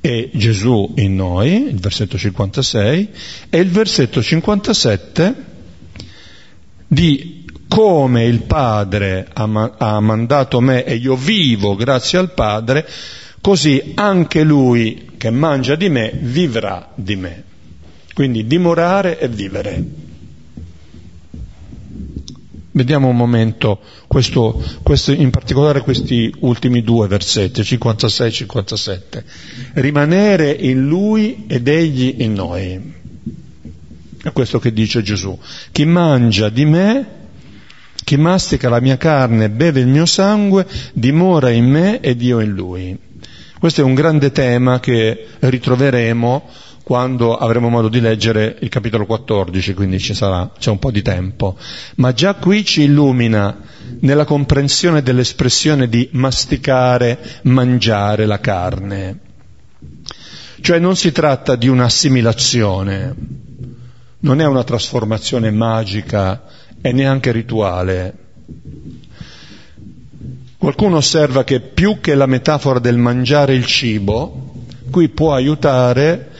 e 0.00 0.30
Gesù 0.32 0.94
in 0.96 1.16
noi, 1.16 1.68
il 1.68 1.80
versetto 1.80 2.16
56, 2.16 3.08
e 3.50 3.58
il 3.58 3.68
versetto 3.68 4.22
57 4.22 5.44
di 6.86 7.44
come 7.68 8.24
il 8.24 8.42
Padre 8.42 9.28
ha, 9.30 9.72
ha 9.76 10.00
mandato 10.00 10.60
me 10.60 10.84
e 10.84 10.94
io 10.94 11.14
vivo 11.16 11.74
grazie 11.74 12.18
al 12.18 12.32
Padre, 12.32 12.88
così 13.48 13.92
anche 13.94 14.42
lui 14.42 15.12
che 15.16 15.30
mangia 15.30 15.74
di 15.74 15.88
me 15.88 16.12
vivrà 16.20 16.92
di 16.94 17.16
me. 17.16 17.44
Quindi 18.12 18.46
dimorare 18.46 19.18
e 19.18 19.26
vivere. 19.26 19.84
Vediamo 22.72 23.08
un 23.08 23.16
momento, 23.16 23.80
questo, 24.06 24.62
questo, 24.82 25.12
in 25.12 25.30
particolare 25.30 25.80
questi 25.80 26.30
ultimi 26.40 26.82
due 26.82 27.08
versetti, 27.08 27.64
56 27.64 28.26
e 28.28 28.30
57. 28.30 29.24
Rimanere 29.76 30.50
in 30.50 30.86
lui 30.86 31.46
ed 31.46 31.68
egli 31.68 32.16
in 32.18 32.34
noi. 32.34 32.92
È 34.24 34.30
questo 34.30 34.58
che 34.58 34.74
dice 34.74 35.00
Gesù. 35.00 35.38
Chi 35.72 35.86
mangia 35.86 36.50
di 36.50 36.66
me, 36.66 37.06
chi 38.04 38.18
mastica 38.18 38.68
la 38.68 38.80
mia 38.80 38.98
carne 38.98 39.46
e 39.46 39.50
beve 39.50 39.80
il 39.80 39.86
mio 39.86 40.04
sangue, 40.04 40.66
dimora 40.92 41.48
in 41.48 41.64
me 41.64 42.00
ed 42.00 42.20
io 42.20 42.40
in 42.40 42.50
lui. 42.50 43.06
Questo 43.58 43.80
è 43.80 43.84
un 43.84 43.94
grande 43.94 44.30
tema 44.30 44.78
che 44.78 45.26
ritroveremo 45.40 46.48
quando 46.84 47.36
avremo 47.36 47.68
modo 47.68 47.88
di 47.88 48.00
leggere 48.00 48.56
il 48.60 48.68
capitolo 48.68 49.04
14, 49.04 49.74
quindi 49.74 49.98
ci 49.98 50.14
sarà, 50.14 50.50
c'è 50.56 50.70
un 50.70 50.78
po' 50.78 50.90
di 50.90 51.02
tempo. 51.02 51.58
Ma 51.96 52.12
già 52.12 52.34
qui 52.34 52.64
ci 52.64 52.82
illumina 52.82 53.58
nella 54.00 54.24
comprensione 54.24 55.02
dell'espressione 55.02 55.88
di 55.88 56.08
masticare, 56.12 57.18
mangiare 57.42 58.26
la 58.26 58.38
carne. 58.38 59.18
Cioè 60.60 60.78
non 60.78 60.96
si 60.96 61.10
tratta 61.10 61.56
di 61.56 61.66
un'assimilazione, 61.68 63.14
non 64.20 64.40
è 64.40 64.46
una 64.46 64.64
trasformazione 64.64 65.50
magica 65.50 66.44
e 66.80 66.92
neanche 66.92 67.32
rituale. 67.32 68.16
Qualcuno 70.58 70.96
osserva 70.96 71.44
che 71.44 71.60
più 71.60 72.00
che 72.00 72.16
la 72.16 72.26
metafora 72.26 72.80
del 72.80 72.98
mangiare 72.98 73.54
il 73.54 73.64
cibo, 73.64 74.54
qui 74.90 75.08
può 75.08 75.32
aiutare 75.32 76.30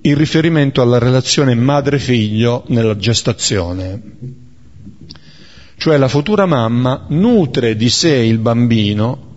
il 0.00 0.16
riferimento 0.16 0.82
alla 0.82 0.98
relazione 0.98 1.54
madre-figlio 1.54 2.64
nella 2.68 2.96
gestazione. 2.96 4.02
Cioè 5.76 5.96
la 5.96 6.08
futura 6.08 6.44
mamma 6.44 7.04
nutre 7.10 7.76
di 7.76 7.88
sé 7.88 8.16
il 8.16 8.38
bambino, 8.38 9.34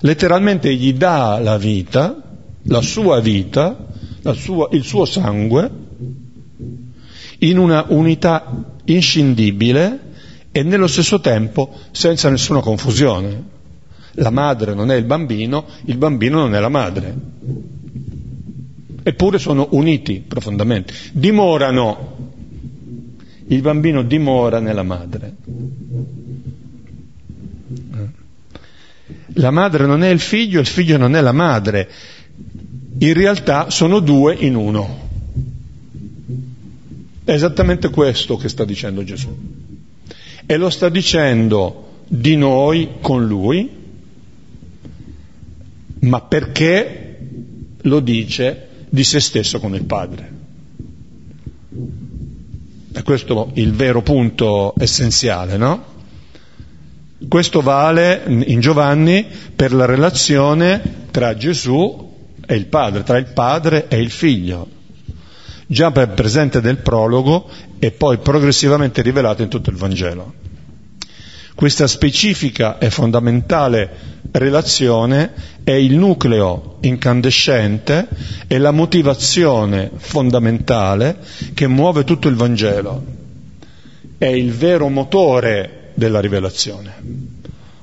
letteralmente 0.00 0.74
gli 0.74 0.92
dà 0.92 1.38
la 1.40 1.56
vita, 1.56 2.20
la 2.64 2.82
sua 2.82 3.18
vita, 3.20 3.86
la 4.22 4.34
sua, 4.34 4.68
il 4.72 4.84
suo 4.84 5.06
sangue, 5.06 5.70
in 7.38 7.56
una 7.56 7.86
unità 7.88 8.74
inscindibile 8.84 10.07
e 10.58 10.64
nello 10.64 10.88
stesso 10.88 11.20
tempo 11.20 11.72
senza 11.92 12.28
nessuna 12.28 12.58
confusione. 12.58 13.56
La 14.14 14.30
madre 14.30 14.74
non 14.74 14.90
è 14.90 14.96
il 14.96 15.04
bambino, 15.04 15.66
il 15.84 15.96
bambino 15.96 16.38
non 16.38 16.56
è 16.56 16.58
la 16.58 16.68
madre. 16.68 17.14
Eppure 19.04 19.38
sono 19.38 19.68
uniti 19.70 20.20
profondamente. 20.26 20.92
Dimorano. 21.12 22.16
Il 23.46 23.60
bambino 23.60 24.02
dimora 24.02 24.58
nella 24.58 24.82
madre. 24.82 25.36
La 29.34 29.52
madre 29.52 29.86
non 29.86 30.02
è 30.02 30.08
il 30.08 30.18
figlio, 30.18 30.58
il 30.58 30.66
figlio 30.66 30.96
non 30.96 31.14
è 31.14 31.20
la 31.20 31.30
madre. 31.30 31.88
In 32.98 33.12
realtà 33.12 33.70
sono 33.70 34.00
due 34.00 34.34
in 34.34 34.56
uno. 34.56 35.06
È 37.22 37.30
esattamente 37.30 37.90
questo 37.90 38.36
che 38.36 38.48
sta 38.48 38.64
dicendo 38.64 39.04
Gesù. 39.04 39.67
E 40.50 40.56
lo 40.56 40.70
sta 40.70 40.88
dicendo 40.88 42.04
di 42.08 42.34
noi 42.34 42.92
con 43.02 43.26
Lui, 43.26 43.68
ma 46.00 46.22
perché 46.22 47.18
lo 47.82 48.00
dice 48.00 48.68
di 48.88 49.04
se 49.04 49.20
stesso 49.20 49.60
con 49.60 49.74
il 49.74 49.84
Padre. 49.84 50.32
E 52.94 53.02
questo 53.02 53.50
è 53.52 53.60
il 53.60 53.72
vero 53.72 54.00
punto 54.00 54.72
essenziale, 54.78 55.58
no? 55.58 55.84
Questo 57.28 57.60
vale 57.60 58.22
in 58.26 58.60
Giovanni 58.60 59.26
per 59.54 59.74
la 59.74 59.84
relazione 59.84 61.08
tra 61.10 61.36
Gesù 61.36 62.10
e 62.46 62.54
il 62.54 62.64
Padre, 62.68 63.02
tra 63.02 63.18
il 63.18 63.26
Padre 63.34 63.86
e 63.88 63.98
il 64.00 64.10
Figlio 64.10 64.76
già 65.70 65.90
presente 65.90 66.62
nel 66.62 66.78
prologo 66.78 67.46
e 67.78 67.90
poi 67.90 68.18
progressivamente 68.18 69.02
rivelato 69.02 69.42
in 69.42 69.48
tutto 69.48 69.68
il 69.68 69.76
Vangelo. 69.76 70.32
Questa 71.54 71.86
specifica 71.86 72.78
e 72.78 72.88
fondamentale 72.88 73.90
relazione 74.30 75.32
è 75.64 75.72
il 75.72 75.96
nucleo 75.96 76.76
incandescente 76.80 78.08
e 78.46 78.58
la 78.58 78.70
motivazione 78.70 79.90
fondamentale 79.96 81.18
che 81.54 81.66
muove 81.66 82.04
tutto 82.04 82.28
il 82.28 82.36
Vangelo. 82.36 83.04
È 84.16 84.26
il 84.26 84.52
vero 84.52 84.88
motore 84.88 85.90
della 85.94 86.20
rivelazione. 86.20 86.94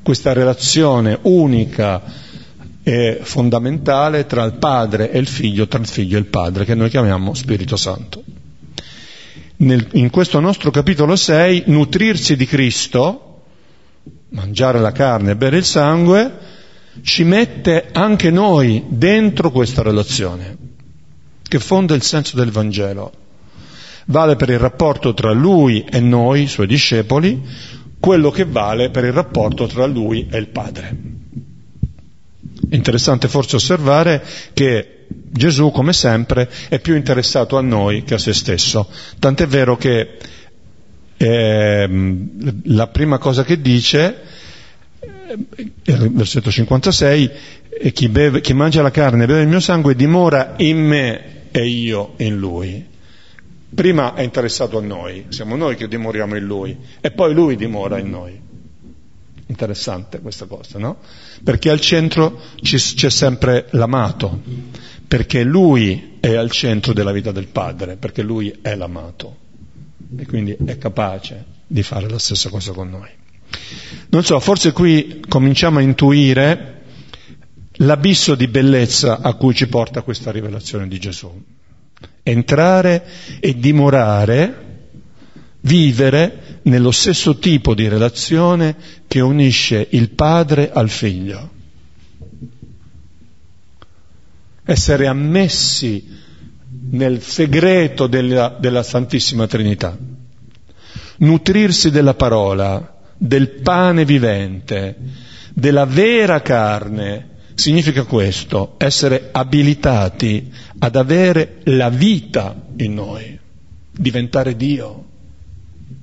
Questa 0.01 0.33
relazione 0.33 1.19
unica 1.23 2.01
è 2.85 3.17
fondamentale 3.23 4.27
tra 4.27 4.43
il 4.43 4.57
padre 4.59 5.09
e 5.09 5.17
il 5.17 5.25
figlio, 5.25 5.67
tra 5.67 5.79
il 5.79 5.87
figlio 5.87 6.17
e 6.17 6.19
il 6.19 6.27
padre, 6.27 6.65
che 6.65 6.75
noi 6.75 6.91
chiamiamo 6.91 7.33
Spirito 7.33 7.77
Santo. 7.77 8.23
Nel, 9.57 9.87
in 9.93 10.11
questo 10.11 10.39
nostro 10.39 10.69
capitolo 10.69 11.15
6, 11.15 11.63
nutrirsi 11.65 12.35
di 12.35 12.45
Cristo, 12.45 13.41
mangiare 14.29 14.79
la 14.79 14.91
carne 14.91 15.31
e 15.31 15.35
bere 15.35 15.57
il 15.57 15.65
sangue, 15.65 16.31
ci 17.01 17.23
mette 17.23 17.89
anche 17.91 18.29
noi 18.29 18.83
dentro 18.87 19.49
questa 19.49 19.81
relazione, 19.81 20.55
che 21.41 21.57
fonda 21.57 21.95
il 21.95 22.03
senso 22.03 22.35
del 22.35 22.51
Vangelo. 22.51 23.11
Vale 24.05 24.35
per 24.35 24.49
il 24.49 24.59
rapporto 24.59 25.15
tra 25.15 25.31
lui 25.31 25.83
e 25.89 25.99
noi, 25.99 26.45
suoi 26.45 26.67
discepoli, 26.67 27.41
quello 27.99 28.29
che 28.29 28.45
vale 28.45 28.91
per 28.91 29.05
il 29.05 29.13
rapporto 29.13 29.65
tra 29.65 29.87
lui 29.87 30.27
e 30.29 30.37
il 30.37 30.49
Padre. 30.49 31.23
È 32.69 32.75
interessante 32.75 33.27
forse 33.27 33.55
osservare 33.57 34.23
che 34.53 34.95
Gesù, 35.07 35.71
come 35.71 35.93
sempre, 35.93 36.49
è 36.69 36.79
più 36.79 36.95
interessato 36.95 37.57
a 37.57 37.61
noi 37.61 38.03
che 38.03 38.15
a 38.15 38.17
se 38.17 38.33
stesso. 38.33 38.89
Tant'è 39.19 39.47
vero 39.47 39.77
che 39.77 40.17
eh, 41.17 41.89
la 42.63 42.87
prima 42.87 43.17
cosa 43.17 43.43
che 43.43 43.61
dice, 43.61 44.21
eh, 44.99 45.37
versetto 45.83 46.51
56, 46.51 47.31
è 47.81 47.91
chi, 47.91 48.09
beve, 48.09 48.41
chi 48.41 48.53
mangia 48.53 48.81
la 48.81 48.91
carne 48.91 49.23
e 49.23 49.27
beve 49.27 49.41
il 49.41 49.47
mio 49.47 49.59
sangue 49.59 49.95
dimora 49.95 50.53
in 50.57 50.77
me 50.79 51.49
e 51.51 51.67
io 51.67 52.13
in 52.17 52.37
lui. 52.37 52.93
Prima 53.73 54.13
è 54.13 54.21
interessato 54.21 54.77
a 54.77 54.81
noi, 54.81 55.25
siamo 55.29 55.55
noi 55.55 55.75
che 55.75 55.87
dimoriamo 55.87 56.37
in 56.37 56.45
lui 56.45 56.77
e 57.01 57.11
poi 57.11 57.33
lui 57.33 57.55
dimora 57.57 57.99
in 57.99 58.09
noi. 58.09 58.44
Interessante 59.47 60.19
questa 60.21 60.45
cosa, 60.45 60.79
no? 60.79 60.97
Perché 61.43 61.69
al 61.69 61.79
centro 61.79 62.41
c'è 62.61 63.09
sempre 63.09 63.67
l'amato, 63.71 64.41
perché 65.07 65.43
lui 65.43 66.17
è 66.19 66.33
al 66.35 66.49
centro 66.49 66.93
della 66.93 67.11
vita 67.11 67.31
del 67.31 67.47
padre, 67.47 67.95
perché 67.95 68.23
lui 68.23 68.57
è 68.61 68.75
l'amato 68.75 69.37
e 70.17 70.25
quindi 70.25 70.57
è 70.65 70.77
capace 70.77 71.43
di 71.67 71.83
fare 71.83 72.09
la 72.09 72.17
stessa 72.17 72.49
cosa 72.49 72.71
con 72.71 72.89
noi. 72.89 73.09
Non 74.09 74.23
so, 74.23 74.39
forse 74.39 74.71
qui 74.71 75.21
cominciamo 75.27 75.77
a 75.77 75.81
intuire 75.81 76.81
l'abisso 77.79 78.35
di 78.35 78.47
bellezza 78.47 79.19
a 79.21 79.33
cui 79.33 79.53
ci 79.53 79.67
porta 79.67 80.01
questa 80.01 80.31
rivelazione 80.31 80.87
di 80.87 80.99
Gesù. 80.99 81.31
Entrare 82.23 83.05
e 83.39 83.57
dimorare, 83.57 84.64
vivere 85.65 86.59
nello 86.63 86.91
stesso 86.91 87.37
tipo 87.37 87.73
di 87.73 87.87
relazione 87.87 88.75
che 89.07 89.19
unisce 89.19 89.87
il 89.91 90.09
padre 90.11 90.71
al 90.71 90.89
figlio. 90.89 91.51
Essere 94.63 95.07
ammessi 95.07 96.23
nel 96.89 97.21
segreto 97.21 98.07
della, 98.07 98.55
della 98.59 98.83
Santissima 98.83 99.47
Trinità. 99.47 99.95
Nutrirsi 101.17 101.91
della 101.91 102.15
parola, 102.15 102.97
del 103.17 103.49
pane 103.61 104.05
vivente, 104.05 104.95
della 105.53 105.85
vera 105.85 106.41
carne, 106.41 107.29
significa 107.53 108.03
questo, 108.03 108.75
essere 108.77 109.29
abilitati 109.31 110.51
ad 110.79 110.95
avere 110.95 111.57
la 111.65 111.89
vita 111.89 112.55
in 112.77 112.93
noi, 112.95 113.39
diventare 113.91 114.55
Dio 114.55 115.13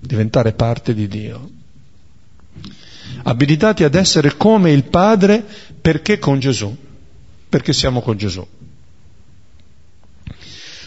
diventare 0.02 0.52
parte 0.52 0.94
di 0.94 1.06
Dio. 1.06 1.50
Abilitati 3.22 3.84
ad 3.84 3.94
essere 3.94 4.36
come 4.36 4.72
il 4.72 4.84
Padre 4.84 5.44
perché 5.80 6.18
con 6.18 6.40
Gesù, 6.40 6.76
perché 7.48 7.72
siamo 7.72 8.02
con 8.02 8.16
Gesù. 8.16 8.46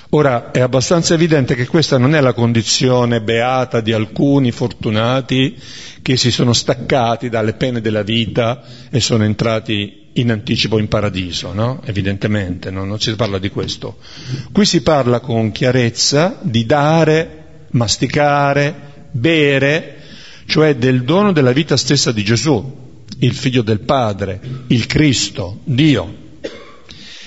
Ora 0.10 0.52
è 0.52 0.60
abbastanza 0.60 1.14
evidente 1.14 1.56
che 1.56 1.66
questa 1.66 1.98
non 1.98 2.14
è 2.14 2.22
la 2.22 2.34
condizione 2.34 3.22
beata 3.22 3.82
di 3.82 3.92
alcuni 3.92 4.52
fortunati 4.52 5.58
che 6.02 6.16
si 6.16 6.32
sono 6.32 6.54
staccati 6.54 7.30
dalle 7.30 7.54
pene 7.54 7.82
della 7.82 8.04
vita 8.04 8.64
e 8.90 9.00
sono 9.00 9.24
entrati 9.24 10.04
in 10.14 10.32
anticipo 10.32 10.78
in 10.80 10.88
paradiso, 10.88 11.52
no? 11.52 11.82
Evidentemente, 11.84 12.70
no? 12.70 12.86
non 12.86 13.00
si 13.00 13.14
parla 13.16 13.40
di 13.40 13.50
questo. 13.50 13.98
Qui 14.52 14.66
si 14.66 14.82
parla 14.82 15.20
con 15.20 15.52
chiarezza 15.52 16.38
di 16.42 16.66
dare, 16.66 17.68
masticare, 17.72 18.95
bere, 19.16 19.96
cioè 20.46 20.76
del 20.76 21.04
dono 21.04 21.32
della 21.32 21.54
vita 21.54 21.78
stessa 21.78 22.12
di 22.12 22.24
Gesù, 22.24 22.84
il 23.20 23.34
figlio 23.34 23.62
del 23.62 23.80
Padre, 23.80 24.40
il 24.68 24.86
Cristo, 24.86 25.60
Dio. 25.64 26.24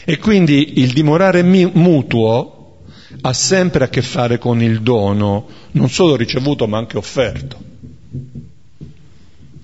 E 0.04 0.18
quindi 0.18 0.80
il 0.80 0.92
dimorare 0.92 1.42
mutuo 1.42 2.82
ha 3.22 3.32
sempre 3.32 3.84
a 3.84 3.88
che 3.88 4.02
fare 4.02 4.38
con 4.38 4.62
il 4.62 4.82
dono, 4.82 5.48
non 5.72 5.88
solo 5.88 6.16
ricevuto 6.16 6.66
ma 6.66 6.78
anche 6.78 6.98
offerto. 6.98 7.66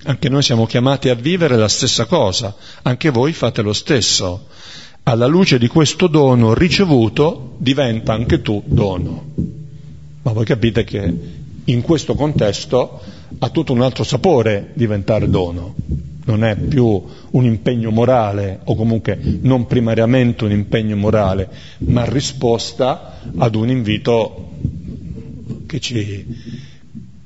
Anche 0.06 0.28
noi 0.28 0.42
siamo 0.42 0.66
chiamati 0.66 1.08
a 1.08 1.14
vivere 1.14 1.56
la 1.56 1.68
stessa 1.68 2.04
cosa, 2.06 2.54
anche 2.82 3.10
voi 3.10 3.32
fate 3.32 3.62
lo 3.62 3.72
stesso. 3.72 4.48
Alla 5.04 5.26
luce 5.26 5.58
di 5.58 5.66
questo 5.66 6.06
dono 6.06 6.54
ricevuto 6.54 7.56
diventa 7.58 8.12
anche 8.12 8.40
tu 8.40 8.62
dono. 8.64 9.32
Ma 10.22 10.32
voi 10.32 10.44
capite 10.44 10.84
che 10.84 11.42
in 11.66 11.82
questo 11.82 12.14
contesto 12.14 13.00
ha 13.38 13.48
tutto 13.50 13.72
un 13.72 13.82
altro 13.82 14.04
sapore 14.04 14.70
diventare 14.74 15.28
dono. 15.28 15.74
Non 16.26 16.42
è 16.42 16.56
più 16.56 17.02
un 17.30 17.44
impegno 17.44 17.90
morale 17.90 18.60
o 18.64 18.74
comunque 18.74 19.18
non 19.42 19.66
primariamente 19.66 20.44
un 20.44 20.52
impegno 20.52 20.96
morale, 20.96 21.48
ma 21.78 22.04
risposta 22.04 23.20
ad 23.36 23.54
un 23.54 23.68
invito 23.68 24.50
che 25.66 25.80
ci, 25.80 26.26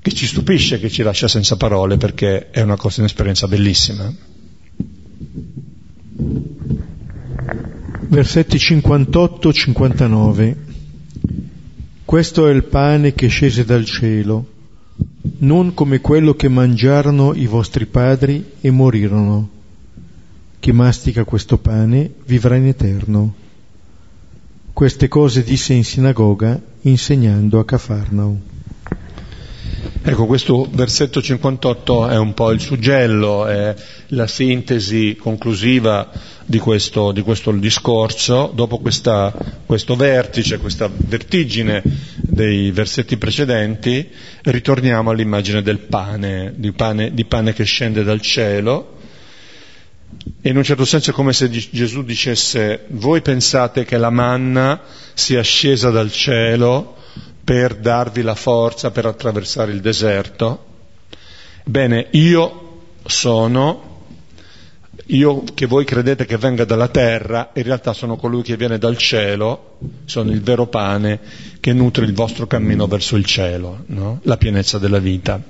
che 0.01 0.13
ci 0.13 0.27
stupisce, 0.27 0.81
che 0.81 0.91
ci 0.91 1.03
lascia 1.03 1.29
senza 1.29 1.57
parole 1.57 1.97
perché 1.97 2.51
è 2.51 2.61
una 2.61 2.77
cosa, 2.77 3.01
un'esperienza 3.01 3.47
bellissima. 3.47 4.13
Versetti 8.09 8.57
58-59 8.57 10.68
Questo 12.09 12.49
è 12.49 12.53
il 12.55 12.65
pane 12.65 13.13
che 13.13 13.29
scese 13.29 13.67
dal 13.67 13.85
cielo, 13.85 14.47
non 15.41 15.75
come 15.75 16.01
quello 16.01 16.33
che 16.33 16.49
mangiarono 16.49 17.35
i 17.35 17.45
vostri 17.45 17.85
padri 17.85 18.53
e 18.63 18.71
morirono. 18.71 19.47
Chi 20.59 20.73
mastica 20.73 21.25
questo 21.25 21.59
pane 21.59 22.11
vivrà 22.25 22.57
in 22.57 22.65
eterno. 22.65 23.35
Queste 24.73 25.09
cose 25.09 25.43
disse 25.45 25.75
in 25.75 25.85
sinagoga, 25.85 26.59
insegnando 26.81 27.59
a 27.59 27.67
Cafarnao. 27.67 28.41
Ecco, 30.01 30.25
questo 30.25 30.67
versetto 30.73 31.21
58 31.21 32.09
è 32.09 32.17
un 32.17 32.33
po' 32.33 32.53
il 32.53 32.61
suggello, 32.61 33.45
è 33.45 33.75
la 34.09 34.27
sintesi 34.27 35.15
conclusiva 35.21 36.11
di 36.49 36.59
questo, 36.59 37.13
di 37.13 37.21
questo 37.21 37.53
discorso. 37.53 38.51
Dopo 38.55 38.79
questa, 38.79 39.35
questo 39.67 39.97
vertice, 39.97 40.57
questa 40.57 40.91
vertigine 40.91 41.83
dei 42.17 42.71
versetti 42.71 43.19
precedenti, 43.19 44.09
ritorniamo 44.45 45.11
all'immagine 45.11 45.61
del 45.61 45.81
pane, 45.81 46.55
di 46.57 46.73
pane, 46.73 47.13
di 47.13 47.27
pane 47.27 47.53
che 47.53 47.65
scende 47.65 48.03
dal 48.03 48.23
cielo. 48.23 48.97
E 50.41 50.49
in 50.49 50.57
un 50.57 50.63
certo 50.63 50.87
senso 50.87 51.11
è 51.11 51.13
come 51.13 51.35
se 51.35 51.51
Gesù 51.51 52.03
dicesse, 52.03 52.87
voi 52.89 53.21
pensate 53.21 53.85
che 53.85 53.99
la 53.99 54.11
manna 54.11 54.81
sia 55.13 55.43
scesa 55.43 55.91
dal 55.91 56.11
cielo 56.11 56.97
per 57.45 57.75
darvi 57.75 58.23
la 58.23 58.35
forza 58.35 58.91
per 58.91 59.05
attraversare 59.05 59.71
il 59.71 59.83
deserto? 59.83 60.65
Bene, 61.65 62.07
io 62.13 62.85
sono, 63.05 63.88
io 65.11 65.45
che 65.55 65.67
voi 65.67 65.85
credete 65.85 66.27
che 66.27 66.37
venga 66.37 66.65
dalla 66.65 66.89
terra, 66.89 67.51
in 67.55 67.63
realtà 67.63 67.93
sono 67.93 68.17
colui 68.17 68.43
che 68.43 68.57
viene 68.57 68.79
dal 68.79 68.97
cielo, 68.97 69.79
sono 70.05 70.31
il 70.31 70.43
vero 70.43 70.67
pane 70.67 71.21
che 71.61 71.73
nutre 71.73 72.05
il 72.05 72.13
vostro 72.13 72.47
cammino 72.47 72.87
verso 72.87 73.17
il 73.17 73.25
cielo, 73.25 73.85
no? 73.87 74.21
la 74.23 74.37
pienezza 74.37 74.79
della 74.79 74.99
vita. 74.99 75.41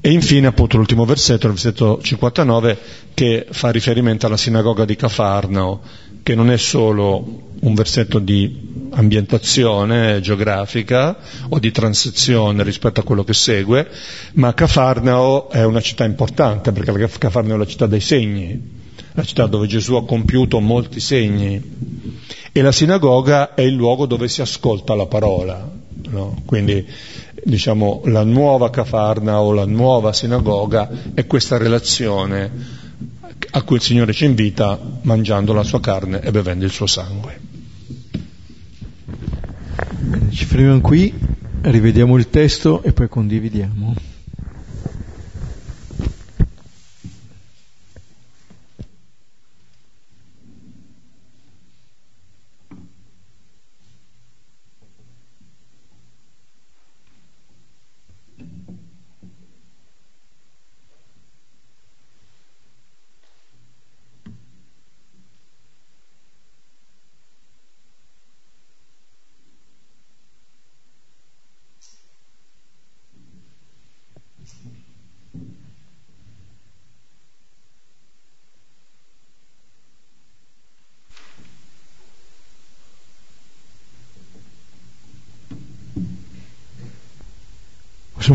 E 0.00 0.12
infine 0.12 0.46
appunto 0.46 0.76
l'ultimo 0.76 1.04
versetto, 1.04 1.46
il 1.46 1.54
versetto 1.54 1.98
59, 2.02 2.78
che 3.14 3.46
fa 3.50 3.70
riferimento 3.70 4.26
alla 4.26 4.36
sinagoga 4.36 4.84
di 4.84 4.96
Cafarnao, 4.96 5.80
che 6.26 6.34
non 6.34 6.50
è 6.50 6.58
solo 6.58 7.52
un 7.60 7.74
versetto 7.74 8.18
di 8.18 8.88
ambientazione 8.90 10.20
geografica 10.20 11.16
o 11.50 11.60
di 11.60 11.70
transizione 11.70 12.64
rispetto 12.64 12.98
a 12.98 13.04
quello 13.04 13.22
che 13.22 13.32
segue, 13.32 13.88
ma 14.32 14.52
Cafarnao 14.52 15.48
è 15.50 15.64
una 15.64 15.80
città 15.80 16.04
importante 16.04 16.72
perché 16.72 17.08
Cafarnao 17.16 17.54
è 17.54 17.58
la 17.58 17.66
città 17.66 17.86
dei 17.86 18.00
segni, 18.00 18.60
la 19.12 19.22
città 19.22 19.46
dove 19.46 19.68
Gesù 19.68 19.94
ha 19.94 20.04
compiuto 20.04 20.58
molti 20.58 20.98
segni 20.98 21.62
e 22.50 22.60
la 22.60 22.72
sinagoga 22.72 23.54
è 23.54 23.62
il 23.62 23.74
luogo 23.74 24.06
dove 24.06 24.26
si 24.26 24.40
ascolta 24.40 24.96
la 24.96 25.06
parola. 25.06 25.70
No? 26.08 26.42
Quindi 26.44 26.84
diciamo 27.44 28.02
la 28.06 28.24
nuova 28.24 28.70
Cafarnao, 28.70 29.52
la 29.52 29.64
nuova 29.64 30.12
sinagoga 30.12 30.90
è 31.14 31.24
questa 31.28 31.56
relazione 31.56 32.75
a 33.50 33.62
cui 33.62 33.76
il 33.76 33.82
Signore 33.82 34.12
ci 34.12 34.24
invita 34.24 34.78
mangiando 35.02 35.52
la 35.52 35.62
sua 35.62 35.80
carne 35.80 36.20
e 36.20 36.30
bevendo 36.30 36.64
il 36.64 36.70
suo 36.70 36.86
sangue. 36.86 37.40
Bene, 39.98 40.30
ci 40.30 40.44
fermiamo 40.44 40.80
qui, 40.80 41.12
rivediamo 41.62 42.16
il 42.16 42.28
testo 42.30 42.82
e 42.82 42.92
poi 42.92 43.08
condividiamo. 43.08 43.94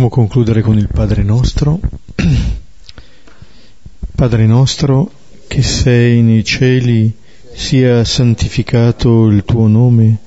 Possiamo 0.01 0.23
concludere 0.23 0.61
con 0.63 0.79
il 0.79 0.87
Padre 0.91 1.21
nostro. 1.21 1.79
Padre 4.15 4.47
nostro 4.47 5.11
che 5.45 5.61
sei 5.61 6.23
nei 6.23 6.43
cieli, 6.43 7.13
sia 7.53 8.03
santificato 8.03 9.27
il 9.27 9.43
tuo 9.45 9.67
nome, 9.67 10.17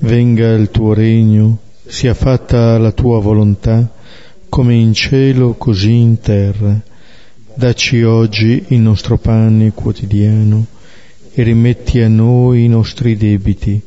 venga 0.00 0.52
il 0.54 0.72
tuo 0.72 0.92
regno, 0.92 1.58
sia 1.86 2.14
fatta 2.14 2.76
la 2.78 2.90
tua 2.90 3.20
volontà, 3.20 3.92
come 4.48 4.74
in 4.74 4.92
cielo 4.92 5.54
così 5.54 5.92
in 5.92 6.18
terra. 6.18 6.80
Dacci 7.54 8.02
oggi 8.02 8.64
il 8.70 8.80
nostro 8.80 9.18
pane 9.18 9.70
quotidiano 9.70 10.66
e 11.32 11.42
rimetti 11.44 12.00
a 12.00 12.08
noi 12.08 12.64
i 12.64 12.68
nostri 12.68 13.16
debiti, 13.16 13.80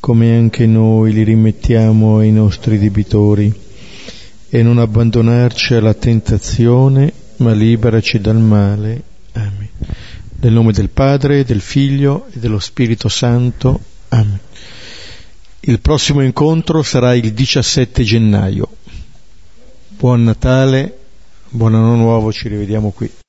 come 0.00 0.36
anche 0.36 0.66
noi 0.66 1.12
li 1.12 1.22
rimettiamo 1.22 2.18
ai 2.18 2.32
nostri 2.32 2.76
debitori 2.76 3.68
e 4.50 4.62
non 4.64 4.78
abbandonarci 4.78 5.74
alla 5.74 5.94
tentazione, 5.94 7.12
ma 7.36 7.52
liberaci 7.52 8.20
dal 8.20 8.36
male. 8.38 9.02
Amen. 9.32 9.68
Nel 10.40 10.52
nome 10.52 10.72
del 10.72 10.90
Padre, 10.90 11.44
del 11.44 11.60
Figlio 11.60 12.26
e 12.32 12.40
dello 12.40 12.58
Spirito 12.58 13.08
Santo. 13.08 13.80
Amen. 14.08 14.40
Il 15.60 15.80
prossimo 15.80 16.20
incontro 16.22 16.82
sarà 16.82 17.14
il 17.14 17.32
17 17.32 18.02
gennaio. 18.02 18.68
Buon 19.88 20.24
Natale, 20.24 20.98
buon 21.50 21.76
anno 21.76 21.94
nuovo, 21.94 22.32
ci 22.32 22.48
rivediamo 22.48 22.90
qui. 22.90 23.19